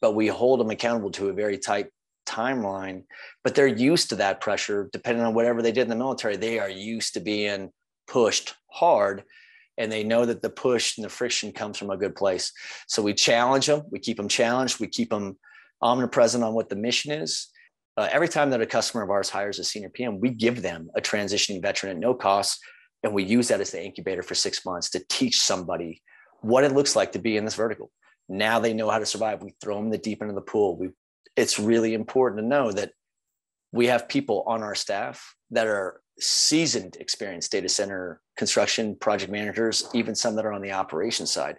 but 0.00 0.14
we 0.14 0.26
hold 0.26 0.60
them 0.60 0.70
accountable 0.70 1.10
to 1.12 1.28
a 1.28 1.32
very 1.32 1.58
tight 1.58 1.88
timeline. 2.26 3.04
But 3.44 3.54
they're 3.54 3.66
used 3.66 4.08
to 4.10 4.16
that 4.16 4.40
pressure, 4.40 4.88
depending 4.92 5.24
on 5.24 5.34
whatever 5.34 5.62
they 5.62 5.72
did 5.72 5.82
in 5.82 5.88
the 5.88 5.96
military. 5.96 6.36
They 6.36 6.58
are 6.58 6.70
used 6.70 7.14
to 7.14 7.20
being 7.20 7.70
pushed 8.06 8.54
hard 8.70 9.24
and 9.80 9.90
they 9.90 10.04
know 10.04 10.26
that 10.26 10.42
the 10.42 10.50
push 10.50 10.98
and 10.98 11.04
the 11.04 11.08
friction 11.08 11.52
comes 11.52 11.78
from 11.78 11.90
a 11.90 11.96
good 11.96 12.14
place. 12.14 12.52
So 12.86 13.02
we 13.02 13.14
challenge 13.14 13.66
them, 13.66 13.82
we 13.90 13.98
keep 13.98 14.18
them 14.18 14.28
challenged, 14.28 14.78
we 14.78 14.86
keep 14.86 15.08
them 15.08 15.38
omnipresent 15.80 16.44
on 16.44 16.52
what 16.52 16.68
the 16.68 16.76
mission 16.76 17.12
is. 17.12 17.48
Uh, 17.96 18.06
every 18.12 18.28
time 18.28 18.50
that 18.50 18.60
a 18.60 18.66
customer 18.66 19.02
of 19.02 19.10
ours 19.10 19.30
hires 19.30 19.58
a 19.58 19.64
senior 19.64 19.88
PM, 19.88 20.20
we 20.20 20.30
give 20.30 20.60
them 20.60 20.90
a 20.94 21.00
transitioning 21.00 21.62
veteran 21.62 21.92
at 21.92 21.98
no 21.98 22.12
cost, 22.14 22.60
and 23.02 23.14
we 23.14 23.24
use 23.24 23.48
that 23.48 23.62
as 23.62 23.70
the 23.70 23.82
incubator 23.82 24.22
for 24.22 24.34
six 24.34 24.66
months 24.66 24.90
to 24.90 25.02
teach 25.08 25.40
somebody 25.40 26.02
what 26.42 26.62
it 26.62 26.72
looks 26.72 26.94
like 26.94 27.12
to 27.12 27.18
be 27.18 27.38
in 27.38 27.46
this 27.46 27.54
vertical. 27.54 27.90
Now 28.28 28.60
they 28.60 28.74
know 28.74 28.90
how 28.90 28.98
to 28.98 29.06
survive. 29.06 29.42
We 29.42 29.54
throw 29.62 29.76
them 29.76 29.90
the 29.90 29.98
deep 29.98 30.20
end 30.20 30.30
of 30.30 30.34
the 30.34 30.42
pool. 30.42 30.76
We, 30.76 30.90
it's 31.36 31.58
really 31.58 31.94
important 31.94 32.42
to 32.42 32.46
know 32.46 32.70
that 32.70 32.92
we 33.72 33.86
have 33.86 34.08
people 34.08 34.44
on 34.46 34.62
our 34.62 34.74
staff 34.74 35.34
that 35.52 35.66
are 35.66 36.02
seasoned, 36.20 36.96
experienced 37.00 37.52
data 37.52 37.68
center 37.68 38.20
construction 38.36 38.96
project 38.96 39.32
managers, 39.32 39.88
even 39.94 40.14
some 40.14 40.36
that 40.36 40.46
are 40.46 40.52
on 40.52 40.62
the 40.62 40.72
operations 40.72 41.30
side. 41.30 41.58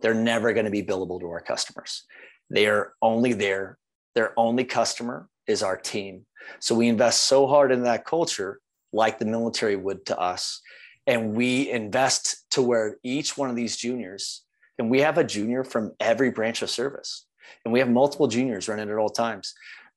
They're 0.00 0.14
never 0.14 0.52
going 0.52 0.66
to 0.66 0.70
be 0.70 0.82
billable 0.82 1.20
to 1.20 1.30
our 1.30 1.40
customers. 1.40 2.04
They 2.50 2.66
are 2.66 2.94
only 3.02 3.32
there. 3.32 3.78
Their 4.14 4.32
only 4.38 4.64
customer 4.64 5.28
is 5.46 5.62
our 5.62 5.76
team. 5.76 6.26
So 6.60 6.74
we 6.74 6.88
invest 6.88 7.24
so 7.24 7.46
hard 7.46 7.72
in 7.72 7.82
that 7.82 8.04
culture, 8.04 8.60
like 8.92 9.18
the 9.18 9.24
military 9.24 9.76
would 9.76 10.06
to 10.06 10.18
us. 10.18 10.60
And 11.06 11.34
we 11.34 11.70
invest 11.70 12.44
to 12.52 12.62
where 12.62 12.96
each 13.02 13.36
one 13.36 13.50
of 13.50 13.56
these 13.56 13.76
juniors, 13.76 14.42
and 14.78 14.90
we 14.90 15.00
have 15.00 15.18
a 15.18 15.24
junior 15.24 15.64
from 15.64 15.92
every 16.00 16.30
branch 16.30 16.62
of 16.62 16.70
service, 16.70 17.26
and 17.64 17.72
we 17.72 17.78
have 17.78 17.88
multiple 17.88 18.26
juniors 18.26 18.68
running 18.68 18.90
at 18.90 18.96
all 18.96 19.08
times. 19.08 19.54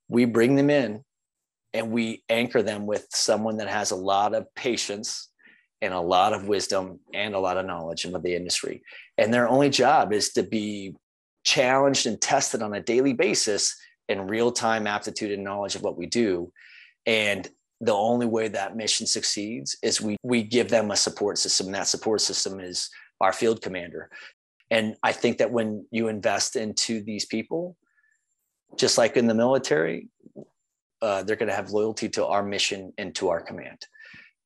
We 0.07 0.25
bring 0.25 0.55
them 0.55 0.69
in 0.69 1.03
and 1.73 1.91
we 1.91 2.23
anchor 2.29 2.63
them 2.63 2.85
with 2.85 3.07
someone 3.11 3.57
that 3.57 3.69
has 3.69 3.91
a 3.91 3.95
lot 3.95 4.33
of 4.33 4.53
patience 4.55 5.29
and 5.81 5.93
a 5.93 5.99
lot 5.99 6.33
of 6.33 6.47
wisdom 6.47 6.99
and 7.13 7.33
a 7.33 7.39
lot 7.39 7.57
of 7.57 7.65
knowledge 7.65 8.05
of 8.05 8.21
the 8.23 8.35
industry. 8.35 8.81
And 9.17 9.33
their 9.33 9.47
only 9.47 9.69
job 9.69 10.11
is 10.11 10.29
to 10.33 10.43
be 10.43 10.95
challenged 11.45 12.05
and 12.05 12.19
tested 12.19 12.61
on 12.61 12.73
a 12.73 12.81
daily 12.81 13.13
basis 13.13 13.75
in 14.07 14.27
real 14.27 14.51
time 14.51 14.87
aptitude 14.87 15.31
and 15.31 15.43
knowledge 15.43 15.75
of 15.75 15.83
what 15.83 15.97
we 15.97 16.05
do. 16.05 16.51
And 17.05 17.47
the 17.81 17.93
only 17.93 18.25
way 18.25 18.49
that 18.49 18.75
mission 18.75 19.07
succeeds 19.07 19.77
is 19.81 20.01
we 20.01 20.17
we 20.21 20.43
give 20.43 20.69
them 20.69 20.91
a 20.91 20.97
support 20.97 21.37
system. 21.37 21.67
And 21.67 21.75
that 21.75 21.87
support 21.87 22.19
system 22.19 22.59
is 22.59 22.89
our 23.21 23.31
field 23.31 23.61
commander. 23.61 24.09
And 24.69 24.95
I 25.01 25.13
think 25.13 25.37
that 25.37 25.51
when 25.51 25.85
you 25.91 26.09
invest 26.09 26.55
into 26.55 27.01
these 27.01 27.25
people, 27.25 27.77
just 28.77 28.97
like 28.97 29.17
in 29.17 29.27
the 29.27 29.33
military, 29.33 30.07
uh, 31.01 31.23
they're 31.23 31.35
going 31.35 31.49
to 31.49 31.55
have 31.55 31.71
loyalty 31.71 32.09
to 32.09 32.25
our 32.25 32.43
mission 32.43 32.93
and 32.97 33.15
to 33.15 33.29
our 33.29 33.41
command. 33.41 33.85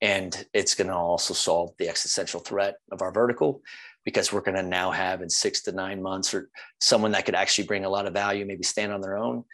And 0.00 0.44
it's 0.52 0.74
going 0.74 0.88
to 0.88 0.94
also 0.94 1.34
solve 1.34 1.72
the 1.78 1.88
existential 1.88 2.40
threat 2.40 2.76
of 2.92 3.02
our 3.02 3.12
vertical 3.12 3.62
because 4.04 4.32
we're 4.32 4.42
going 4.42 4.56
to 4.56 4.62
now 4.62 4.90
have 4.90 5.22
in 5.22 5.30
six 5.30 5.62
to 5.62 5.72
nine 5.72 6.02
months 6.02 6.34
or 6.34 6.50
someone 6.80 7.12
that 7.12 7.24
could 7.24 7.34
actually 7.34 7.66
bring 7.66 7.84
a 7.84 7.88
lot 7.88 8.06
of 8.06 8.12
value, 8.12 8.44
maybe 8.44 8.62
stand 8.62 8.92
on 8.92 9.00
their 9.00 9.16
own. 9.16 9.44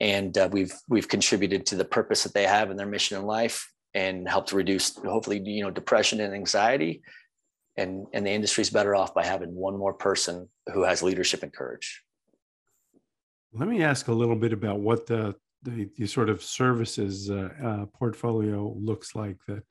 And 0.00 0.36
uh, 0.38 0.48
we've 0.50 0.72
we've 0.88 1.08
contributed 1.08 1.66
to 1.66 1.76
the 1.76 1.84
purpose 1.84 2.22
that 2.22 2.32
they 2.32 2.44
have 2.44 2.70
in 2.70 2.76
their 2.76 2.86
mission 2.86 3.18
in 3.18 3.26
life 3.26 3.70
and 3.94 4.28
helped 4.28 4.52
reduce 4.52 4.96
hopefully 4.96 5.42
you 5.44 5.62
know 5.62 5.70
depression 5.70 6.20
and 6.20 6.32
anxiety. 6.32 7.02
And 7.76 8.06
and 8.12 8.24
the 8.24 8.30
industry's 8.30 8.70
better 8.70 8.94
off 8.94 9.12
by 9.12 9.24
having 9.24 9.54
one 9.54 9.76
more 9.76 9.92
person 9.92 10.48
who 10.72 10.84
has 10.84 11.02
leadership 11.02 11.42
and 11.42 11.52
courage. 11.52 12.02
Let 13.52 13.68
me 13.68 13.82
ask 13.82 14.08
a 14.08 14.12
little 14.12 14.36
bit 14.36 14.52
about 14.52 14.80
what 14.80 15.06
the 15.06 15.34
the, 15.62 15.88
the 15.96 16.06
sort 16.06 16.28
of 16.28 16.42
services 16.42 17.30
uh, 17.30 17.48
uh, 17.62 17.86
portfolio 17.86 18.74
looks 18.78 19.14
like 19.14 19.36
that 19.46 19.64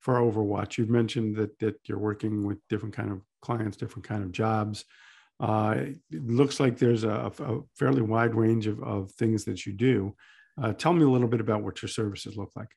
for 0.00 0.14
Overwatch. 0.14 0.78
You've 0.78 0.90
mentioned 0.90 1.36
that 1.36 1.58
that 1.58 1.76
you're 1.84 1.98
working 1.98 2.46
with 2.46 2.58
different 2.68 2.94
kind 2.94 3.10
of 3.10 3.20
clients, 3.42 3.76
different 3.76 4.06
kind 4.06 4.22
of 4.22 4.32
jobs. 4.32 4.84
Uh, 5.40 5.74
it 6.10 6.26
looks 6.26 6.60
like 6.60 6.78
there's 6.78 7.04
a, 7.04 7.32
a, 7.38 7.60
fairly 7.76 8.02
wide 8.02 8.34
range 8.34 8.66
of, 8.66 8.80
of 8.82 9.10
things 9.12 9.44
that 9.44 9.66
you 9.66 9.72
do. 9.72 10.14
Uh, 10.62 10.72
tell 10.72 10.92
me 10.92 11.02
a 11.04 11.08
little 11.08 11.26
bit 11.28 11.40
about 11.40 11.62
what 11.62 11.82
your 11.82 11.88
services 11.88 12.36
look 12.36 12.52
like. 12.54 12.68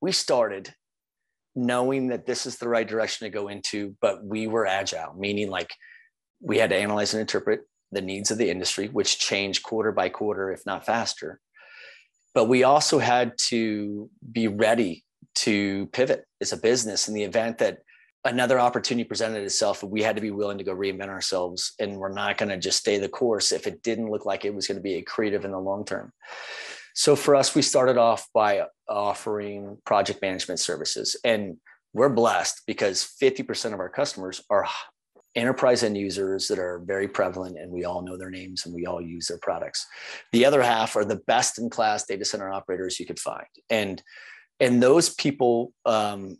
We 0.00 0.12
started 0.12 0.72
knowing 1.56 2.08
that 2.08 2.26
this 2.26 2.46
is 2.46 2.58
the 2.58 2.68
right 2.68 2.86
direction 2.86 3.26
to 3.26 3.30
go 3.30 3.48
into, 3.48 3.96
but 4.00 4.24
we 4.24 4.46
were 4.46 4.66
agile, 4.66 5.14
meaning 5.18 5.50
like 5.50 5.72
we 6.40 6.58
had 6.58 6.70
to 6.70 6.76
analyze 6.76 7.14
and 7.14 7.20
interpret 7.20 7.62
the 7.92 8.02
needs 8.02 8.30
of 8.30 8.38
the 8.38 8.50
industry, 8.50 8.88
which 8.88 9.18
change 9.18 9.62
quarter 9.62 9.90
by 9.90 10.08
quarter, 10.08 10.52
if 10.52 10.64
not 10.66 10.86
faster. 10.86 11.40
But 12.36 12.48
we 12.48 12.64
also 12.64 12.98
had 12.98 13.32
to 13.48 14.10
be 14.30 14.46
ready 14.46 15.06
to 15.36 15.86
pivot 15.86 16.26
as 16.42 16.52
a 16.52 16.58
business 16.58 17.08
in 17.08 17.14
the 17.14 17.22
event 17.22 17.56
that 17.58 17.78
another 18.26 18.60
opportunity 18.60 19.04
presented 19.04 19.42
itself 19.42 19.82
we 19.82 20.02
had 20.02 20.16
to 20.16 20.20
be 20.20 20.30
willing 20.30 20.58
to 20.58 20.64
go 20.64 20.76
reinvent 20.76 21.08
ourselves 21.08 21.72
and 21.80 21.96
we're 21.96 22.12
not 22.12 22.36
going 22.36 22.50
to 22.50 22.58
just 22.58 22.78
stay 22.78 22.98
the 22.98 23.08
course 23.08 23.52
if 23.52 23.66
it 23.66 23.82
didn't 23.82 24.10
look 24.10 24.26
like 24.26 24.44
it 24.44 24.54
was 24.54 24.66
going 24.66 24.76
to 24.76 24.82
be 24.82 25.02
accretive 25.02 25.46
in 25.46 25.50
the 25.50 25.58
long 25.58 25.82
term. 25.82 26.12
So 26.94 27.16
for 27.16 27.34
us 27.34 27.54
we 27.54 27.62
started 27.62 27.96
off 27.96 28.28
by 28.34 28.66
offering 28.86 29.78
project 29.86 30.20
management 30.20 30.60
services 30.60 31.16
and 31.24 31.56
we're 31.94 32.10
blessed 32.10 32.64
because 32.66 33.10
50% 33.22 33.72
of 33.72 33.80
our 33.80 33.88
customers 33.88 34.42
are 34.50 34.66
enterprise 35.36 35.82
end 35.82 35.96
users 35.96 36.48
that 36.48 36.58
are 36.58 36.80
very 36.84 37.06
prevalent 37.06 37.58
and 37.58 37.70
we 37.70 37.84
all 37.84 38.02
know 38.02 38.16
their 38.16 38.30
names 38.30 38.64
and 38.64 38.74
we 38.74 38.86
all 38.86 39.00
use 39.00 39.28
their 39.28 39.38
products. 39.38 39.86
The 40.32 40.46
other 40.46 40.62
half 40.62 40.96
are 40.96 41.04
the 41.04 41.20
best 41.26 41.58
in 41.58 41.68
class 41.68 42.06
data 42.06 42.24
center 42.24 42.50
operators 42.50 42.98
you 42.98 43.06
could 43.06 43.20
find. 43.20 43.46
And 43.70 44.02
and 44.58 44.82
those 44.82 45.10
people 45.10 45.72
um, 45.84 46.38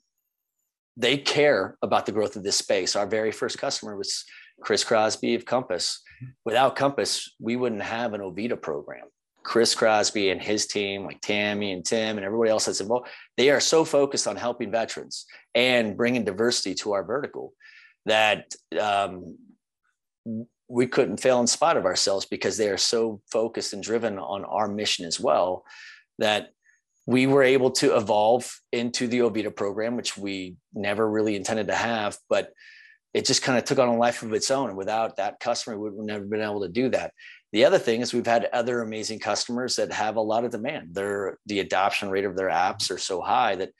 they 0.96 1.18
care 1.18 1.76
about 1.82 2.06
the 2.06 2.12
growth 2.12 2.36
of 2.36 2.42
this 2.42 2.56
space. 2.56 2.96
Our 2.96 3.06
very 3.06 3.30
first 3.30 3.58
customer 3.58 3.96
was 3.96 4.24
chris 4.62 4.82
crosby 4.82 5.34
of 5.34 5.44
compass. 5.44 6.02
Without 6.46 6.74
compass 6.74 7.30
we 7.38 7.56
wouldn't 7.56 7.82
have 7.82 8.14
an 8.14 8.22
ovita 8.22 8.60
program. 8.60 9.04
Chris 9.42 9.76
crosby 9.76 10.30
and 10.30 10.42
his 10.42 10.66
team 10.66 11.04
like 11.04 11.20
tammy 11.20 11.70
and 11.70 11.84
tim 11.84 12.16
and 12.16 12.24
everybody 12.24 12.50
else 12.50 12.64
that's 12.64 12.80
involved 12.80 13.06
they 13.36 13.48
are 13.48 13.60
so 13.60 13.84
focused 13.84 14.26
on 14.26 14.34
helping 14.34 14.72
veterans 14.72 15.24
and 15.54 15.96
bringing 15.96 16.24
diversity 16.24 16.74
to 16.74 16.90
our 16.90 17.04
vertical 17.04 17.52
that 18.06 18.54
um, 18.80 19.36
we 20.68 20.86
couldn't 20.86 21.18
fail 21.18 21.40
in 21.40 21.46
spite 21.46 21.76
of 21.76 21.84
ourselves 21.84 22.24
because 22.24 22.56
they 22.56 22.68
are 22.68 22.78
so 22.78 23.20
focused 23.30 23.72
and 23.72 23.82
driven 23.82 24.18
on 24.18 24.44
our 24.44 24.68
mission 24.68 25.04
as 25.04 25.20
well 25.20 25.64
that 26.18 26.48
we 27.06 27.26
were 27.26 27.42
able 27.42 27.70
to 27.70 27.96
evolve 27.96 28.60
into 28.72 29.06
the 29.06 29.20
Ovita 29.20 29.54
program, 29.54 29.96
which 29.96 30.16
we 30.16 30.56
never 30.74 31.08
really 31.08 31.36
intended 31.36 31.68
to 31.68 31.74
have, 31.74 32.18
but 32.28 32.52
it 33.14 33.24
just 33.24 33.42
kind 33.42 33.56
of 33.56 33.64
took 33.64 33.78
on 33.78 33.88
a 33.88 33.96
life 33.96 34.22
of 34.22 34.32
its 34.32 34.50
own. 34.50 34.70
And 34.70 34.76
without 34.76 35.16
that 35.16 35.38
customer, 35.38 35.78
we 35.78 35.90
would 35.90 36.04
never 36.04 36.24
been 36.24 36.42
able 36.42 36.62
to 36.62 36.68
do 36.68 36.88
that. 36.90 37.12
The 37.52 37.64
other 37.64 37.78
thing 37.78 38.00
is 38.00 38.12
we've 38.12 38.26
had 38.26 38.48
other 38.52 38.82
amazing 38.82 39.20
customers 39.20 39.76
that 39.76 39.92
have 39.92 40.16
a 40.16 40.20
lot 40.20 40.44
of 40.44 40.50
demand. 40.50 40.94
Their 40.94 41.38
the 41.46 41.60
adoption 41.60 42.10
rate 42.10 42.24
of 42.24 42.36
their 42.36 42.50
apps 42.50 42.90
are 42.90 42.98
so 42.98 43.20
high 43.20 43.54
that 43.56 43.70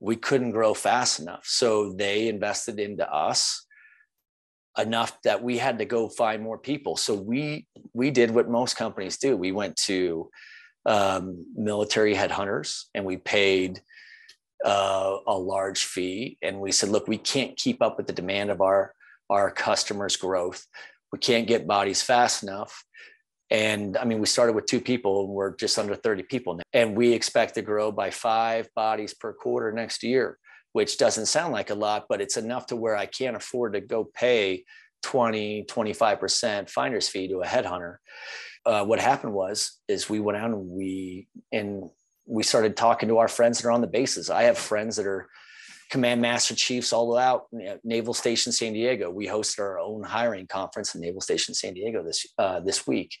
we 0.00 0.16
couldn't 0.16 0.52
grow 0.52 0.74
fast 0.74 1.20
enough. 1.20 1.44
So 1.44 1.92
they 1.92 2.28
invested 2.28 2.78
into 2.78 3.10
us 3.10 3.66
enough 4.76 5.20
that 5.22 5.42
we 5.42 5.58
had 5.58 5.78
to 5.78 5.84
go 5.84 6.08
find 6.08 6.42
more 6.42 6.58
people. 6.58 6.96
So 6.96 7.14
we 7.14 7.66
we 7.94 8.10
did 8.10 8.30
what 8.30 8.48
most 8.48 8.76
companies 8.76 9.18
do. 9.18 9.36
We 9.36 9.52
went 9.52 9.76
to 9.86 10.30
um, 10.86 11.44
military 11.54 12.14
headhunters 12.14 12.84
and 12.94 13.04
we 13.04 13.16
paid 13.16 13.80
uh, 14.64 15.18
a 15.26 15.36
large 15.36 15.84
fee 15.84 16.38
and 16.42 16.60
we 16.60 16.72
said 16.72 16.88
look 16.88 17.06
we 17.06 17.18
can't 17.18 17.56
keep 17.56 17.82
up 17.82 17.96
with 17.96 18.06
the 18.06 18.12
demand 18.12 18.50
of 18.50 18.60
our 18.60 18.94
our 19.30 19.50
customers 19.50 20.16
growth 20.16 20.66
we 21.12 21.18
can't 21.18 21.46
get 21.46 21.66
bodies 21.66 22.02
fast 22.02 22.42
enough 22.42 22.82
and 23.50 23.96
i 23.96 24.04
mean 24.04 24.18
we 24.18 24.26
started 24.26 24.54
with 24.54 24.66
two 24.66 24.80
people 24.80 25.24
and 25.24 25.30
we're 25.30 25.54
just 25.56 25.78
under 25.78 25.94
30 25.94 26.22
people 26.24 26.54
now 26.54 26.62
and 26.72 26.96
we 26.96 27.12
expect 27.12 27.54
to 27.54 27.62
grow 27.62 27.90
by 27.90 28.10
five 28.10 28.68
bodies 28.74 29.14
per 29.14 29.32
quarter 29.32 29.72
next 29.72 30.02
year 30.02 30.38
which 30.72 30.98
doesn't 30.98 31.26
sound 31.26 31.52
like 31.52 31.70
a 31.70 31.74
lot 31.74 32.06
but 32.08 32.20
it's 32.20 32.36
enough 32.36 32.66
to 32.66 32.76
where 32.76 32.96
i 32.96 33.06
can't 33.06 33.36
afford 33.36 33.72
to 33.72 33.80
go 33.80 34.04
pay 34.04 34.64
20 35.02 35.64
25% 35.64 36.68
finder's 36.68 37.08
fee 37.08 37.28
to 37.28 37.40
a 37.40 37.46
headhunter 37.46 37.96
uh, 38.66 38.84
what 38.84 39.00
happened 39.00 39.32
was 39.32 39.78
is 39.88 40.10
we 40.10 40.20
went 40.20 40.36
out 40.36 40.50
and 40.50 40.68
we 40.68 41.28
and 41.52 41.88
we 42.28 42.42
started 42.42 42.76
talking 42.76 43.08
to 43.08 43.18
our 43.18 43.28
friends 43.28 43.58
that 43.58 43.66
are 43.66 43.72
on 43.72 43.80
the 43.80 43.86
bases. 43.86 44.28
I 44.28 44.42
have 44.44 44.58
friends 44.58 44.96
that 44.96 45.06
are 45.06 45.28
command 45.90 46.20
master 46.20 46.54
chiefs 46.54 46.92
all 46.92 47.16
out 47.16 47.46
Naval 47.84 48.14
Station 48.14 48.52
San 48.52 48.72
Diego. 48.72 49.10
We 49.10 49.26
hosted 49.26 49.60
our 49.60 49.78
own 49.78 50.02
hiring 50.02 50.46
conference 50.46 50.94
in 50.94 51.00
Naval 51.00 51.20
Station 51.20 51.54
San 51.54 51.74
Diego 51.74 52.02
this 52.02 52.26
uh, 52.38 52.60
this 52.60 52.86
week. 52.86 53.16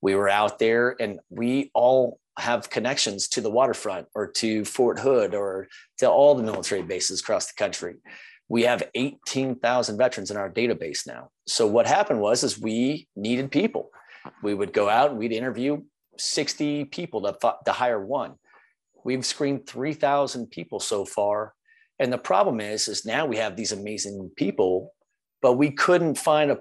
We 0.00 0.14
were 0.14 0.28
out 0.28 0.58
there, 0.58 0.96
and 1.00 1.20
we 1.30 1.70
all 1.74 2.18
have 2.38 2.68
connections 2.68 3.28
to 3.28 3.40
the 3.40 3.50
waterfront 3.50 4.06
or 4.14 4.30
to 4.30 4.64
Fort 4.64 4.98
Hood 4.98 5.34
or 5.34 5.68
to 5.98 6.10
all 6.10 6.34
the 6.34 6.42
military 6.42 6.82
bases 6.82 7.20
across 7.20 7.46
the 7.46 7.54
country. 7.56 7.94
We 8.48 8.62
have 8.62 8.82
18,000 8.94 9.96
veterans 9.96 10.30
in 10.30 10.36
our 10.36 10.50
database 10.50 11.06
now. 11.06 11.30
So 11.46 11.66
what 11.66 11.86
happened 11.86 12.20
was 12.20 12.44
is 12.44 12.58
we 12.58 13.08
needed 13.16 13.50
people 13.50 13.90
We 14.42 14.54
would 14.54 14.72
go 14.72 14.88
out 14.88 15.10
and 15.10 15.18
we'd 15.18 15.32
interview 15.32 15.82
60 16.18 16.86
people 16.86 17.22
to, 17.22 17.54
to 17.64 17.72
hire 17.72 18.04
one. 18.04 18.34
We've 19.04 19.24
screened 19.24 19.66
3,000 19.66 20.50
people 20.50 20.80
so 20.80 21.04
far. 21.04 21.54
And 21.98 22.12
the 22.12 22.18
problem 22.18 22.60
is, 22.60 22.88
is 22.88 23.06
now 23.06 23.26
we 23.26 23.38
have 23.38 23.56
these 23.56 23.72
amazing 23.72 24.30
people, 24.36 24.92
but 25.42 25.54
we 25.54 25.70
couldn't 25.70 26.18
find 26.18 26.50
a 26.50 26.58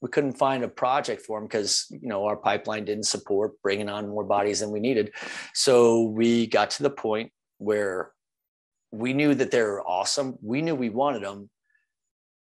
we 0.00 0.08
couldn't 0.08 0.34
find 0.34 0.62
a 0.62 0.68
project 0.68 1.22
for 1.22 1.40
them 1.40 1.48
because 1.48 1.86
you 1.90 2.08
know 2.08 2.24
our 2.24 2.36
pipeline 2.36 2.84
didn't 2.84 3.06
support 3.06 3.60
bringing 3.62 3.88
on 3.88 4.08
more 4.08 4.24
bodies 4.24 4.60
than 4.60 4.70
we 4.70 4.80
needed. 4.80 5.12
So 5.54 6.02
we 6.02 6.46
got 6.46 6.70
to 6.70 6.84
the 6.84 6.90
point 6.90 7.32
where 7.58 8.12
we 8.92 9.12
knew 9.12 9.34
that 9.34 9.50
they 9.50 9.60
were 9.60 9.82
awesome. 9.86 10.38
We 10.40 10.62
knew 10.62 10.74
we 10.74 10.88
wanted 10.88 11.24
them, 11.24 11.50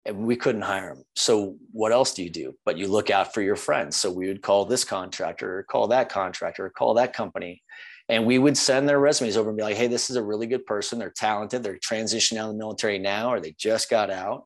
and 0.05 0.27
we 0.27 0.35
couldn't 0.35 0.61
hire 0.61 0.93
them. 0.93 1.03
So 1.15 1.55
what 1.71 1.91
else 1.91 2.13
do 2.13 2.23
you 2.23 2.29
do? 2.29 2.53
But 2.65 2.77
you 2.77 2.87
look 2.87 3.09
out 3.09 3.33
for 3.33 3.41
your 3.41 3.55
friends. 3.55 3.95
So 3.95 4.11
we 4.11 4.27
would 4.27 4.41
call 4.41 4.65
this 4.65 4.83
contractor, 4.83 5.65
call 5.69 5.87
that 5.87 6.09
contractor, 6.09 6.69
call 6.69 6.93
that 6.95 7.13
company. 7.13 7.63
And 8.07 8.25
we 8.25 8.37
would 8.37 8.57
send 8.57 8.87
their 8.87 8.99
resumes 8.99 9.35
over 9.35 9.49
and 9.49 9.57
be 9.57 9.63
like, 9.63 9.77
hey, 9.77 9.87
this 9.87 10.09
is 10.09 10.15
a 10.15 10.23
really 10.23 10.45
good 10.45 10.65
person. 10.65 10.99
They're 10.99 11.09
talented. 11.09 11.63
They're 11.63 11.77
transitioning 11.77 12.37
out 12.37 12.49
of 12.49 12.53
the 12.53 12.59
military 12.59 12.99
now, 12.99 13.31
or 13.31 13.39
they 13.39 13.55
just 13.57 13.89
got 13.89 14.11
out. 14.11 14.45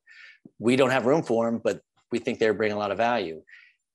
We 0.60 0.76
don't 0.76 0.92
have 0.92 1.06
room 1.06 1.24
for 1.24 1.46
them, 1.46 1.60
but 1.62 1.82
we 2.12 2.20
think 2.20 2.40
they're 2.40 2.54
bringing 2.54 2.78
a 2.78 2.80
lot 2.80 2.92
of 2.92 2.98
value. 2.98 3.42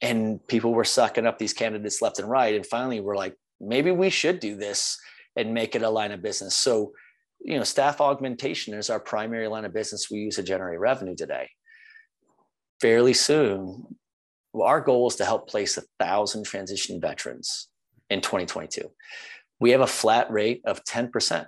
And 0.03 0.47
people 0.49 0.75
were 0.75 0.85
sucking 0.85 1.27
up 1.27 1.39
these 1.39 1.55
candidates 1.55 2.03
left 2.03 2.19
and 2.19 2.29
right. 2.29 2.55
And 2.55 2.67
finally, 2.67 3.01
we're 3.01 3.17
like, 3.17 3.37
maybe 3.61 3.91
we 3.91 4.11
should 4.11 4.39
do 4.39 4.57
this 4.57 4.99
and 5.37 5.55
make 5.55 5.75
it 5.75 5.83
a 5.83 5.89
line 5.89 6.13
of 6.13 6.21
business. 6.21 6.55
So 6.55 6.93
you 7.45 7.59
know, 7.59 7.65
staff 7.65 8.01
augmentation 8.01 8.75
is 8.75 8.89
our 8.89 8.99
primary 8.99 9.47
line 9.49 9.67
of 9.67 9.75
business 9.75 10.11
we 10.11 10.19
use 10.19 10.37
to 10.37 10.43
generate 10.43 10.81
revenue 10.81 11.15
today. 11.15 11.51
Fairly 12.81 13.13
soon, 13.13 13.97
well, 14.55 14.67
our 14.67 14.81
goal 14.81 15.09
is 15.09 15.17
to 15.17 15.25
help 15.25 15.49
place 15.49 15.77
a 15.77 15.83
thousand 16.01 16.47
transitioning 16.47 17.03
veterans 17.03 17.69
in 18.09 18.23
2022. 18.23 18.91
We 19.65 19.71
have 19.71 19.81
a 19.81 19.87
flat 19.87 20.31
rate 20.31 20.61
of 20.67 20.85
10%. 20.85 21.47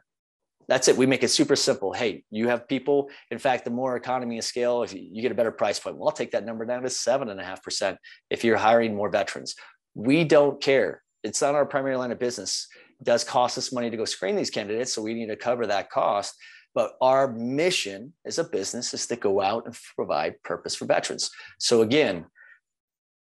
That's 0.68 0.88
it. 0.88 0.96
We 0.96 1.04
make 1.04 1.22
it 1.22 1.28
super 1.28 1.54
simple. 1.54 1.92
Hey, 1.92 2.24
you 2.30 2.48
have 2.48 2.66
people. 2.66 3.10
In 3.30 3.38
fact, 3.38 3.66
the 3.66 3.70
more 3.70 3.94
economy 3.94 4.38
of 4.38 4.44
scale, 4.44 4.82
if 4.82 4.94
you, 4.94 5.20
get 5.20 5.32
a 5.32 5.34
better 5.34 5.52
price 5.52 5.78
point, 5.78 5.98
well, 5.98 6.08
I'll 6.08 6.14
take 6.14 6.30
that 6.30 6.46
number 6.46 6.64
down 6.64 6.82
to 6.82 6.88
seven 6.88 7.28
and 7.28 7.38
a 7.38 7.44
half 7.44 7.62
percent 7.62 7.98
if 8.30 8.42
you're 8.42 8.56
hiring 8.56 8.94
more 8.94 9.10
veterans. 9.10 9.54
We 9.94 10.24
don't 10.24 10.62
care. 10.62 11.02
It's 11.24 11.42
not 11.42 11.54
our 11.54 11.66
primary 11.66 11.94
line 11.96 12.10
of 12.10 12.18
business 12.18 12.68
It 13.00 13.04
does 13.04 13.22
cost 13.22 13.58
us 13.58 13.70
money 13.70 13.90
to 13.90 13.96
go 13.98 14.06
screen 14.06 14.34
these 14.34 14.48
candidates. 14.48 14.94
So 14.94 15.02
we 15.02 15.12
need 15.12 15.28
to 15.28 15.36
cover 15.36 15.66
that 15.66 15.90
cost. 15.90 16.36
But 16.74 16.92
our 17.02 17.30
mission 17.30 18.14
as 18.24 18.38
a 18.38 18.44
business 18.44 18.94
is 18.94 19.06
to 19.08 19.16
go 19.16 19.42
out 19.42 19.66
and 19.66 19.76
provide 19.94 20.42
purpose 20.42 20.74
for 20.74 20.86
veterans. 20.86 21.30
So 21.58 21.82
again, 21.82 22.24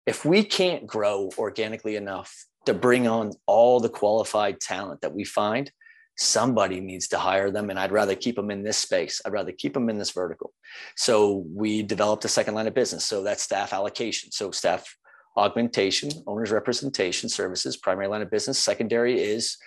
if 0.06 0.24
we 0.24 0.44
can't 0.44 0.86
grow 0.86 1.32
organically 1.40 1.96
enough 1.96 2.46
to 2.68 2.74
bring 2.74 3.08
on 3.08 3.32
all 3.46 3.80
the 3.80 3.90
qualified 3.90 4.60
talent 4.60 5.02
that 5.02 5.14
we 5.14 5.24
find, 5.24 5.72
somebody 6.18 6.80
needs 6.80 7.08
to 7.08 7.18
hire 7.18 7.50
them. 7.52 7.70
And 7.70 7.80
I'd 7.80 7.92
rather 7.92 8.16
keep 8.16 8.36
them 8.36 8.52
in 8.52 8.64
this 8.64 8.78
space. 8.78 9.22
I'd 9.26 9.34
rather 9.34 9.52
keep 9.52 9.74
them 9.74 9.90
in 9.90 9.98
this 9.98 10.12
vertical. 10.12 10.54
So 10.96 11.46
we 11.54 11.82
developed 11.82 12.26
a 12.26 12.30
second 12.30 12.56
line 12.56 12.68
of 12.68 12.74
business. 12.74 13.06
So 13.06 13.24
that's 13.24 13.44
staff 13.44 13.74
allocation. 13.74 14.32
So 14.32 14.52
staff 14.52 14.98
augmentation, 15.38 16.10
owner's 16.26 16.52
representation 16.52 17.30
services, 17.30 17.78
primary 17.78 18.08
line 18.08 18.22
of 18.22 18.32
business. 18.32 18.60
Secondary 18.60 19.22
is 19.22 19.58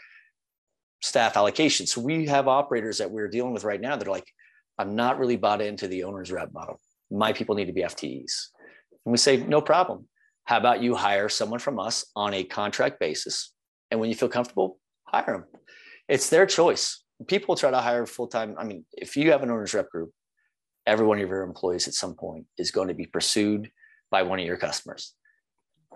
staff 1.03 1.37
allocation. 1.37 1.87
So 1.87 2.01
we 2.01 2.27
have 2.27 2.49
operators 2.49 2.99
that 2.99 3.11
we're 3.11 3.29
dealing 3.29 3.55
with 3.55 3.65
right 3.65 3.81
now 3.81 3.97
that 3.97 4.07
are 4.07 4.11
like, 4.11 4.29
I'm 4.79 4.97
not 4.97 5.19
really 5.19 5.37
bought 5.37 5.63
into 5.63 5.89
the 5.89 6.05
owner's 6.05 6.33
rep 6.33 6.53
model. 6.53 6.81
My 7.11 7.33
people 7.33 7.55
need 7.55 7.67
to 7.67 7.73
be 7.73 7.83
FTEs. 7.83 8.49
And 9.07 9.13
we 9.13 9.19
say, 9.19 9.39
no 9.39 9.61
problem. 9.61 10.07
How 10.45 10.59
about 10.59 10.83
you 10.83 10.95
hire 10.95 11.29
someone 11.29 11.61
from 11.61 11.79
us 11.79 12.05
on 12.17 12.35
a 12.35 12.45
contract 12.45 12.99
basis? 12.99 13.53
And 13.91 14.01
when 14.01 14.09
you 14.09 14.17
feel 14.17 14.29
comfortable, 14.29 14.79
hire 15.05 15.33
them. 15.33 15.45
It's 16.09 16.31
their 16.31 16.47
choice. 16.47 17.03
People 17.29 17.57
try 17.57 17.71
to 17.71 17.79
hire 17.79 18.07
full 18.07 18.27
time. 18.27 18.57
I 18.59 18.65
mean, 18.65 18.85
if 18.93 19.17
you 19.17 19.31
have 19.31 19.43
an 19.43 19.51
owner's 19.51 19.75
rep 19.75 19.91
group, 19.91 20.11
every 20.87 21.07
one 21.07 21.21
of 21.21 21.29
your 21.29 21.43
employees 21.43 21.87
at 21.87 21.95
some 21.95 22.15
point 22.15 22.47
is 22.59 22.71
going 22.71 22.89
to 22.89 22.95
be 22.95 23.07
pursued 23.07 23.71
by 24.11 24.23
one 24.23 24.41
of 24.41 24.47
your 24.47 24.57
customers 24.57 25.15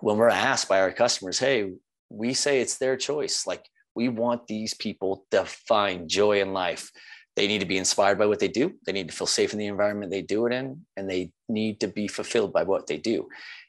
when 0.01 0.17
we're 0.17 0.29
asked 0.29 0.69
by 0.69 0.81
our 0.81 0.93
customers, 0.93 1.39
hey, 1.39 1.73
we 2.11 2.35
say 2.35 2.61
it's 2.61 2.79
their 2.79 2.97
choice. 2.97 3.47
Like 3.47 3.65
we 3.95 4.09
want 4.09 4.47
these 4.47 4.75
people 4.75 5.25
to 5.31 5.45
find 5.45 6.09
joy 6.09 6.41
in 6.41 6.53
life. 6.53 6.91
They 7.37 7.47
need 7.49 7.61
to 7.61 7.67
be 7.67 7.79
inspired 7.79 8.19
by 8.19 8.27
what 8.27 8.39
they 8.39 8.49
do. 8.49 8.75
They 8.87 8.93
need 8.93 9.09
to 9.09 9.15
feel 9.15 9.27
safe 9.27 9.53
in 9.53 9.59
the 9.59 9.67
environment 9.67 10.13
they 10.13 10.23
do 10.23 10.47
it 10.47 10.53
in, 10.53 10.85
and 10.97 11.11
they 11.11 11.33
need 11.49 11.81
to 11.81 11.89
be 11.89 12.07
fulfilled 12.07 12.53
by 12.53 12.63
what 12.63 12.87
they 12.87 12.99
do. 12.99 13.29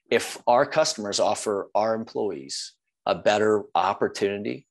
If 0.09 0.41
our 0.47 0.65
customers 0.65 1.19
offer 1.19 1.69
our 1.73 1.95
employees 1.95 2.73
a 3.05 3.15
better 3.15 3.63
opportunity 3.73 4.67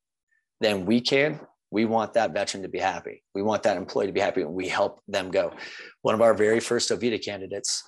than 0.60 0.86
we 0.86 1.00
can, 1.00 1.40
we 1.70 1.84
want 1.84 2.14
that 2.14 2.32
veteran 2.32 2.62
to 2.62 2.68
be 2.68 2.78
happy. 2.78 3.24
We 3.34 3.42
want 3.42 3.64
that 3.64 3.76
employee 3.76 4.06
to 4.06 4.12
be 4.12 4.20
happy, 4.20 4.42
and 4.42 4.54
we 4.54 4.68
help 4.68 5.00
them 5.08 5.30
go. 5.30 5.52
One 6.02 6.14
of 6.14 6.22
our 6.22 6.32
very 6.32 6.60
first 6.60 6.90
Ovita 6.90 7.22
candidates 7.22 7.82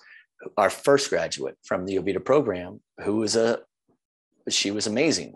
our 0.57 0.71
first 0.71 1.09
graduate 1.09 1.57
from 1.65 1.87
the 1.87 1.97
Ovita 1.97 2.23
program, 2.25 2.81
who 3.03 3.17
was 3.17 3.37
a, 3.37 3.61
she 4.49 4.71
was 4.71 4.87
amazing. 4.87 5.35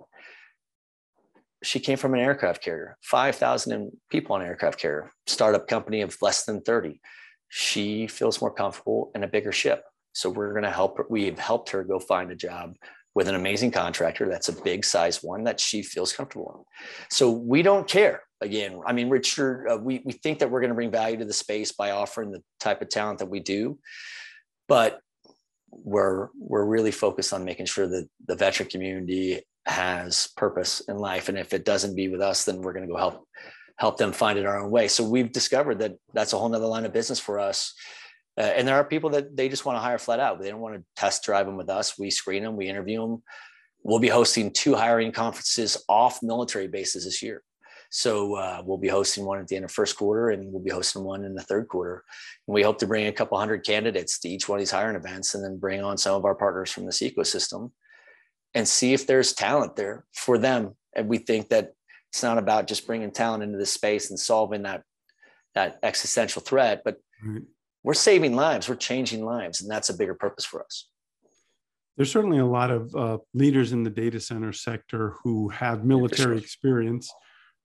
She 1.63 1.79
came 1.79 1.97
from 1.97 2.15
an 2.15 2.21
aircraft 2.21 2.63
carrier, 2.63 2.97
5,000 3.03 3.93
people 4.11 4.35
on 4.35 4.43
aircraft 4.43 4.81
carrier, 4.81 5.13
startup 5.27 5.69
company 5.69 6.01
of 6.01 6.17
less 6.23 6.45
than 6.45 6.61
30. 6.63 7.01
She 7.49 8.07
feels 8.07 8.41
more 8.41 8.53
comfortable 8.53 9.11
in 9.15 9.25
a 9.25 9.29
bigger 9.29 9.53
ship. 9.53 9.85
So 10.13 10.31
we're 10.31 10.53
going 10.53 10.65
to 10.65 10.71
help. 10.71 10.99
We've 11.09 11.39
helped 11.39 11.71
her 11.71 11.85
go 11.85 11.99
find 11.99 12.31
a 12.31 12.37
job 12.37 12.75
with 13.15 13.29
an 13.29 13.35
amazing 13.35 13.73
contractor 13.73 14.29
that's 14.29 14.49
a 14.49 14.63
big 14.63 14.85
size 14.85 15.23
one 15.23 15.45
that 15.45 15.59
she 15.59 15.83
feels 15.83 16.13
comfortable 16.13 16.55
in. 16.57 16.87
So 17.11 17.31
we 17.31 17.63
don't 17.63 17.89
care. 17.89 18.23
Again, 18.41 18.81
I 18.87 18.93
mean, 18.93 19.11
Richard, 19.11 19.67
uh, 19.69 19.77
we, 19.77 20.01
we 20.05 20.13
think 20.13 20.39
that 20.39 20.51
we're 20.51 20.61
going 20.61 20.71
to 20.71 20.75
bring 20.75 20.91
value 20.91 21.19
to 21.19 21.25
the 21.25 21.33
space 21.33 21.73
by 21.73 21.91
offering 21.91 22.31
the 22.31 22.43
type 22.59 22.81
of 22.81 22.89
talent 22.89 23.19
that 23.19 23.27
we 23.27 23.41
do 23.41 23.79
but 24.71 25.01
we're 25.73 26.29
we're 26.39 26.65
really 26.65 26.93
focused 26.93 27.33
on 27.33 27.45
making 27.45 27.67
sure 27.67 27.89
that 27.89 28.09
the 28.29 28.37
veteran 28.37 28.69
community 28.69 29.41
has 29.67 30.29
purpose 30.37 30.81
in 30.89 30.97
life 30.97 31.29
and 31.29 31.37
if 31.37 31.53
it 31.53 31.65
doesn't 31.65 31.97
be 31.97 32.09
with 32.09 32.21
us 32.21 32.45
then 32.45 32.63
we're 32.63 32.73
going 32.73 32.87
to 32.87 32.93
go 32.93 32.97
help 32.97 33.25
help 33.77 33.99
them 33.99 34.13
find 34.13 34.39
it 34.39 34.47
our 34.47 34.63
own 34.63 34.71
way 34.71 34.87
so 34.87 35.03
we've 35.03 35.33
discovered 35.33 35.81
that 35.81 35.97
that's 36.15 36.33
a 36.33 36.39
whole 36.39 36.49
nother 36.49 36.67
line 36.67 36.87
of 36.87 36.93
business 36.93 37.19
for 37.19 37.41
us 37.41 37.75
uh, 38.41 38.53
and 38.57 38.67
there 38.67 38.77
are 38.77 38.85
people 38.85 39.11
that 39.11 39.37
they 39.37 39.49
just 39.49 39.65
want 39.65 39.77
to 39.77 39.81
hire 39.81 39.99
flat 39.99 40.21
out 40.21 40.41
they 40.41 40.51
don't 40.51 40.61
want 40.61 40.75
to 40.75 40.85
test 40.97 41.23
drive 41.23 41.47
them 41.47 41.57
with 41.57 41.69
us 41.69 41.99
we 41.99 42.11
screen 42.11 42.43
them 42.43 42.57
we 42.57 42.69
interview 42.69 43.01
them 43.01 43.23
we'll 43.83 43.99
be 43.99 44.09
hosting 44.09 44.51
two 44.51 44.75
hiring 44.75 45.13
conferences 45.13 45.77
off 45.89 46.23
military 46.23 46.69
bases 46.69 47.05
this 47.05 47.23
year 47.23 47.43
so 47.91 48.37
uh, 48.37 48.63
we'll 48.65 48.79
be 48.79 48.89
hosting 48.89 49.25
one 49.25 49.41
at 49.41 49.49
the 49.49 49.57
end 49.57 49.65
of 49.65 49.73
first 49.73 49.97
quarter, 49.97 50.31
and 50.31 50.51
we'll 50.53 50.63
be 50.63 50.71
hosting 50.71 51.03
one 51.03 51.25
in 51.25 51.35
the 51.35 51.43
third 51.43 51.67
quarter. 51.67 52.05
And 52.47 52.55
we 52.55 52.63
hope 52.63 52.79
to 52.79 52.87
bring 52.87 53.09
a 53.09 53.13
couple 53.13 53.37
hundred 53.37 53.67
candidates 53.67 54.21
to 54.21 54.29
each 54.29 54.49
one 54.49 54.59
of 54.59 54.61
these 54.61 54.71
hiring 54.71 54.97
events, 54.97 55.35
and 55.35 55.45
then 55.45 55.59
bring 55.59 55.83
on 55.83 55.99
some 55.99 56.15
of 56.15 56.25
our 56.25 56.37
partners 56.37 56.71
from 56.71 56.87
this 56.87 57.01
ecosystem, 57.01 57.73
and 58.55 58.67
see 58.67 58.95
if 58.95 59.07
there's 59.07 59.33
talent 59.33 59.75
there 59.75 60.05
for 60.15 60.39
them. 60.39 60.77
And 60.95 61.09
we 61.09 61.19
think 61.19 61.49
that 61.49 61.73
it's 62.11 62.23
not 62.23 62.39
about 62.39 62.69
just 62.69 62.87
bringing 62.87 63.11
talent 63.11 63.43
into 63.43 63.59
this 63.59 63.73
space 63.73 64.11
and 64.11 64.19
solving 64.19 64.63
that 64.63 64.85
that 65.55 65.81
existential 65.83 66.43
threat, 66.43 66.83
but. 66.85 66.97
We're 67.83 67.95
saving 67.95 68.37
lives, 68.37 68.69
we're 68.69 68.75
changing 68.77 69.25
lives, 69.25 69.63
and 69.63 69.71
that's 69.71 69.89
a 69.89 69.95
bigger 69.95 70.15
purpose 70.15 70.45
for 70.45 70.63
us. 70.63 70.89
There's 71.97 72.13
certainly 72.13 72.39
a 72.39 72.47
lot 72.47 72.71
of 72.71 72.95
uh, 72.95 73.19
leaders 73.35 73.73
in 73.73 73.83
the 73.83 73.91
data 73.91 74.21
center 74.21 74.53
sector 74.53 75.15
who 75.23 75.49
have 75.51 75.85
military 75.85 76.39
experience. 76.39 77.13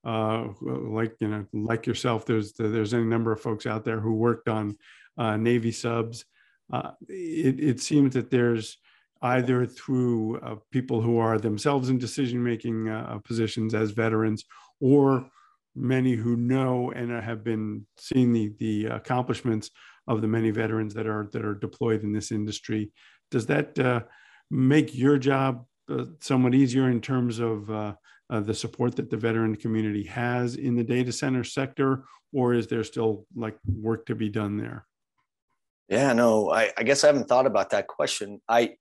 Uh, 0.06 0.49
like 0.62 1.15
you 1.19 1.28
know, 1.28 1.45
like 1.54 1.88
yourself, 1.88 2.25
there's 2.25 2.54
there's 2.54 2.93
any 2.93 3.06
number 3.06 3.32
of 3.32 3.41
folks 3.41 3.65
out 3.65 3.84
there 3.84 3.99
who 3.99 4.13
worked 4.13 4.47
on 4.47 4.78
uh, 5.17 5.38
Navy 5.38 5.71
subs. 5.71 6.25
Uh, 6.71 6.91
it, 7.08 7.60
it 7.60 7.80
seems 7.80 8.13
that 8.13 8.30
there's 8.30 8.78
either 9.21 9.65
through 9.65 10.39
uh, 10.41 10.56
people 10.71 11.01
who 11.01 11.17
are 11.17 11.38
themselves 11.38 11.89
in 11.89 11.97
decision 11.97 12.43
making 12.43 12.89
uh, 12.89 13.17
positions 13.23 13.73
as 13.73 13.91
veterans, 13.91 14.45
or 14.80 15.30
many 15.75 16.13
who 16.13 16.36
know 16.36 16.91
and 16.91 17.12
have 17.12 17.43
been 17.43 17.86
seeing 17.97 18.32
the 18.32 18.54
the 18.60 18.86
accomplishments 18.86 19.71
of 20.08 20.22
the 20.22 20.28
many 20.28 20.52
veterans 20.52 20.94
that 20.94 21.08
are 21.08 21.28
that 21.34 21.46
are 21.46 21.56
deployed 21.56 22.04
in 22.04 22.13
this 22.13 22.32
industry. 22.32 22.91
Does 23.32 23.46
that 23.48 23.78
uh, 23.80 24.02
make 24.50 24.96
your 24.96 25.18
job 25.18 25.65
somewhat 26.20 26.56
easier 26.56 26.89
in 26.89 27.02
terms 27.02 27.39
of 27.39 27.70
uh, 27.70 27.94
the 28.30 28.54
support 28.54 28.96
that 28.96 29.10
the 29.10 29.18
veteran 29.18 29.56
community 29.56 30.04
has 30.04 30.56
in 30.56 30.76
the 30.76 30.84
data 30.84 31.12
center 31.12 31.44
sector, 31.44 32.06
or 32.34 32.54
is 32.54 32.68
there 32.68 32.84
still 32.84 33.26
like 33.36 33.58
work 33.68 34.06
to 34.08 34.15
be 34.15 34.30
done 34.30 34.58
there? 34.58 34.86
Yeah, 35.88 36.13
no, 36.13 36.52
I, 36.52 36.72
I 36.78 36.84
guess 36.84 37.04
I 37.04 37.08
haven't 37.08 37.28
thought 37.28 37.46
about 37.46 37.70
that 37.72 37.88
question. 37.88 38.41
I 38.50 38.76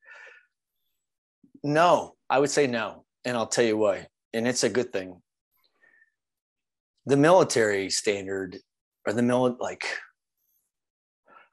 no, 1.62 2.14
I 2.28 2.38
would 2.38 2.50
say 2.50 2.66
no, 2.66 3.04
and 3.24 3.36
I'll 3.36 3.46
tell 3.46 3.64
you 3.64 3.76
why. 3.76 4.08
And 4.32 4.48
it's 4.48 4.64
a 4.64 4.68
good 4.68 4.92
thing. 4.92 5.20
The 7.06 7.16
military 7.16 7.90
standard, 7.90 8.58
or 9.06 9.12
the 9.12 9.22
mil 9.22 9.56
like 9.60 9.84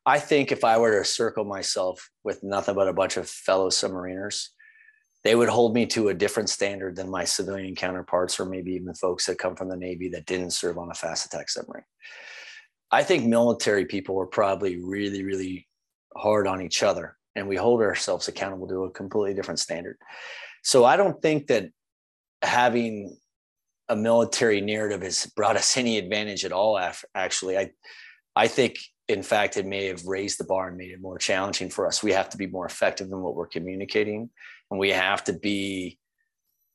I 0.06 0.20
think 0.20 0.52
if 0.52 0.64
I 0.64 0.78
were 0.78 0.98
to 0.98 1.06
circle 1.06 1.46
myself 1.46 2.10
with 2.24 2.44
nothing 2.44 2.76
but 2.76 2.88
a 2.88 2.94
bunch 2.94 3.18
of 3.18 3.30
fellow 3.30 3.70
submariners, 3.70 4.48
they 5.24 5.36
would 5.36 5.50
hold 5.50 5.76
me 5.76 5.86
to 5.88 6.10
a 6.10 6.14
different 6.14 6.50
standard 6.50 6.96
than 6.96 7.10
my 7.10 7.24
civilian 7.24 7.76
counterparts, 7.76 8.40
or 8.40 8.46
maybe 8.46 8.72
even 8.72 8.94
folks 8.96 9.28
that 9.28 9.38
come 9.38 9.56
from 9.56 9.70
the 9.70 9.78
Navy 9.78 10.10
that 10.10 10.26
didn't 10.26 10.52
serve 10.52 10.80
on 10.80 10.90
a 10.90 10.96
fast 10.96 11.28
attack 11.28 11.50
submarine. 11.50 11.84
I 12.92 13.04
think 13.04 13.26
military 13.26 13.86
people 13.86 14.20
are 14.20 14.26
probably 14.26 14.84
really, 14.84 15.24
really 15.24 15.68
hard 16.18 16.48
on 16.48 16.62
each 16.62 16.82
other, 16.82 17.18
and 17.36 17.48
we 17.48 17.56
hold 17.56 17.82
ourselves 17.82 18.28
accountable 18.28 18.68
to 18.68 18.86
a 18.86 18.92
completely 18.92 19.36
different 19.36 19.60
standard. 19.60 19.98
So 20.64 20.84
I 20.84 20.98
don't 20.98 21.22
think 21.22 21.48
that 21.48 21.70
having 22.42 23.16
a 23.88 23.96
military 23.96 24.62
narrative 24.62 25.04
has 25.04 25.28
brought 25.36 25.58
us 25.58 25.78
any 25.78 26.00
advantage 26.00 26.44
at 26.46 26.52
all. 26.52 26.80
Actually, 27.14 27.58
I, 27.60 27.72
I 28.36 28.48
think 28.48 28.78
in 29.08 29.24
fact 29.24 29.58
it 29.58 29.66
may 29.66 29.88
have 29.88 30.06
raised 30.06 30.40
the 30.40 30.46
bar 30.46 30.70
and 30.70 30.78
made 30.78 30.92
it 30.92 31.02
more 31.02 31.18
challenging 31.18 31.70
for 31.70 31.88
us. 31.88 32.02
We 32.02 32.14
have 32.14 32.30
to 32.30 32.38
be 32.38 32.48
more 32.48 32.66
effective 32.66 33.08
in 33.12 33.22
what 33.22 33.36
we're 33.36 33.48
communicating, 33.48 34.30
and 34.70 34.80
we 34.80 34.90
have 34.90 35.24
to 35.26 35.34
be, 35.34 36.00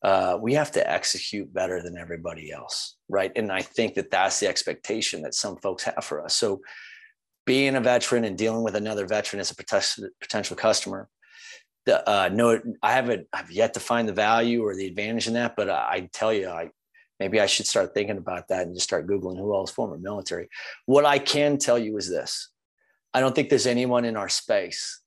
uh, 0.03 0.39
we 0.41 0.55
have 0.55 0.71
to 0.73 0.91
execute 0.91 1.53
better 1.53 1.83
than 1.83 1.97
everybody 1.97 2.53
else, 2.53 2.97
right? 3.09 3.33
And 3.37 3.51
I 3.51 3.63
think 3.63 3.95
that 3.95 4.11
that's 4.11 4.41
the 4.41 4.49
expectation 4.49 5.23
that 5.23 5.35
some 5.35 5.57
folks 5.57 5.85
have 5.85 6.05
for 6.05 6.23
us. 6.25 6.37
So, 6.37 6.61
being 7.47 7.77
a 7.77 7.81
veteran 7.81 8.25
and 8.25 8.37
dealing 8.37 8.65
with 8.65 8.75
another 8.75 9.07
veteran 9.07 9.39
as 9.39 9.53
a 9.53 10.09
potential 10.21 10.57
customer, 10.57 11.09
the, 11.87 12.09
uh, 12.11 12.29
no, 12.33 12.61
I 12.83 12.93
haven't, 12.93 13.29
I've 13.33 13.53
yet 13.53 13.75
to 13.75 13.81
find 13.81 14.09
the 14.09 14.13
value 14.13 14.65
or 14.65 14.75
the 14.75 14.87
advantage 14.87 15.29
in 15.29 15.35
that, 15.35 15.55
but 15.57 15.71
I, 15.71 15.87
I 15.89 16.09
tell 16.13 16.33
you, 16.33 16.49
I, 16.49 16.71
maybe 17.21 17.41
I 17.41 17.47
should 17.47 17.67
start 17.67 17.95
thinking 17.95 18.19
about 18.19 18.49
that 18.49 18.67
and 18.67 18.75
just 18.75 18.87
start 18.87 19.07
Googling 19.07 19.39
who 19.39 19.55
else 19.55 19.71
former 19.71 19.99
military. 19.99 20.49
What 20.87 21.05
I 21.05 21.19
can 21.19 21.59
tell 21.59 21.79
you 21.79 21.97
is 21.97 22.09
this 22.09 22.51
I 23.15 23.21
don't 23.21 23.35
think 23.35 23.49
there's 23.49 23.67
anyone 23.67 24.05
in 24.05 24.17
our 24.17 24.29
space 24.29 25.01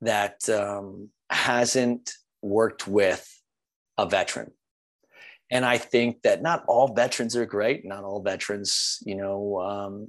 that 0.00 0.48
um, 0.48 1.10
hasn't 1.30 2.12
worked 2.42 2.86
with 2.86 3.28
a 3.96 4.06
veteran. 4.06 4.50
And 5.50 5.64
I 5.64 5.78
think 5.78 6.22
that 6.22 6.42
not 6.42 6.64
all 6.66 6.92
veterans 6.92 7.36
are 7.36 7.46
great. 7.46 7.84
Not 7.84 8.02
all 8.02 8.20
veterans, 8.20 8.98
you 9.04 9.14
know, 9.14 9.60
um, 9.60 10.08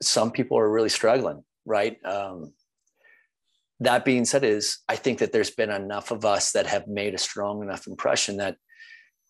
some 0.00 0.30
people 0.30 0.58
are 0.58 0.70
really 0.70 0.88
struggling, 0.88 1.42
right? 1.64 1.96
Um, 2.04 2.52
that 3.80 4.04
being 4.04 4.24
said, 4.24 4.44
is 4.44 4.78
I 4.88 4.96
think 4.96 5.18
that 5.18 5.32
there's 5.32 5.50
been 5.50 5.70
enough 5.70 6.10
of 6.10 6.24
us 6.24 6.52
that 6.52 6.66
have 6.66 6.86
made 6.86 7.14
a 7.14 7.18
strong 7.18 7.62
enough 7.62 7.86
impression 7.86 8.36
that 8.36 8.56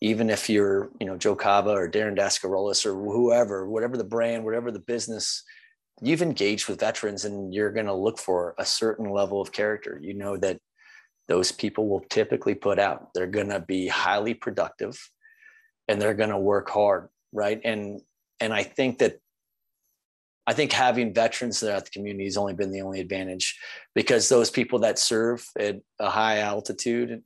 even 0.03 0.31
if 0.31 0.51
you're, 0.51 0.91
you 0.99 1.07
know, 1.07 1.17
Joe 1.17 1.37
Kava 1.37 1.71
or 1.71 1.88
Darren 1.88 2.19
Dascarolis 2.19 2.85
or 2.85 2.95
whoever, 2.95 3.69
whatever 3.69 3.97
the 3.97 4.03
brand, 4.03 4.45
whatever 4.45 4.73
the 4.73 4.81
business, 4.81 5.45
you've 6.01 6.23
engaged 6.23 6.69
with 6.69 6.81
veterans 6.81 7.25
and 7.25 7.55
you're 7.55 7.71
going 7.71 7.87
to 7.87 7.95
look 7.95 8.19
for 8.19 8.57
a 8.59 8.67
certain 8.67 9.11
level 9.11 9.41
of 9.41 9.53
character. 9.53 10.01
You 10.03 10.15
know 10.15 10.37
that 10.38 10.59
those 11.29 11.53
people 11.53 11.88
will 11.88 12.05
typically 12.11 12.57
put 12.57 12.81
out. 12.81 13.15
They're 13.15 13.29
going 13.29 13.51
to 13.51 13.61
be 13.61 13.87
highly 13.87 14.35
productive 14.35 14.99
and 15.87 16.03
they're 16.03 16.15
going 16.15 16.31
to 16.31 16.38
work 16.38 16.69
hard, 16.69 17.09
right? 17.33 17.61
And 17.65 18.01
and 18.41 18.53
I 18.53 18.65
think 18.65 18.99
that 18.99 19.21
I 20.49 20.53
think 20.53 20.73
having 20.73 21.15
veterans 21.15 21.61
throughout 21.61 21.85
the 21.85 21.93
community 21.93 22.25
has 22.25 22.37
only 22.37 22.55
been 22.55 22.73
the 22.73 22.83
only 22.83 22.99
advantage 22.99 23.57
because 23.95 24.29
those 24.29 24.51
people 24.51 24.81
that 24.81 24.99
serve 24.99 25.47
at 25.57 25.77
a 26.01 26.11
high 26.11 26.38
altitude 26.38 27.23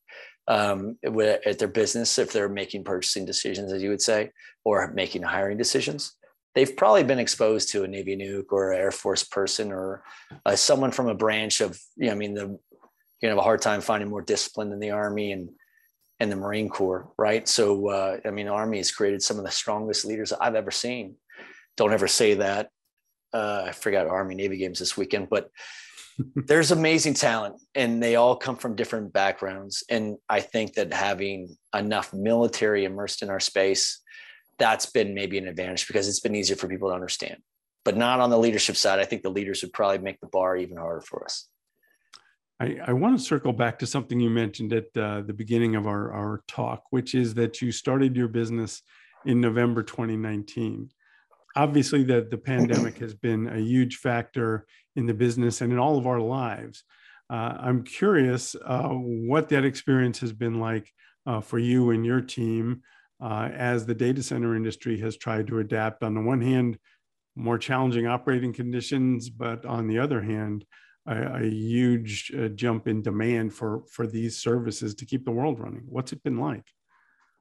um, 0.49 0.99
at 1.05 1.59
their 1.59 1.69
business, 1.69 2.19
if 2.19 2.33
they're 2.33 2.49
making 2.49 2.85
purchasing 2.85 3.25
decisions, 3.25 3.73
as 3.73 3.83
you 3.83 3.91
would 3.91 4.03
say, 4.03 4.31
or 4.65 4.93
making 4.93 5.23
hiring 5.23 5.59
decisions, 5.59 6.13
they've 6.55 6.77
probably 6.77 7.05
been 7.05 7.19
exposed 7.19 7.71
to 7.71 7.85
a 7.85 7.89
Navy 7.89 8.17
nuke 8.17 8.53
or 8.53 8.73
Air 8.73 8.91
Force 8.91 9.25
person 9.25 9.73
or 9.73 10.05
uh, 10.45 10.57
someone 10.57 10.91
from 10.91 11.09
a 11.09 11.15
branch 11.15 11.61
of, 11.61 11.79
you 11.97 12.07
know, 12.07 12.13
I 12.13 12.17
mean, 12.17 12.35
the 12.35 12.59
you're 13.21 13.31
gonna 13.31 13.41
have 13.41 13.45
a 13.45 13.49
hard 13.49 13.63
time 13.63 13.81
finding 13.81 14.11
more 14.11 14.23
discipline 14.23 14.71
than 14.71 14.81
the 14.81 14.91
Army 14.91 15.33
and 15.33 15.51
and 16.19 16.33
the 16.33 16.37
Marine 16.37 16.69
Corps, 16.69 17.11
right? 17.19 17.47
So, 17.47 17.91
uh, 17.91 18.19
I 18.25 18.31
mean, 18.31 18.49
Army 18.49 18.79
has 18.79 18.91
created 18.91 19.23
some 19.23 19.39
of 19.39 19.45
the 19.45 19.51
strongest 19.51 20.07
leaders 20.07 20.33
I've 20.33 20.55
ever 20.55 20.71
seen. 20.71 21.17
Don't 21.77 21.93
ever 21.93 22.09
say 22.09 22.35
that. 22.35 22.71
Uh, 23.35 23.65
I 23.67 23.73
forgot 23.73 24.07
Army 24.07 24.35
Navy 24.35 24.57
games 24.57 24.79
this 24.79 24.97
weekend, 24.97 25.29
but 25.29 25.51
there's 26.35 26.71
amazing 26.71 27.15
talent 27.15 27.61
and 27.75 28.03
they 28.03 28.17
all 28.17 28.37
come 28.37 28.57
from 28.57 28.75
different 28.75 29.13
backgrounds 29.13 29.85
and 29.91 30.17
i 30.29 30.41
think 30.41 30.75
that 30.75 30.93
having 30.93 31.55
enough 31.75 32.13
military 32.15 32.85
immersed 32.85 33.23
in 33.23 33.31
our 33.31 33.41
space 33.41 34.01
that's 34.59 34.87
been 34.87 35.15
maybe 35.15 35.39
an 35.39 35.49
advantage 35.49 35.87
because 35.87 36.09
it's 36.09 36.21
been 36.21 36.35
easier 36.35 36.57
for 36.57 36.69
people 36.69 36.89
to 36.89 36.95
understand. 36.95 37.37
But 37.85 37.97
not 37.97 38.21
on 38.21 38.31
the 38.31 38.39
leadership 38.39 38.77
side 38.77 38.99
i 38.99 39.05
think 39.05 39.23
the 39.23 39.31
leaders 39.31 39.63
would 39.63 39.73
probably 39.73 39.99
make 39.99 40.21
the 40.21 40.29
bar 40.29 40.57
even 40.57 40.77
harder 40.77 41.03
for 41.03 41.25
us. 41.25 41.49
I, 42.59 42.79
I 42.87 42.93
want 42.95 43.19
to 43.19 43.23
circle 43.23 43.53
back 43.53 43.79
to 43.81 43.87
something 43.87 44.19
you 44.19 44.31
mentioned 44.31 44.73
at 44.73 44.97
uh, 44.97 45.21
the 45.21 45.35
beginning 45.35 45.77
of 45.77 45.87
our, 45.87 46.11
our 46.11 46.43
talk, 46.49 46.85
which 46.89 47.15
is 47.15 47.35
that 47.35 47.61
you 47.61 47.71
started 47.71 48.17
your 48.17 48.29
business 48.29 48.81
in 49.27 49.43
November 49.43 49.83
2019 49.83 50.89
obviously 51.57 52.05
the, 52.05 52.27
the 52.31 52.39
pandemic 52.39 52.99
has 52.99 53.15
been 53.15 53.49
a 53.49 53.59
huge 53.59 53.97
factor 53.97 54.67
in 54.95 55.07
the 55.07 55.15
business 55.15 55.63
and 55.63 55.73
in 55.73 55.79
all 55.79 55.99
of 55.99 56.07
our 56.07 56.21
lives. 56.21 56.85
Uh, 57.29 57.57
I'm 57.59 57.83
curious 57.83 58.55
uh, 58.65 58.91
what 58.91 59.49
that 59.49 59.65
experience 59.65 60.21
has 60.21 60.33
been 60.33 60.61
like 60.61 60.93
uh, 61.27 61.41
for 61.41 61.59
you 61.59 61.91
and 61.91 62.07
your 62.07 62.21
team 62.21 62.83
uh, 63.21 63.49
as 63.53 63.87
the 63.87 63.95
data 63.95 64.23
center 64.23 64.55
industry 64.55 65.01
has 65.01 65.17
tried 65.17 65.47
to 65.49 65.59
adapt. 65.59 66.05
On 66.05 66.15
the 66.15 66.21
one 66.21 66.41
hand, 66.41 66.79
more 67.35 67.59
challenging 67.59 68.07
operating 68.07 68.53
conditions, 68.53 69.29
but 69.29 69.65
on 69.67 69.89
the 69.89 69.99
other 69.99 70.23
hand, 70.23 70.65
a, 71.07 71.43
a 71.43 71.47
huge 71.47 72.33
uh, 72.39 72.49
jump 72.49 72.87
in 72.87 73.03
demand 73.03 73.53
for 73.53 73.83
for 73.91 74.07
these 74.07 74.39
services 74.39 74.95
to 74.97 75.07
keep 75.07 75.25
the 75.25 75.31
world 75.31 75.59
running. 75.59 75.85
What's 75.87 76.13
it 76.13 76.23
been 76.23 76.39
like? 76.39 76.65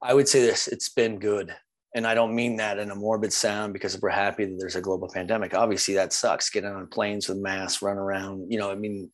I 0.02 0.14
would 0.14 0.28
say 0.28 0.40
this: 0.40 0.68
it's 0.68 0.88
been 0.88 1.18
good 1.18 1.54
and 1.96 2.06
I 2.06 2.14
don't 2.14 2.34
mean 2.34 2.56
that 2.56 2.78
in 2.78 2.90
a 2.90 2.94
morbid 2.94 3.32
sound 3.32 3.72
because 3.72 3.98
we're 4.02 4.10
happy 4.10 4.44
that 4.44 4.56
there's 4.58 4.76
a 4.76 4.82
global 4.82 5.08
pandemic. 5.08 5.54
Obviously, 5.54 5.94
that 5.94 6.12
sucks. 6.12 6.50
Getting 6.50 6.68
on 6.68 6.86
planes 6.88 7.26
with 7.26 7.38
masks, 7.38 7.80
run 7.80 7.96
around. 7.96 8.52
You 8.52 8.58
know, 8.58 8.70
I 8.70 8.74
mean, 8.74 9.10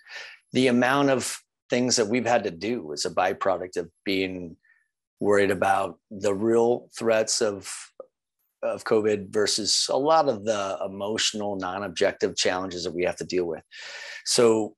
the 0.53 0.67
amount 0.67 1.11
of 1.11 1.39
things 1.71 1.95
that 1.95 2.09
we've 2.09 2.27
had 2.27 2.43
to 2.43 2.51
do 2.51 2.91
is 2.91 3.05
a 3.05 3.11
byproduct 3.11 3.77
of 3.77 3.89
being 4.05 4.57
worried 5.21 5.53
about 5.53 6.01
the 6.11 6.35
real 6.35 6.89
threats 6.99 7.41
of 7.41 7.73
of 8.65 8.83
COVID 8.83 9.31
versus 9.31 9.89
a 9.89 9.97
lot 9.97 10.29
of 10.29 10.45
the 10.45 10.79
emotional, 10.85 11.57
non-objective 11.57 12.37
challenges 12.37 12.85
that 12.85 12.95
we 12.95 13.05
have 13.05 13.17
to 13.17 13.25
deal 13.25 13.45
with. 13.45 13.63
So, 14.25 14.75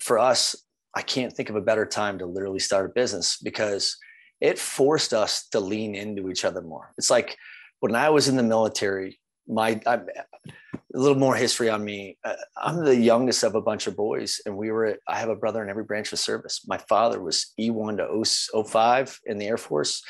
for 0.00 0.18
us, 0.18 0.56
I 0.94 1.02
can't 1.02 1.32
think 1.32 1.50
of 1.50 1.56
a 1.56 1.60
better 1.60 1.84
time 1.84 2.18
to 2.18 2.26
literally 2.26 2.58
start 2.58 2.86
a 2.86 2.92
business 2.92 3.36
because 3.36 3.98
it 4.42 4.58
forced 4.58 5.14
us 5.14 5.46
to 5.50 5.60
lean 5.60 5.94
into 5.94 6.28
each 6.28 6.44
other 6.44 6.60
more. 6.60 6.92
It's 6.98 7.10
like 7.10 7.38
when 7.78 7.94
I 7.94 8.10
was 8.10 8.26
in 8.26 8.36
the 8.36 8.42
military, 8.42 9.20
my 9.46 9.80
I, 9.86 9.94
a 9.94 10.98
little 10.98 11.16
more 11.16 11.36
history 11.36 11.70
on 11.70 11.84
me. 11.84 12.18
Uh, 12.24 12.34
I'm 12.56 12.84
the 12.84 12.96
youngest 12.96 13.44
of 13.44 13.54
a 13.54 13.62
bunch 13.62 13.86
of 13.86 13.96
boys, 13.96 14.40
and 14.44 14.56
we 14.56 14.72
were. 14.72 14.98
I 15.08 15.20
have 15.20 15.28
a 15.28 15.36
brother 15.36 15.62
in 15.62 15.70
every 15.70 15.84
branch 15.84 16.12
of 16.12 16.18
service. 16.18 16.62
My 16.66 16.78
father 16.78 17.22
was 17.22 17.52
E1 17.58 17.98
to 17.98 18.64
05 18.64 19.20
in 19.26 19.38
the 19.38 19.46
Air 19.46 19.56
Force, 19.56 20.02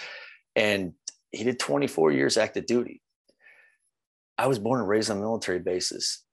and 0.57 0.95
he 1.31 1.45
did 1.45 1.59
24 1.59 2.13
years 2.13 2.39
active 2.39 2.65
duty. 2.65 3.03
I 4.39 4.47
was 4.47 4.59
born 4.59 4.81
and 4.81 4.89
raised 4.89 5.11
on 5.11 5.21
military 5.21 5.61
bases. 5.61 6.25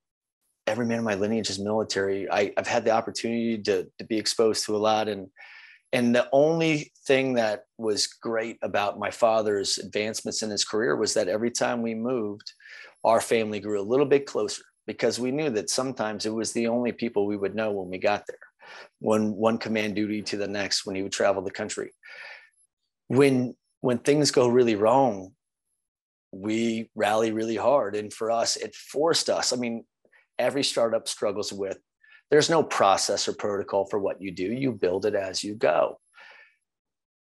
Every 0.68 0.86
man 0.86 1.00
in 1.00 1.04
my 1.04 1.16
lineage 1.16 1.50
is 1.50 1.60
military. 1.60 2.32
I, 2.32 2.54
have 2.56 2.68
had 2.68 2.86
the 2.86 2.92
opportunity 2.92 3.58
to, 3.64 3.88
to 3.98 4.06
be 4.06 4.18
exposed 4.18 4.66
to 4.66 4.76
a 4.76 4.80
lot, 4.80 5.10
and 5.10 5.28
and 5.92 6.14
the 6.14 6.30
only 6.32 6.92
thing 7.08 7.34
that 7.34 7.66
was 7.78 8.08
great 8.08 8.58
about 8.62 9.00
my 9.00 9.10
father's 9.10 9.78
advancements 9.80 10.44
in 10.44 10.50
his 10.50 10.64
career 10.64 10.96
was 10.96 11.14
that 11.16 11.28
every 11.28 11.50
time 11.50 11.82
we 11.82 11.96
moved, 11.96 12.54
our 13.04 13.20
family 13.22 13.60
grew 13.60 13.82
a 13.82 13.90
little 13.90 14.06
bit 14.06 14.28
closer 14.28 14.64
because 14.86 15.20
we 15.20 15.32
knew 15.32 15.50
that 15.50 15.70
sometimes 15.70 16.26
it 16.26 16.34
was 16.34 16.52
the 16.52 16.68
only 16.68 16.92
people 16.92 17.26
we 17.26 17.38
would 17.38 17.56
know 17.56 17.72
when 17.72 17.90
we 17.90 17.98
got 17.98 18.26
there, 18.28 18.38
when 19.00 19.34
one 19.36 19.58
command 19.58 19.96
duty 19.96 20.22
to 20.22 20.38
the 20.38 20.48
next, 20.48 20.86
when 20.86 20.96
he 20.96 21.02
would 21.02 21.12
travel 21.12 21.42
the 21.42 21.52
country. 21.52 21.92
When 23.08 23.56
when 23.82 24.00
things 24.00 24.30
go 24.30 24.48
really 24.48 24.76
wrong, 24.76 25.32
we 26.32 26.90
rally 26.96 27.32
really 27.32 27.56
hard. 27.56 27.96
And 27.96 28.14
for 28.14 28.30
us, 28.30 28.58
it 28.58 28.76
forced 28.76 29.30
us. 29.30 29.54
I 29.54 29.56
mean, 29.56 29.86
every 30.38 30.64
startup 30.64 31.08
struggles 31.08 31.52
with 31.54 31.80
there's 32.32 32.50
no 32.50 32.64
process 32.64 33.28
or 33.28 33.34
protocol 33.34 33.86
for 33.86 34.00
what 34.00 34.22
you 34.22 34.32
do. 34.32 34.44
You 34.44 34.72
build 34.72 35.06
it 35.06 35.16
as 35.16 35.44
you 35.44 35.56
go. 35.56 36.00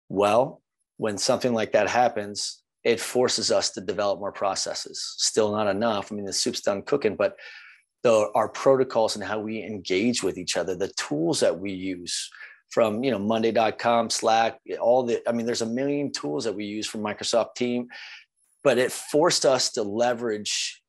Well, 0.09 0.61
when 0.97 1.19
something 1.19 1.53
like 1.53 1.73
that 1.73 1.89
happens, 1.89 2.63
it 2.85 3.01
forces 3.01 3.51
us 3.51 3.71
to 3.71 3.81
develop 3.81 4.21
more 4.21 4.33
processes. 4.33 5.15
Still 5.19 5.53
not 5.53 5.69
enough. 5.69 6.11
I 6.11 6.15
mean, 6.15 6.25
the 6.25 6.33
soup's 6.33 6.61
done 6.61 6.83
cooking, 6.83 7.17
but 7.17 7.37
the, 8.03 8.31
our 8.35 8.49
protocols 8.49 9.17
and 9.17 9.25
how 9.25 9.41
we 9.41 9.63
engage 9.63 10.23
with 10.23 10.39
each 10.39 10.57
other, 10.57 10.75
the 10.75 10.93
tools 10.97 11.41
that 11.41 11.59
we 11.59 11.73
use 11.73 12.31
from, 12.71 13.05
you 13.05 13.11
know, 13.11 13.19
monday.com, 13.19 14.11
Slack, 14.11 14.59
all 14.81 15.05
the, 15.05 15.27
I 15.29 15.33
mean, 15.33 15.47
there's 15.47 15.63
a 15.63 15.67
million 15.67 16.11
tools 16.11 16.45
that 16.45 16.55
we 16.55 16.65
use 16.65 16.87
from 16.87 17.03
Microsoft 17.03 17.55
Team, 17.55 17.89
but 18.65 18.79
it 18.79 18.91
forced 18.91 19.45
us 19.45 19.71
to 19.73 19.83
leverage 19.83 20.83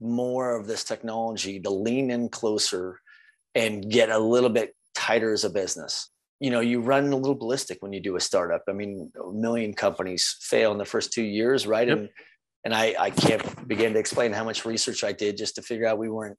more 0.00 0.56
of 0.56 0.66
this 0.66 0.82
technology 0.82 1.60
to 1.60 1.70
lean 1.70 2.10
in 2.10 2.28
closer 2.28 3.00
and 3.54 3.90
get 3.90 4.10
a 4.10 4.18
little 4.18 4.50
bit 4.50 4.74
tighter 4.94 5.32
as 5.32 5.44
a 5.44 5.50
business. 5.50 6.10
you 6.40 6.50
know 6.50 6.60
you 6.60 6.80
run 6.80 7.12
a 7.12 7.16
little 7.16 7.34
ballistic 7.34 7.78
when 7.80 7.92
you 7.92 8.00
do 8.00 8.16
a 8.16 8.20
startup. 8.20 8.62
I 8.68 8.72
mean 8.72 9.12
a 9.22 9.32
million 9.32 9.74
companies 9.74 10.36
fail 10.40 10.72
in 10.72 10.78
the 10.78 10.84
first 10.84 11.12
two 11.12 11.24
years 11.24 11.66
right? 11.66 11.88
Yep. 11.88 11.98
and 11.98 12.08
and 12.64 12.74
I, 12.74 12.94
I 12.98 13.10
can't 13.10 13.66
begin 13.66 13.94
to 13.94 13.98
explain 13.98 14.32
how 14.34 14.44
much 14.44 14.66
research 14.66 15.02
i 15.02 15.12
did 15.12 15.38
just 15.38 15.54
to 15.54 15.62
figure 15.62 15.86
out 15.86 15.96
we 15.96 16.10
weren't 16.10 16.36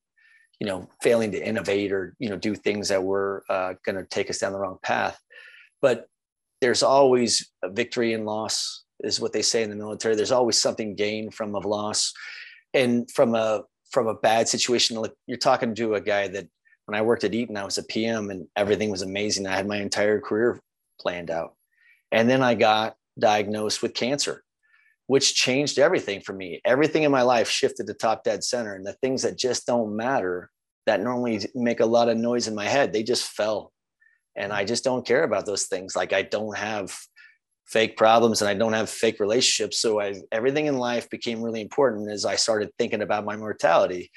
you 0.61 0.67
know 0.67 0.87
failing 1.01 1.31
to 1.31 1.43
innovate 1.43 1.91
or 1.91 2.15
you 2.19 2.29
know 2.29 2.37
do 2.37 2.55
things 2.55 2.89
that 2.89 3.03
were 3.03 3.43
uh, 3.49 3.73
going 3.83 3.95
to 3.95 4.05
take 4.05 4.29
us 4.29 4.37
down 4.37 4.53
the 4.53 4.59
wrong 4.59 4.77
path. 4.83 5.19
But 5.81 6.05
there's 6.61 6.83
always 6.83 7.49
a 7.63 7.69
victory 7.69 8.13
and 8.13 8.25
loss 8.25 8.83
is 8.99 9.19
what 9.19 9.33
they 9.33 9.41
say 9.41 9.63
in 9.63 9.71
the 9.71 9.75
military. 9.75 10.15
There's 10.15 10.31
always 10.31 10.59
something 10.59 10.95
gained 10.95 11.33
from 11.33 11.55
a 11.55 11.59
loss. 11.59 12.13
And 12.75 13.09
from 13.11 13.33
a 13.35 13.63
from 13.91 14.07
a 14.07 14.13
bad 14.13 14.47
situation 14.47 14.95
like 14.95 15.11
you're 15.27 15.37
talking 15.37 15.75
to 15.75 15.95
a 15.95 16.01
guy 16.01 16.27
that 16.29 16.47
when 16.85 16.97
I 16.97 17.01
worked 17.01 17.23
at 17.23 17.33
Eaton, 17.33 17.57
I 17.57 17.63
was 17.63 17.77
a 17.77 17.83
PM 17.83 18.29
and 18.29 18.47
everything 18.55 18.89
was 18.89 19.01
amazing. 19.01 19.47
I 19.47 19.55
had 19.55 19.67
my 19.67 19.77
entire 19.77 20.19
career 20.19 20.59
planned 20.99 21.29
out. 21.29 21.55
And 22.11 22.29
then 22.29 22.43
I 22.43 22.55
got 22.55 22.95
diagnosed 23.17 23.81
with 23.81 23.93
cancer, 23.93 24.43
which 25.07 25.35
changed 25.35 25.79
everything 25.79 26.21
for 26.21 26.33
me. 26.33 26.61
Everything 26.65 27.03
in 27.03 27.11
my 27.11 27.21
life 27.21 27.49
shifted 27.49 27.87
to 27.87 27.93
top 27.93 28.23
dead 28.23 28.43
center. 28.43 28.75
And 28.75 28.85
the 28.85 28.93
things 28.93 29.21
that 29.21 29.37
just 29.37 29.65
don't 29.65 29.95
matter, 29.95 30.49
that 30.85 31.01
normally 31.01 31.45
make 31.55 31.79
a 31.79 31.85
lot 31.85 32.09
of 32.09 32.17
noise 32.17 32.47
in 32.47 32.55
my 32.55 32.65
head, 32.65 32.91
they 32.91 33.03
just 33.03 33.29
fell. 33.29 33.71
And 34.35 34.51
I 34.51 34.65
just 34.65 34.83
don't 34.83 35.05
care 35.05 35.23
about 35.23 35.45
those 35.45 35.65
things. 35.65 35.95
Like 35.95 36.13
I 36.13 36.21
don't 36.21 36.57
have 36.57 36.97
fake 37.67 37.95
problems 37.95 38.41
and 38.41 38.49
I 38.49 38.53
don't 38.53 38.73
have 38.73 38.89
fake 38.89 39.19
relationships. 39.19 39.79
So 39.79 40.01
I, 40.01 40.15
everything 40.31 40.65
in 40.65 40.77
life 40.77 41.09
became 41.09 41.41
really 41.41 41.61
important 41.61 42.11
as 42.11 42.25
I 42.25 42.35
started 42.35 42.69
thinking 42.77 43.01
about 43.01 43.23
my 43.23 43.37
mortality 43.37 44.11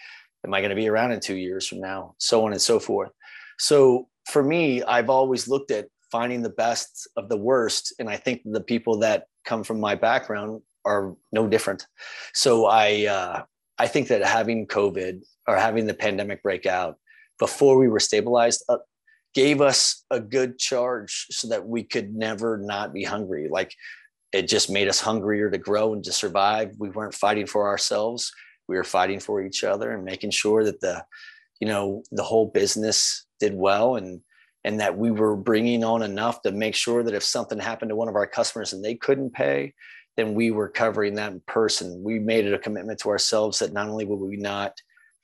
am 0.45 0.55
I 0.55 0.61
going 0.61 0.70
to 0.70 0.76
be 0.76 0.88
around 0.88 1.12
in 1.12 1.20
two 1.20 1.36
years 1.36 1.66
from 1.66 1.80
now? 1.80 2.14
So 2.18 2.45
on 2.45 2.53
and 2.53 2.61
so 2.61 2.78
forth. 2.78 3.11
So 3.59 4.09
for 4.28 4.42
me, 4.42 4.82
I've 4.82 5.11
always 5.11 5.49
looked 5.49 5.70
at 5.70 5.88
finding 6.11 6.42
the 6.42 6.51
best 6.51 7.09
of 7.16 7.28
the 7.28 7.36
worst. 7.36 7.95
And 7.99 8.09
I 8.09 8.16
think 8.16 8.42
the 8.45 8.61
people 8.61 8.99
that 9.01 9.26
come 9.45 9.64
from 9.64 9.80
my 9.80 9.95
background 9.95 10.62
are 10.84 11.16
no 11.32 11.47
different. 11.49 11.86
So 12.32 12.66
I, 12.66 13.07
uh, 13.07 13.42
I 13.78 13.86
think 13.86 14.09
that 14.09 14.24
having 14.24 14.66
COVID 14.66 15.22
or 15.49 15.57
having 15.57 15.86
the 15.86 15.95
pandemic 15.95 16.42
break 16.42 16.66
out 16.66 16.99
before 17.38 17.78
we 17.78 17.88
were 17.88 18.01
stabilized 18.01 18.62
uh, 18.68 18.78
gave 19.34 19.61
us 19.61 20.05
a 20.11 20.20
good 20.20 20.59
charge 20.59 21.26
so 21.30 21.49
that 21.49 21.66
we 21.66 21.82
could 21.82 22.14
never 22.14 22.59
not 22.59 22.92
be 22.92 23.03
hungry. 23.03 23.49
Like 23.51 23.74
it 24.32 24.47
just 24.49 24.70
made 24.70 24.88
us 24.88 25.01
hungrier 25.01 25.51
to 25.51 25.59
grow 25.59 25.92
and 25.92 26.05
to 26.05 26.12
survive. 26.12 26.74
We 26.78 26.90
weren't 26.90 27.14
fighting 27.14 27.47
for 27.47 27.66
ourselves 27.66 28.32
we 28.69 28.77
were 28.77 28.85
fighting 28.85 29.21
for 29.21 29.43
each 29.43 29.65
other 29.65 29.91
and 29.91 30.05
making 30.05 30.31
sure 30.31 30.65
that 30.65 30.81
the 30.81 31.05
you 31.61 31.69
know 31.69 32.03
the 32.12 32.23
whole 32.23 32.47
business 32.47 33.27
did 33.41 33.55
well 33.55 33.97
and 33.97 34.21
and 34.65 34.81
that 34.81 34.97
we 34.97 35.11
were 35.11 35.37
bringing 35.37 35.85
on 35.85 36.03
enough 36.03 36.41
to 36.43 36.51
make 36.51 36.75
sure 36.75 37.03
that 37.03 37.15
if 37.15 37.23
something 37.23 37.59
happened 37.59 37.91
to 37.91 37.97
one 37.97 38.09
of 38.09 38.15
our 38.15 38.27
customers 38.27 38.73
and 38.73 38.85
they 38.85 38.95
couldn't 38.95 39.33
pay 39.33 39.73
then 40.17 40.35
we 40.35 40.51
were 40.51 40.69
covering 40.69 41.15
that 41.15 41.33
in 41.33 41.43
person. 41.47 42.03
We 42.03 42.19
made 42.19 42.47
it 42.47 42.55
a 42.55 42.59
commitment 42.59 43.01
to 43.01 43.09
ourselves 43.09 43.59
that 43.59 43.73
not 43.73 43.89
only 43.89 44.05
would 44.05 44.17
we 44.17 44.37
not 44.37 44.73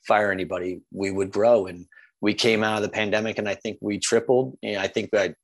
fire 0.05 0.31
anybody 0.31 0.81
we 0.91 1.11
would 1.11 1.31
grow. 1.31 1.67
And 1.67 1.85
we 2.19 2.33
came 2.33 2.63
out 2.63 2.77
of 2.77 2.83
the 2.83 2.89
pandemic 2.89 3.37
and 3.37 3.47
i 3.47 3.55
think 3.55 3.77
we 3.81 3.99
tripled. 3.99 4.57
And 4.63 4.77
i 4.77 4.87
think 4.87 5.11
that 5.11 5.35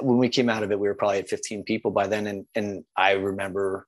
when 0.00 0.18
we 0.18 0.28
came 0.28 0.48
out 0.48 0.62
of 0.62 0.72
it 0.72 0.80
we 0.80 0.88
were 0.88 0.94
probably 0.94 1.18
at 1.18 1.28
15 1.28 1.64
people 1.64 1.90
by 1.90 2.06
then. 2.06 2.26
And 2.26 2.46
and 2.54 2.84
i 2.96 3.12
remember 3.12 3.86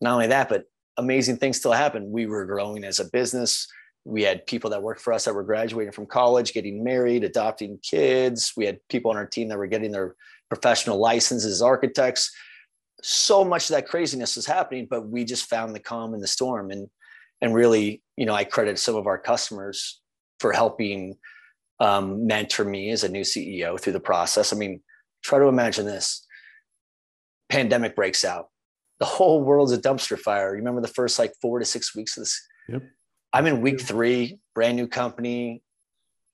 not 0.00 0.14
only 0.14 0.28
that 0.28 0.48
but 0.48 0.64
amazing 0.98 1.36
things 1.36 1.58
still 1.58 1.72
happened. 1.72 2.10
We 2.10 2.26
were 2.26 2.44
growing 2.44 2.84
as 2.84 3.00
a 3.00 3.04
business. 3.04 3.68
We 4.04 4.22
had 4.22 4.46
people 4.46 4.70
that 4.70 4.82
worked 4.82 5.00
for 5.00 5.12
us 5.12 5.24
that 5.24 5.34
were 5.34 5.42
graduating 5.42 5.92
from 5.92 6.06
college, 6.06 6.52
getting 6.52 6.84
married, 6.84 7.24
adopting 7.24 7.78
kids. 7.82 8.52
We 8.56 8.64
had 8.64 8.78
people 8.88 9.10
on 9.10 9.16
our 9.16 9.26
team 9.26 9.48
that 9.48 9.58
were 9.58 9.66
getting 9.66 9.92
their 9.92 10.14
professional 10.48 10.98
licenses 10.98 11.50
as 11.50 11.62
architects. 11.62 12.30
So 13.02 13.44
much 13.44 13.68
of 13.68 13.74
that 13.74 13.88
craziness 13.88 14.36
was 14.36 14.46
happening, 14.46 14.86
but 14.88 15.08
we 15.08 15.24
just 15.24 15.50
found 15.50 15.74
the 15.74 15.80
calm 15.80 16.14
in 16.14 16.20
the 16.20 16.26
storm. 16.26 16.70
And 16.70 16.88
and 17.42 17.54
really, 17.54 18.02
you 18.16 18.24
know, 18.24 18.32
I 18.32 18.44
credit 18.44 18.78
some 18.78 18.94
of 18.94 19.06
our 19.06 19.18
customers 19.18 20.00
for 20.40 20.52
helping 20.52 21.16
um, 21.80 22.26
mentor 22.26 22.64
me 22.64 22.90
as 22.90 23.04
a 23.04 23.10
new 23.10 23.22
CEO 23.22 23.78
through 23.78 23.92
the 23.92 24.00
process. 24.00 24.52
I 24.52 24.56
mean, 24.56 24.80
try 25.22 25.38
to 25.38 25.46
imagine 25.46 25.84
this: 25.84 26.26
pandemic 27.50 27.94
breaks 27.94 28.24
out 28.24 28.48
the 28.98 29.06
whole 29.06 29.42
world's 29.42 29.72
a 29.72 29.78
dumpster 29.78 30.18
fire. 30.18 30.50
You 30.50 30.58
remember 30.58 30.80
the 30.80 30.88
first 30.88 31.18
like 31.18 31.32
four 31.40 31.58
to 31.58 31.64
six 31.64 31.94
weeks 31.94 32.16
of 32.16 32.22
this? 32.22 32.46
Yep. 32.68 32.82
I'm 33.32 33.46
in 33.46 33.60
week 33.60 33.80
three, 33.80 34.38
brand 34.54 34.76
new 34.76 34.88
company. 34.88 35.62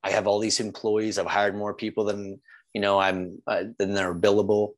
I 0.05 0.11
have 0.11 0.27
all 0.27 0.39
these 0.39 0.61
employees. 0.61 1.19
I've 1.19 1.27
hired 1.27 1.57
more 1.57 1.75
people 1.75 2.05
than 2.05 2.41
you 2.73 2.81
know. 2.81 2.99
I'm 2.99 3.43
uh, 3.47 3.65
than 3.79 3.95
they're 3.95 4.15
billable. 4.15 4.73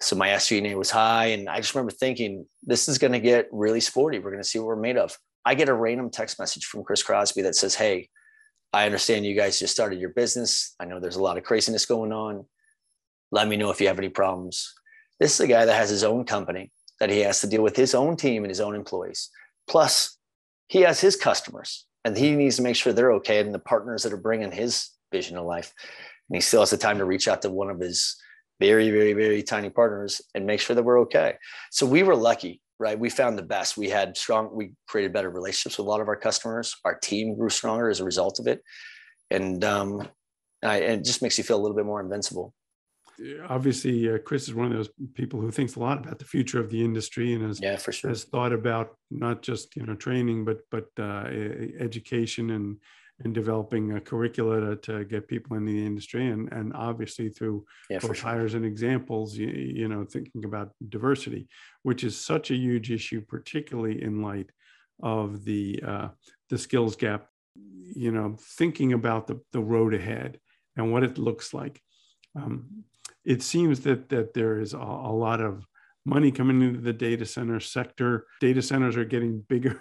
So 0.00 0.14
my 0.14 0.28
SG&A 0.28 0.76
was 0.76 0.90
high, 0.90 1.26
and 1.26 1.48
I 1.48 1.56
just 1.56 1.74
remember 1.74 1.90
thinking, 1.90 2.46
this 2.62 2.88
is 2.88 2.98
going 2.98 3.12
to 3.12 3.18
get 3.18 3.48
really 3.50 3.80
sporty. 3.80 4.20
We're 4.20 4.30
going 4.30 4.42
to 4.42 4.48
see 4.48 4.60
what 4.60 4.68
we're 4.68 4.76
made 4.76 4.96
of. 4.96 5.16
I 5.44 5.56
get 5.56 5.68
a 5.68 5.74
random 5.74 6.10
text 6.10 6.38
message 6.38 6.66
from 6.66 6.84
Chris 6.84 7.02
Crosby 7.02 7.42
that 7.42 7.56
says, 7.56 7.74
"Hey, 7.74 8.08
I 8.72 8.86
understand 8.86 9.26
you 9.26 9.34
guys 9.34 9.58
just 9.58 9.74
started 9.74 9.98
your 9.98 10.10
business. 10.10 10.74
I 10.78 10.84
know 10.84 11.00
there's 11.00 11.16
a 11.16 11.22
lot 11.22 11.38
of 11.38 11.44
craziness 11.44 11.86
going 11.86 12.12
on. 12.12 12.44
Let 13.32 13.48
me 13.48 13.56
know 13.56 13.70
if 13.70 13.80
you 13.80 13.88
have 13.88 13.98
any 13.98 14.08
problems." 14.08 14.72
This 15.18 15.34
is 15.34 15.40
a 15.40 15.48
guy 15.48 15.64
that 15.64 15.74
has 15.74 15.90
his 15.90 16.04
own 16.04 16.24
company 16.24 16.70
that 17.00 17.10
he 17.10 17.20
has 17.20 17.40
to 17.40 17.46
deal 17.46 17.62
with 17.62 17.76
his 17.76 17.94
own 17.94 18.16
team 18.16 18.44
and 18.44 18.50
his 18.50 18.60
own 18.60 18.74
employees. 18.74 19.30
Plus, 19.68 20.16
he 20.68 20.80
has 20.82 21.00
his 21.00 21.16
customers 21.16 21.86
and 22.04 22.16
he 22.16 22.34
needs 22.34 22.56
to 22.56 22.62
make 22.62 22.76
sure 22.76 22.92
they're 22.92 23.12
okay 23.12 23.40
and 23.40 23.54
the 23.54 23.58
partners 23.58 24.02
that 24.02 24.12
are 24.12 24.18
bringing 24.18 24.52
his 24.52 24.90
vision 25.12 25.36
to 25.36 25.42
life. 25.42 25.72
And 26.28 26.36
he 26.36 26.40
still 26.40 26.60
has 26.60 26.70
the 26.70 26.76
time 26.76 26.98
to 26.98 27.04
reach 27.04 27.28
out 27.28 27.42
to 27.42 27.50
one 27.50 27.70
of 27.70 27.80
his 27.80 28.16
very, 28.60 28.90
very, 28.90 29.12
very 29.12 29.42
tiny 29.42 29.70
partners 29.70 30.20
and 30.34 30.46
make 30.46 30.60
sure 30.60 30.74
that 30.76 30.82
we're 30.82 31.00
okay. 31.00 31.34
So 31.70 31.86
we 31.86 32.02
were 32.02 32.16
lucky, 32.16 32.60
right? 32.78 32.98
We 32.98 33.08
found 33.08 33.38
the 33.38 33.42
best. 33.42 33.76
We 33.76 33.88
had 33.88 34.16
strong, 34.16 34.50
we 34.52 34.72
created 34.88 35.12
better 35.12 35.30
relationships 35.30 35.78
with 35.78 35.86
a 35.86 35.90
lot 35.90 36.00
of 36.00 36.08
our 36.08 36.16
customers. 36.16 36.76
Our 36.84 36.98
team 36.98 37.36
grew 37.36 37.50
stronger 37.50 37.88
as 37.88 38.00
a 38.00 38.04
result 38.04 38.40
of 38.40 38.46
it. 38.46 38.62
And 39.30 39.62
um, 39.64 40.08
I, 40.62 40.78
it 40.78 41.04
just 41.04 41.22
makes 41.22 41.38
you 41.38 41.44
feel 41.44 41.56
a 41.56 41.62
little 41.62 41.76
bit 41.76 41.86
more 41.86 42.00
invincible 42.00 42.52
obviously 43.48 44.12
uh, 44.12 44.18
Chris 44.18 44.48
is 44.48 44.54
one 44.54 44.66
of 44.66 44.72
those 44.72 44.90
people 45.14 45.40
who 45.40 45.50
thinks 45.50 45.76
a 45.76 45.80
lot 45.80 45.98
about 45.98 46.18
the 46.18 46.24
future 46.24 46.60
of 46.60 46.70
the 46.70 46.84
industry 46.84 47.34
and 47.34 47.44
has 47.44 47.60
yeah 47.60 47.76
for 47.76 47.92
sure. 47.92 48.10
has 48.10 48.24
thought 48.24 48.52
about 48.52 48.96
not 49.10 49.42
just 49.42 49.76
you 49.76 49.84
know 49.84 49.94
training 49.94 50.44
but 50.44 50.60
but 50.70 50.86
uh, 50.98 51.24
education 51.78 52.50
and 52.50 52.76
and 53.24 53.34
developing 53.34 53.96
a 53.96 54.00
curricula 54.00 54.60
to, 54.60 54.76
to, 54.76 55.04
get 55.04 55.26
people 55.26 55.56
in 55.56 55.64
the 55.64 55.84
industry. 55.84 56.28
And 56.28 56.52
and 56.52 56.72
obviously 56.74 57.28
through 57.30 57.64
yeah, 57.90 57.98
both 57.98 58.16
sure. 58.16 58.30
hires 58.30 58.54
and 58.54 58.64
examples 58.64 59.36
you, 59.36 59.48
you 59.48 59.88
know 59.88 60.04
thinking 60.04 60.44
about 60.44 60.72
diversity 60.88 61.48
which 61.82 62.04
is 62.04 62.16
such 62.16 62.50
a 62.50 62.54
huge 62.54 62.90
issue 62.90 63.20
particularly 63.20 64.02
in 64.02 64.22
light 64.22 64.50
of 65.02 65.44
the 65.44 65.82
uh, 65.86 66.08
the 66.48 66.58
skills 66.58 66.96
gap 66.96 67.26
you 67.94 68.12
know 68.12 68.36
thinking 68.56 68.92
about 68.92 69.26
the, 69.26 69.40
the 69.52 69.60
road 69.60 69.94
ahead 69.94 70.38
and 70.76 70.92
what 70.92 71.02
it 71.02 71.18
looks 71.18 71.52
like. 71.52 71.82
Um, 72.36 72.84
it 73.28 73.42
seems 73.42 73.80
that 73.80 74.08
that 74.08 74.32
there 74.32 74.58
is 74.58 74.72
a, 74.72 74.78
a 74.78 75.12
lot 75.12 75.40
of 75.42 75.66
money 76.06 76.32
coming 76.32 76.62
into 76.62 76.80
the 76.80 76.94
data 76.94 77.26
center 77.26 77.60
sector. 77.60 78.26
Data 78.40 78.62
centers 78.62 78.96
are 78.96 79.04
getting 79.04 79.40
bigger, 79.40 79.78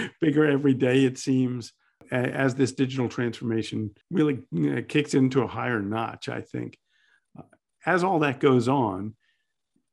bigger 0.20 0.44
every 0.44 0.74
day. 0.74 1.04
It 1.04 1.16
seems 1.16 1.72
as 2.12 2.54
this 2.54 2.72
digital 2.72 3.08
transformation 3.08 3.92
really 4.10 4.40
kicks 4.88 5.14
into 5.14 5.42
a 5.42 5.46
higher 5.46 5.80
notch. 5.80 6.28
I 6.28 6.42
think 6.42 6.76
as 7.86 8.04
all 8.04 8.18
that 8.18 8.38
goes 8.38 8.68
on, 8.68 9.14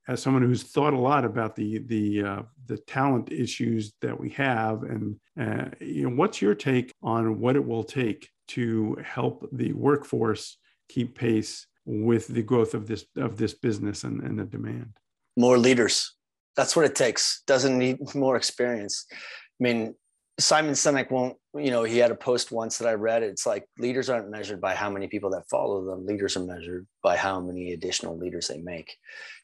as 0.10 0.22
someone 0.22 0.44
who's 0.44 0.64
thought 0.64 0.94
a 0.94 1.00
lot 1.00 1.24
about 1.24 1.56
the 1.56 1.80
the 1.80 2.24
uh, 2.24 2.42
the 2.66 2.78
talent 2.78 3.32
issues 3.32 3.94
that 4.02 4.20
we 4.20 4.32
have, 4.32 4.84
and 4.84 5.16
uh, 5.40 5.70
you 5.80 6.10
know, 6.10 6.16
what's 6.16 6.42
your 6.42 6.56
take 6.56 6.94
on 7.02 7.40
what 7.40 7.56
it 7.56 7.66
will 7.66 7.84
take 7.86 8.30
to 8.50 8.98
help 9.02 9.48
the 9.54 9.72
workforce 9.72 10.58
keep 10.90 11.18
pace 11.18 11.68
with 11.88 12.28
the 12.28 12.44
growth 12.44 12.74
of 12.74 12.86
this 12.86 13.06
of 13.16 13.38
this 13.38 13.54
business 13.54 14.04
and, 14.04 14.22
and 14.22 14.38
the 14.38 14.44
demand. 14.44 14.92
More 15.38 15.58
leaders. 15.58 16.14
That's 16.58 16.76
what 16.76 16.86
it 16.86 16.96
takes. 16.96 17.44
Doesn't 17.48 17.78
need 17.78 17.98
more 18.14 18.36
experience. 18.36 19.06
I 19.12 19.16
mean 19.60 19.96
simon 20.40 20.74
sinek 20.74 21.10
won't 21.10 21.36
you 21.56 21.72
know 21.72 21.84
he 21.84 21.98
had 21.98 22.12
a 22.12 22.16
post 22.16 22.52
once 22.52 22.78
that 22.78 22.88
i 22.88 22.94
read. 22.94 23.24
It's 23.24 23.46
like 23.46 23.66
leaders 23.80 24.10
aren't 24.10 24.30
measured 24.30 24.62
by 24.62 24.76
how 24.76 24.90
many 24.90 25.08
people 25.08 25.30
that 25.32 25.50
follow 25.50 25.86
them. 25.86 26.06
Leaders 26.06 26.36
are 26.38 26.46
measured 26.46 26.86
by 27.02 27.16
how 27.16 27.40
many 27.40 27.72
additional 27.72 28.18
leaders 28.18 28.50
they 28.50 28.60
make. 28.60 28.98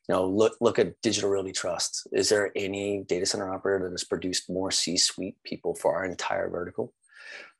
You 0.10 0.16
know 0.16 0.28
look 0.28 0.58
look 0.60 0.80
at 0.80 1.02
digital 1.02 1.30
realty 1.30 1.54
trust. 1.54 2.08
Is 2.12 2.28
there 2.28 2.52
any 2.58 3.06
data 3.08 3.26
center 3.26 3.52
operator 3.54 3.86
that 3.86 3.94
has 3.94 4.04
produced 4.04 4.50
more 4.50 4.70
c-suite 4.70 5.38
people 5.46 5.76
for 5.76 5.96
our 5.96 6.04
entire 6.04 6.50
vertical 6.50 6.94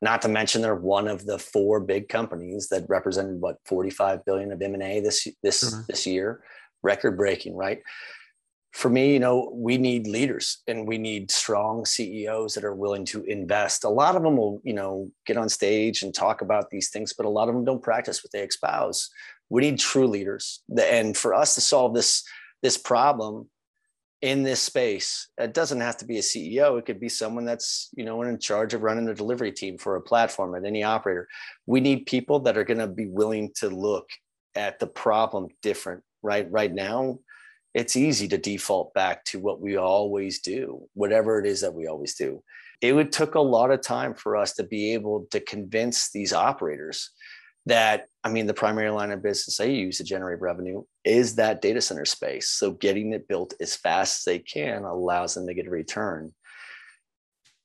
not 0.00 0.22
to 0.22 0.28
mention 0.28 0.62
they're 0.62 0.74
one 0.74 1.08
of 1.08 1.24
the 1.24 1.38
four 1.38 1.80
big 1.80 2.08
companies 2.08 2.68
that 2.68 2.84
represented 2.88 3.40
what 3.40 3.56
45 3.64 4.24
billion 4.24 4.52
of 4.52 4.60
M&A 4.60 5.00
this 5.00 5.26
this 5.42 5.64
mm-hmm. 5.64 5.80
this 5.88 6.06
year, 6.06 6.42
record 6.82 7.16
breaking, 7.16 7.56
right? 7.56 7.80
For 8.72 8.90
me, 8.90 9.12
you 9.12 9.20
know, 9.20 9.52
we 9.54 9.78
need 9.78 10.08
leaders 10.08 10.62
and 10.66 10.86
we 10.86 10.98
need 10.98 11.30
strong 11.30 11.84
CEOs 11.84 12.54
that 12.54 12.64
are 12.64 12.74
willing 12.74 13.04
to 13.06 13.22
invest. 13.24 13.84
A 13.84 13.88
lot 13.88 14.16
of 14.16 14.22
them 14.24 14.36
will, 14.36 14.60
you 14.64 14.74
know, 14.74 15.10
get 15.26 15.36
on 15.36 15.48
stage 15.48 16.02
and 16.02 16.12
talk 16.12 16.42
about 16.42 16.70
these 16.70 16.90
things, 16.90 17.12
but 17.12 17.24
a 17.24 17.28
lot 17.28 17.48
of 17.48 17.54
them 17.54 17.64
don't 17.64 17.82
practice 17.82 18.24
what 18.24 18.32
they 18.32 18.40
espouse. 18.40 19.08
We 19.48 19.62
need 19.62 19.78
true 19.78 20.08
leaders. 20.08 20.60
And 20.76 21.16
for 21.16 21.34
us 21.34 21.54
to 21.54 21.60
solve 21.60 21.94
this 21.94 22.24
this 22.62 22.76
problem 22.76 23.48
in 24.22 24.42
this 24.42 24.62
space, 24.62 25.28
it 25.38 25.52
doesn't 25.52 25.80
have 25.80 25.98
to 25.98 26.06
be 26.06 26.18
a 26.18 26.22
CEO. 26.22 26.78
It 26.78 26.86
could 26.86 27.00
be 27.00 27.08
someone 27.08 27.44
that's 27.44 27.90
you 27.96 28.04
know 28.04 28.22
in 28.22 28.38
charge 28.38 28.74
of 28.74 28.82
running 28.82 29.04
the 29.04 29.14
delivery 29.14 29.52
team 29.52 29.78
for 29.78 29.96
a 29.96 30.00
platform 30.00 30.54
at 30.54 30.64
any 30.64 30.82
operator. 30.82 31.28
We 31.66 31.80
need 31.80 32.06
people 32.06 32.40
that 32.40 32.56
are 32.56 32.64
going 32.64 32.78
to 32.78 32.86
be 32.86 33.06
willing 33.06 33.52
to 33.56 33.68
look 33.68 34.08
at 34.54 34.78
the 34.78 34.86
problem 34.86 35.48
different. 35.62 36.02
Right 36.22 36.50
right 36.50 36.72
now, 36.72 37.18
it's 37.74 37.96
easy 37.96 38.28
to 38.28 38.38
default 38.38 38.94
back 38.94 39.24
to 39.26 39.38
what 39.38 39.60
we 39.60 39.76
always 39.76 40.40
do, 40.40 40.88
whatever 40.94 41.38
it 41.38 41.46
is 41.46 41.60
that 41.60 41.74
we 41.74 41.86
always 41.86 42.14
do. 42.14 42.42
It 42.80 42.92
would 42.92 43.12
took 43.12 43.34
a 43.34 43.40
lot 43.40 43.70
of 43.70 43.82
time 43.82 44.14
for 44.14 44.36
us 44.36 44.54
to 44.54 44.64
be 44.64 44.94
able 44.94 45.26
to 45.32 45.40
convince 45.40 46.10
these 46.10 46.32
operators 46.32 47.10
that 47.66 48.06
I 48.22 48.28
mean 48.28 48.46
the 48.46 48.54
primary 48.54 48.90
line 48.90 49.10
of 49.10 49.22
business 49.22 49.56
they 49.56 49.72
use 49.72 49.98
to 49.98 50.04
generate 50.04 50.40
revenue 50.40 50.82
is 51.04 51.36
that 51.36 51.62
data 51.62 51.80
center 51.80 52.04
space. 52.04 52.48
So 52.48 52.72
getting 52.72 53.12
it 53.12 53.28
built 53.28 53.54
as 53.60 53.76
fast 53.76 54.20
as 54.20 54.24
they 54.24 54.38
can 54.38 54.84
allows 54.84 55.34
them 55.34 55.46
to 55.46 55.54
get 55.54 55.66
a 55.66 55.70
return. 55.70 56.34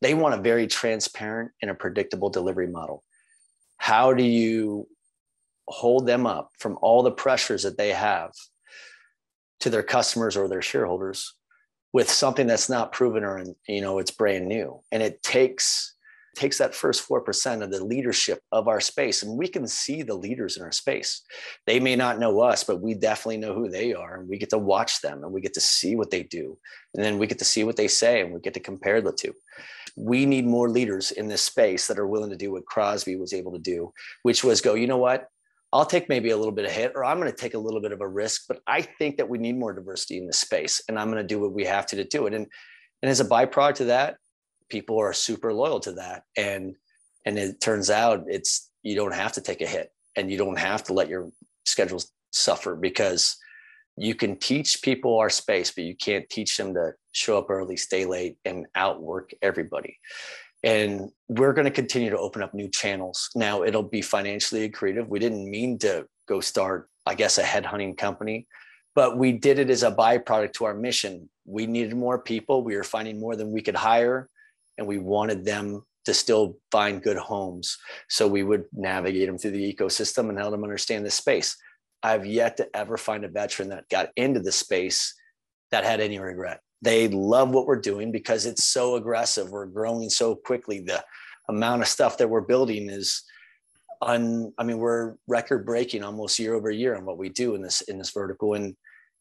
They 0.01 0.13
want 0.13 0.35
a 0.35 0.41
very 0.41 0.67
transparent 0.67 1.51
and 1.61 1.69
a 1.69 1.75
predictable 1.75 2.29
delivery 2.29 2.67
model. 2.67 3.03
How 3.77 4.13
do 4.13 4.23
you 4.23 4.87
hold 5.67 6.07
them 6.07 6.25
up 6.25 6.51
from 6.57 6.77
all 6.81 7.03
the 7.03 7.11
pressures 7.11 7.63
that 7.63 7.77
they 7.77 7.89
have 7.89 8.31
to 9.59 9.69
their 9.69 9.83
customers 9.83 10.37
or 10.37 10.47
their 10.47 10.61
shareholders 10.61 11.35
with 11.93 12.09
something 12.09 12.47
that's 12.47 12.69
not 12.69 12.91
proven 12.91 13.23
or 13.23 13.43
you 13.67 13.81
know 13.81 13.99
it's 13.99 14.11
brand 14.11 14.47
new 14.47 14.81
and 14.91 15.03
it 15.03 15.21
takes 15.21 15.95
takes 16.35 16.57
that 16.57 16.75
first 16.75 17.07
4% 17.07 17.63
of 17.63 17.71
the 17.71 17.83
leadership 17.83 18.39
of 18.51 18.67
our 18.67 18.79
space 18.79 19.23
and 19.23 19.37
we 19.37 19.47
can 19.47 19.67
see 19.67 20.01
the 20.01 20.15
leaders 20.15 20.57
in 20.57 20.63
our 20.63 20.71
space. 20.71 21.21
They 21.65 21.79
may 21.79 21.95
not 21.95 22.19
know 22.19 22.39
us 22.39 22.63
but 22.63 22.81
we 22.81 22.93
definitely 22.93 23.37
know 23.37 23.53
who 23.53 23.69
they 23.69 23.93
are 23.93 24.19
and 24.19 24.29
we 24.29 24.37
get 24.37 24.49
to 24.51 24.57
watch 24.57 25.01
them 25.01 25.23
and 25.23 25.31
we 25.31 25.41
get 25.41 25.53
to 25.55 25.61
see 25.61 25.95
what 25.95 26.11
they 26.11 26.23
do 26.23 26.57
and 26.93 27.03
then 27.03 27.17
we 27.17 27.27
get 27.27 27.39
to 27.39 27.45
see 27.45 27.63
what 27.63 27.75
they 27.75 27.87
say 27.87 28.21
and 28.21 28.33
we 28.33 28.39
get 28.39 28.53
to 28.53 28.59
compare 28.59 29.01
the 29.01 29.11
two. 29.11 29.33
We 29.95 30.25
need 30.25 30.45
more 30.45 30.69
leaders 30.69 31.11
in 31.11 31.27
this 31.27 31.41
space 31.41 31.87
that 31.87 31.99
are 31.99 32.07
willing 32.07 32.29
to 32.29 32.37
do 32.37 32.51
what 32.51 32.65
crosby 32.65 33.15
was 33.15 33.33
able 33.33 33.51
to 33.53 33.59
do 33.59 33.91
which 34.23 34.43
was 34.43 34.61
go 34.61 34.75
you 34.75 34.87
know 34.87 34.97
what? 34.97 35.27
I'll 35.71 35.85
take 35.85 36.09
maybe 36.09 36.31
a 36.31 36.37
little 36.37 36.51
bit 36.51 36.65
of 36.65 36.71
hit 36.71 36.93
or 36.95 37.05
I'm 37.05 37.19
going 37.19 37.31
to 37.31 37.37
take 37.37 37.53
a 37.53 37.59
little 37.59 37.81
bit 37.81 37.91
of 37.91 38.01
a 38.01 38.07
risk, 38.07 38.45
but 38.47 38.59
I 38.65 38.81
think 38.81 39.17
that 39.17 39.29
we 39.29 39.37
need 39.37 39.57
more 39.57 39.73
diversity 39.73 40.17
in 40.17 40.25
this 40.25 40.39
space 40.39 40.81
and 40.89 40.97
I'm 40.97 41.11
going 41.11 41.21
to 41.21 41.27
do 41.27 41.39
what 41.39 41.53
we 41.53 41.65
have 41.65 41.85
to 41.87 41.95
to 41.97 42.03
do 42.03 42.25
it. 42.25 42.33
And, 42.33 42.47
and 43.01 43.09
as 43.09 43.19
a 43.19 43.25
byproduct 43.25 43.81
of 43.81 43.87
that, 43.87 44.17
people 44.69 44.99
are 44.99 45.13
super 45.13 45.53
loyal 45.53 45.79
to 45.81 45.93
that. 45.93 46.23
And, 46.37 46.75
and 47.25 47.37
it 47.37 47.61
turns 47.61 47.89
out 47.89 48.23
it's, 48.27 48.69
you 48.83 48.95
don't 48.95 49.13
have 49.13 49.33
to 49.33 49.41
take 49.41 49.61
a 49.61 49.67
hit 49.67 49.91
and 50.15 50.31
you 50.31 50.37
don't 50.37 50.59
have 50.59 50.83
to 50.85 50.93
let 50.93 51.09
your 51.09 51.29
schedules 51.65 52.11
suffer 52.31 52.75
because 52.75 53.37
you 53.97 54.15
can 54.15 54.37
teach 54.37 54.81
people 54.81 55.17
our 55.17 55.29
space, 55.29 55.71
but 55.71 55.83
you 55.83 55.95
can't 55.95 56.29
teach 56.29 56.55
them 56.55 56.73
to 56.73 56.93
show 57.11 57.37
up 57.37 57.49
early, 57.49 57.75
stay 57.75 58.05
late 58.05 58.37
and 58.45 58.65
outwork 58.75 59.31
everybody. 59.41 59.97
And 60.63 61.09
we're 61.27 61.53
going 61.53 61.65
to 61.65 61.71
continue 61.71 62.09
to 62.09 62.17
open 62.17 62.41
up 62.41 62.53
new 62.53 62.69
channels. 62.69 63.29
Now 63.35 63.63
it'll 63.63 63.83
be 63.83 64.01
financially 64.01 64.69
accretive. 64.69 65.07
We 65.07 65.19
didn't 65.19 65.49
mean 65.49 65.77
to 65.79 66.05
go 66.27 66.39
start 66.39 66.89
i 67.07 67.15
guess 67.15 67.39
a 67.39 67.43
headhunting 67.43 67.97
company 67.97 68.45
but 68.95 69.17
we 69.17 69.31
did 69.31 69.59
it 69.59 69.69
as 69.69 69.83
a 69.83 69.91
byproduct 69.91 70.53
to 70.53 70.65
our 70.65 70.73
mission. 70.73 71.29
We 71.45 71.67
needed 71.67 71.95
more 71.95 72.19
people. 72.19 72.63
We 72.63 72.75
were 72.75 72.83
finding 72.83 73.19
more 73.19 73.35
than 73.35 73.51
we 73.51 73.61
could 73.61 73.75
hire 73.75 74.29
and 74.79 74.87
we 74.87 74.97
wanted 74.97 75.45
them 75.45 75.83
to 76.05 76.13
still 76.13 76.57
find 76.71 77.03
good 77.03 77.17
homes 77.17 77.77
so 78.09 78.27
we 78.27 78.41
would 78.41 78.65
navigate 78.73 79.27
them 79.27 79.37
through 79.37 79.51
the 79.51 79.73
ecosystem 79.73 80.29
and 80.29 80.39
help 80.39 80.51
them 80.51 80.63
understand 80.63 81.05
the 81.05 81.11
space 81.11 81.55
i've 82.01 82.25
yet 82.25 82.57
to 82.57 82.67
ever 82.75 82.97
find 82.97 83.23
a 83.23 83.29
veteran 83.29 83.69
that 83.69 83.87
got 83.89 84.09
into 84.15 84.39
the 84.39 84.51
space 84.51 85.13
that 85.69 85.83
had 85.83 85.99
any 85.99 86.17
regret 86.17 86.61
they 86.81 87.07
love 87.09 87.49
what 87.49 87.65
we're 87.65 87.81
doing 87.81 88.11
because 88.11 88.45
it's 88.45 88.63
so 88.65 88.95
aggressive. 88.95 89.49
We're 89.49 89.65
growing 89.65 90.09
so 90.09 90.35
quickly. 90.35 90.79
The 90.79 91.03
amount 91.49 91.81
of 91.81 91.87
stuff 91.87 92.17
that 92.17 92.29
we're 92.29 92.41
building 92.41 92.89
is 92.89 93.23
on 94.01 94.53
I 94.57 94.63
mean, 94.63 94.77
we're 94.77 95.15
record 95.27 95.65
breaking 95.65 96.03
almost 96.03 96.39
year 96.39 96.53
over 96.53 96.71
year 96.71 96.95
on 96.95 97.05
what 97.05 97.17
we 97.17 97.29
do 97.29 97.55
in 97.55 97.61
this 97.61 97.81
in 97.81 97.97
this 97.97 98.11
vertical. 98.11 98.53
And 98.53 98.75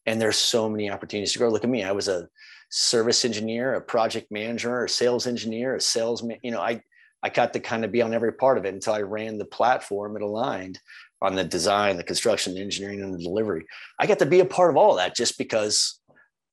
and 0.05 0.21
there's 0.21 0.37
so 0.37 0.69
many 0.69 0.89
opportunities 0.89 1.33
to 1.33 1.39
grow. 1.39 1.49
Look 1.49 1.65
at 1.65 1.69
me. 1.69 1.83
I 1.83 1.91
was 1.91 2.07
a 2.07 2.29
service 2.69 3.25
engineer, 3.25 3.73
a 3.73 3.81
project 3.81 4.31
manager, 4.31 4.85
a 4.85 4.89
sales 4.89 5.27
engineer, 5.27 5.75
a 5.75 5.81
salesman. 5.81 6.37
You 6.43 6.51
know, 6.51 6.61
I 6.61 6.81
I 7.21 7.29
got 7.29 7.53
to 7.53 7.59
kind 7.59 7.83
of 7.83 7.91
be 7.91 8.01
on 8.01 8.13
every 8.13 8.31
part 8.31 8.57
of 8.57 8.65
it 8.65 8.73
until 8.73 8.93
I 8.93 9.01
ran 9.01 9.37
the 9.37 9.45
platform. 9.45 10.15
It 10.15 10.21
aligned 10.21 10.79
on 11.21 11.35
the 11.35 11.43
design, 11.43 11.97
the 11.97 12.03
construction, 12.03 12.53
the 12.53 12.61
engineering, 12.61 13.01
and 13.03 13.13
the 13.13 13.21
delivery. 13.21 13.65
I 13.99 14.07
got 14.07 14.19
to 14.19 14.25
be 14.25 14.39
a 14.39 14.45
part 14.45 14.69
of 14.69 14.77
all 14.77 14.91
of 14.91 14.97
that 14.97 15.15
just 15.15 15.37
because 15.37 15.99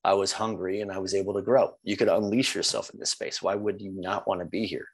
I 0.03 0.13
was 0.13 0.31
hungry 0.31 0.81
and 0.81 0.91
I 0.91 0.99
was 0.99 1.13
able 1.13 1.33
to 1.35 1.41
grow. 1.41 1.75
You 1.83 1.95
could 1.95 2.09
unleash 2.09 2.53
yourself 2.53 2.89
in 2.93 2.99
this 2.99 3.11
space. 3.11 3.41
Why 3.41 3.55
would 3.55 3.81
you 3.81 3.91
not 3.91 4.27
want 4.27 4.41
to 4.41 4.45
be 4.45 4.65
here? 4.65 4.87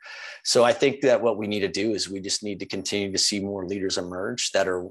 So 0.44 0.64
I 0.64 0.74
think 0.74 1.02
that 1.02 1.22
what 1.22 1.38
we 1.38 1.48
need 1.48 1.62
to 1.62 1.68
do 1.68 1.94
is 1.94 2.10
we 2.10 2.20
just 2.20 2.44
need 2.44 2.60
to 2.60 2.66
continue 2.66 3.12
to 3.12 3.18
see 3.18 3.40
more 3.40 3.66
leaders 3.66 3.98
emerge 3.98 4.52
that 4.52 4.68
are 4.68 4.88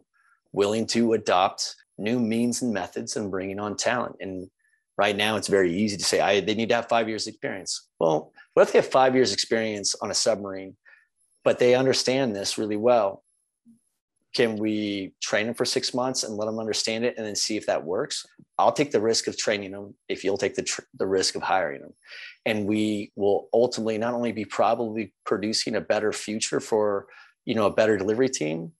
willing 0.52 0.86
to 0.88 1.14
adopt 1.14 1.76
new 1.98 2.18
means 2.18 2.62
and 2.62 2.72
methods 2.72 3.16
and 3.16 3.30
bringing 3.30 3.58
on 3.58 3.76
talent. 3.76 4.16
And 4.20 4.50
right 4.96 5.16
now, 5.16 5.36
it's 5.36 5.48
very 5.48 5.74
easy 5.74 5.96
to 5.96 6.04
say 6.04 6.20
I, 6.20 6.40
they 6.40 6.54
need 6.54 6.68
to 6.70 6.74
have 6.76 6.88
five 6.88 7.08
years 7.08 7.26
experience. 7.26 7.88
Well, 7.98 8.32
what 8.54 8.64
if 8.64 8.72
they 8.72 8.78
have 8.78 8.88
five 8.88 9.14
years 9.14 9.32
experience 9.32 9.94
on 10.02 10.10
a 10.10 10.14
submarine, 10.14 10.76
but 11.44 11.58
they 11.58 11.74
understand 11.74 12.34
this 12.34 12.58
really 12.58 12.76
well? 12.76 13.22
can 14.34 14.56
we 14.56 15.12
train 15.20 15.46
them 15.46 15.54
for 15.54 15.64
six 15.64 15.92
months 15.92 16.22
and 16.22 16.36
let 16.36 16.46
them 16.46 16.58
understand 16.58 17.04
it 17.04 17.14
and 17.16 17.26
then 17.26 17.36
see 17.36 17.56
if 17.56 17.66
that 17.66 17.84
works? 17.84 18.24
I'll 18.58 18.72
take 18.72 18.90
the 18.90 19.00
risk 19.00 19.26
of 19.26 19.36
training 19.36 19.72
them 19.72 19.94
if 20.08 20.24
you'll 20.24 20.38
take 20.38 20.54
the, 20.54 20.62
tr- 20.62 20.82
the 20.98 21.06
risk 21.06 21.34
of 21.34 21.42
hiring 21.42 21.82
them. 21.82 21.92
And 22.46 22.66
we 22.66 23.12
will 23.14 23.48
ultimately 23.52 23.98
not 23.98 24.14
only 24.14 24.32
be 24.32 24.44
probably 24.44 25.12
producing 25.26 25.76
a 25.76 25.80
better 25.80 26.12
future 26.12 26.60
for 26.60 27.06
you 27.44 27.54
know 27.54 27.66
a 27.66 27.72
better 27.72 27.98
delivery 27.98 28.28
team 28.28 28.72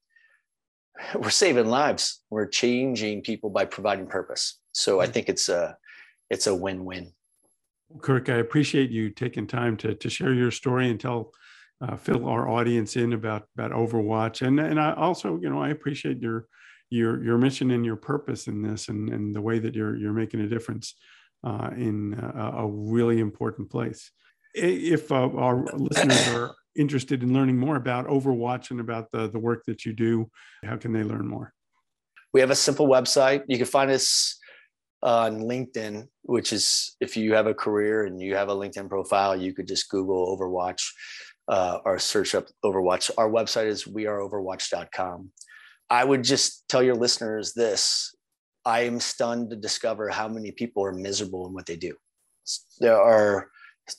we're 1.14 1.30
saving 1.30 1.66
lives. 1.66 2.20
We're 2.30 2.46
changing 2.46 3.22
people 3.22 3.50
by 3.50 3.64
providing 3.64 4.06
purpose. 4.06 4.58
So 4.72 5.00
i 5.00 5.06
hmm. 5.06 5.12
think 5.12 5.28
it's 5.28 5.48
a 5.48 5.76
it's 6.32 6.48
a 6.48 6.54
win-win 6.54 7.12
kirk 8.00 8.28
i 8.28 8.36
appreciate 8.36 8.90
you 8.90 9.10
taking 9.10 9.46
time 9.46 9.76
to, 9.76 9.94
to 9.94 10.10
share 10.10 10.32
your 10.32 10.50
story 10.50 10.90
and 10.90 10.98
tell 10.98 11.32
uh, 11.82 11.96
fill 11.96 12.28
our 12.28 12.48
audience 12.48 12.96
in 12.96 13.12
about 13.12 13.48
about 13.56 13.72
Overwatch. 13.72 14.46
And 14.46 14.60
and 14.60 14.80
I 14.80 14.94
also, 14.94 15.38
you 15.40 15.50
know, 15.50 15.60
I 15.60 15.70
appreciate 15.70 16.20
your 16.20 16.46
your 16.90 17.22
your 17.22 17.38
mission 17.38 17.70
and 17.72 17.84
your 17.84 17.96
purpose 17.96 18.46
in 18.46 18.62
this, 18.62 18.88
and 18.88 19.08
and 19.08 19.34
the 19.34 19.40
way 19.40 19.58
that 19.58 19.74
you're 19.74 19.96
you're 19.96 20.12
making 20.12 20.40
a 20.40 20.48
difference 20.48 20.94
uh, 21.44 21.70
in 21.76 22.14
a, 22.14 22.58
a, 22.58 22.66
really 22.68 23.18
important 23.18 23.68
place. 23.68 24.12
If 24.54 25.10
uh, 25.10 25.28
our 25.30 25.64
listeners 25.72 26.28
are 26.28 26.54
interested 26.76 27.22
in 27.24 27.34
learning 27.34 27.58
more 27.58 27.74
about 27.74 28.06
Overwatch 28.06 28.70
and 28.70 28.78
about 28.78 29.10
the 29.10 29.28
the 29.28 29.40
work 29.40 29.64
that 29.66 29.84
you 29.84 29.92
do, 29.92 30.30
how 30.64 30.76
can 30.76 30.92
they 30.92 31.02
learn 31.02 31.26
more? 31.26 31.52
We 32.32 32.40
have 32.40 32.50
a 32.50 32.54
simple 32.54 32.86
website. 32.86 33.42
You 33.48 33.56
can 33.56 33.66
find 33.66 33.90
us 33.90 34.38
on 35.02 35.40
LinkedIn, 35.40 36.06
which 36.22 36.52
is 36.52 36.96
if 37.00 37.16
you 37.16 37.34
have 37.34 37.46
a 37.46 37.54
career 37.54 38.04
and 38.04 38.20
you 38.20 38.36
have 38.36 38.48
a 38.48 38.54
LinkedIn 38.54 38.88
profile, 38.88 39.34
you 39.36 39.52
could 39.52 39.66
just 39.66 39.88
Google 39.88 40.36
Overwatch 40.36 40.82
uh, 41.48 41.78
or 41.84 41.98
search 41.98 42.34
up 42.34 42.46
Overwatch. 42.64 43.10
Our 43.18 43.30
website 43.30 43.66
is 43.66 43.84
weareoverwatch.com. 43.84 45.30
I 45.90 46.04
would 46.04 46.24
just 46.24 46.68
tell 46.68 46.82
your 46.82 46.94
listeners 46.94 47.52
this 47.52 48.14
I 48.64 48.82
am 48.82 49.00
stunned 49.00 49.50
to 49.50 49.56
discover 49.56 50.08
how 50.08 50.28
many 50.28 50.52
people 50.52 50.84
are 50.84 50.92
miserable 50.92 51.46
in 51.46 51.52
what 51.52 51.66
they 51.66 51.76
do. 51.76 51.94
There 52.78 53.00
are 53.00 53.48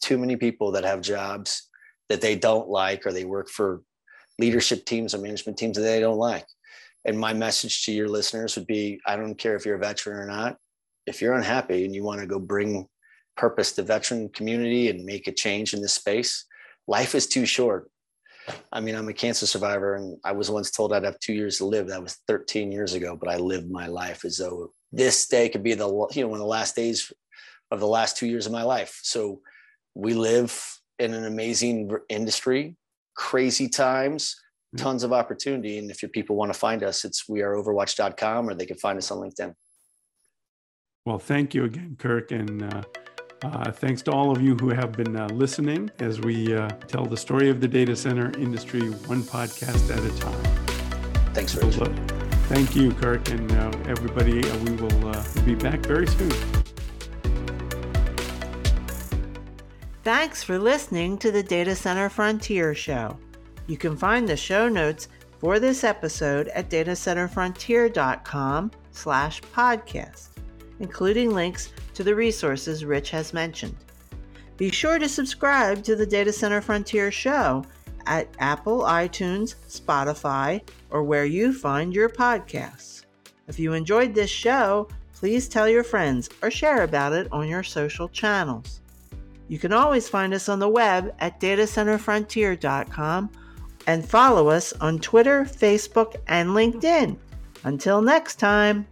too 0.02 0.18
many 0.18 0.38
people 0.38 0.72
that 0.72 0.86
have 0.86 1.02
jobs 1.02 1.70
that 2.10 2.22
they 2.22 2.36
don't 2.36 2.70
like 2.70 3.06
or 3.06 3.12
they 3.12 3.26
work 3.26 3.50
for 3.50 3.82
leadership 4.40 4.86
teams 4.86 5.14
or 5.14 5.20
management 5.20 5.58
teams 5.58 5.78
that 5.78 5.84
they 5.84 6.00
don't 6.00 6.18
like. 6.18 6.46
And 7.06 7.20
my 7.20 7.34
message 7.34 7.86
to 7.86 7.92
your 7.92 8.08
listeners 8.08 8.56
would 8.56 8.68
be 8.68 9.02
I 9.06 9.18
don't 9.18 9.36
care 9.36 9.56
if 9.56 9.66
you're 9.66 9.76
a 9.76 9.80
veteran 9.80 10.20
or 10.20 10.26
not. 10.26 10.58
If 11.06 11.22
you're 11.22 11.34
unhappy 11.34 11.86
and 11.86 11.94
you 11.94 12.04
want 12.04 12.22
to 12.22 12.28
go 12.28 12.40
bring 12.40 12.88
purpose 13.36 13.74
to 13.74 13.84
veteran 13.84 14.30
community 14.30 14.90
and 14.90 15.06
make 15.06 15.28
a 15.28 15.32
change 15.32 15.74
in 15.74 15.82
this 15.82 15.94
space, 15.94 16.46
life 16.88 17.16
is 17.16 17.28
too 17.28 17.46
short. 17.46 17.90
I 18.72 18.82
mean, 18.82 18.96
I'm 18.96 19.08
a 19.08 19.14
cancer 19.14 19.46
survivor, 19.46 19.96
and 19.96 20.18
I 20.26 20.34
was 20.34 20.52
once 20.52 20.70
told 20.70 20.92
I'd 20.92 21.06
have 21.06 21.20
two 21.20 21.34
years 21.34 21.58
to 21.58 21.66
live. 21.66 21.88
That 21.88 22.04
was 22.04 22.20
13 22.28 22.72
years 22.72 22.94
ago, 22.94 23.18
but 23.20 23.30
I 23.30 23.38
lived 23.38 23.72
my 23.72 23.88
life 23.88 24.26
as 24.26 24.38
though 24.38 24.72
this 24.92 25.28
day 25.28 25.48
could 25.48 25.64
be 25.64 25.74
the 25.74 25.88
you 26.12 26.24
know 26.24 26.28
one 26.28 26.40
of 26.40 26.44
the 26.44 26.46
last 26.46 26.76
days 26.76 27.12
of 27.72 27.80
the 27.80 27.88
last 27.88 28.18
two 28.18 28.28
years 28.28 28.46
of 28.46 28.52
my 28.52 28.64
life. 28.64 29.00
So 29.02 29.42
we 29.96 30.14
live 30.14 30.80
in 31.00 31.14
an 31.14 31.26
amazing 31.26 31.92
industry, 32.10 32.76
crazy 33.16 33.68
times, 33.68 34.36
mm. 34.76 34.82
tons 34.82 35.04
of 35.04 35.14
opportunity. 35.14 35.80
And 35.80 35.90
if 35.90 36.02
your 36.02 36.10
people 36.10 36.36
want 36.36 36.54
to 36.54 36.60
find 36.60 36.84
us, 36.84 37.04
it's 37.04 37.26
weareoverwatch.com 37.30 38.50
or 38.50 38.54
they 38.54 38.66
can 38.66 38.78
find 38.78 38.98
us 38.98 39.12
on 39.12 39.18
LinkedIn. 39.18 39.54
Well, 41.06 41.20
thank 41.20 41.54
you 41.54 41.66
again, 41.66 41.98
Kirk. 42.00 42.32
And 42.32 42.64
uh, 42.64 42.82
uh, 43.44 43.72
thanks 43.72 44.02
to 44.04 44.12
all 44.12 44.32
of 44.32 44.42
you 44.42 44.56
who 44.56 44.70
have 44.70 44.94
been 44.94 45.18
uh, 45.18 45.28
listening 45.34 45.92
as 46.00 46.22
we 46.22 46.56
uh, 46.56 46.70
tell 46.88 47.06
the 47.06 47.18
story 47.18 47.50
of 47.50 47.60
the 47.60 47.68
data 47.68 47.94
center 47.96 48.32
industry 48.40 48.90
one 48.90 49.22
podcast 49.22 49.92
at 49.92 50.02
a 50.02 50.10
time. 50.20 50.42
Thanks, 51.34 51.56
Rich. 51.56 51.76
Thank 52.48 52.76
you, 52.76 52.92
Kirk, 52.94 53.30
and 53.32 53.52
uh, 53.52 53.72
everybody. 53.88 54.50
Uh, 54.50 54.58
we 54.60 54.72
will 54.74 55.08
uh, 55.08 55.24
be 55.44 55.56
back 55.56 55.86
very 55.86 56.08
soon. 56.08 56.32
Thanks 60.04 60.44
for 60.44 60.58
listening 60.60 61.18
to 61.18 61.32
the 61.32 61.44
Data 61.44 61.76
Center 61.76 62.10
Frontier 62.10 62.76
Show. 62.76 63.18
You 63.68 63.78
can 63.78 63.98
find 63.98 64.28
the 64.28 64.38
show 64.38 64.70
notes 64.70 65.08
for 65.40 65.60
this 65.60 65.84
episode 65.84 66.48
at 66.50 66.70
datacenterfrontier.com 66.70 68.72
slash 68.92 69.42
podcast, 69.42 70.28
including 70.84 71.34
links 71.34 71.72
to 71.94 72.04
the 72.04 72.14
resources 72.14 72.84
Rich 72.84 73.10
has 73.12 73.34
mentioned. 73.34 73.76
Be 74.58 74.70
sure 74.70 75.00
to 75.00 75.08
subscribe 75.08 75.82
to 75.86 75.96
the 75.96 76.06
Data 76.06 76.32
Center 76.32 76.62
Frontier 76.62 77.10
Show 77.10 77.64
at 78.06 78.28
Apple, 78.40 78.82
iTunes, 78.82 79.56
Spotify, 79.70 80.62
or 80.90 81.04
where 81.04 81.26
you 81.26 81.54
find 81.54 81.96
your 81.96 82.10
podcasts. 82.10 83.06
If 83.48 83.58
you 83.58 83.72
enjoyed 83.74 84.14
this 84.14 84.30
show, 84.30 84.90
please 85.16 85.48
tell 85.48 85.70
your 85.70 85.86
friends 85.86 86.30
or 86.42 86.52
share 86.52 86.84
about 86.84 87.14
it 87.14 87.30
on 87.32 87.48
your 87.48 87.64
social 87.64 88.10
channels. 88.10 88.82
You 89.48 89.58
can 89.60 89.72
always 89.72 90.10
find 90.10 90.34
us 90.34 90.50
on 90.50 90.60
the 90.60 90.68
web 90.68 91.16
at 91.20 91.40
datacenterfrontier.com 91.40 93.32
and 93.88 94.10
follow 94.10 94.50
us 94.50 94.74
on 94.74 95.00
Twitter, 95.00 95.46
Facebook, 95.46 96.16
and 96.28 96.50
LinkedIn. 96.50 97.18
Until 97.64 98.02
next 98.02 98.36
time. 98.36 98.86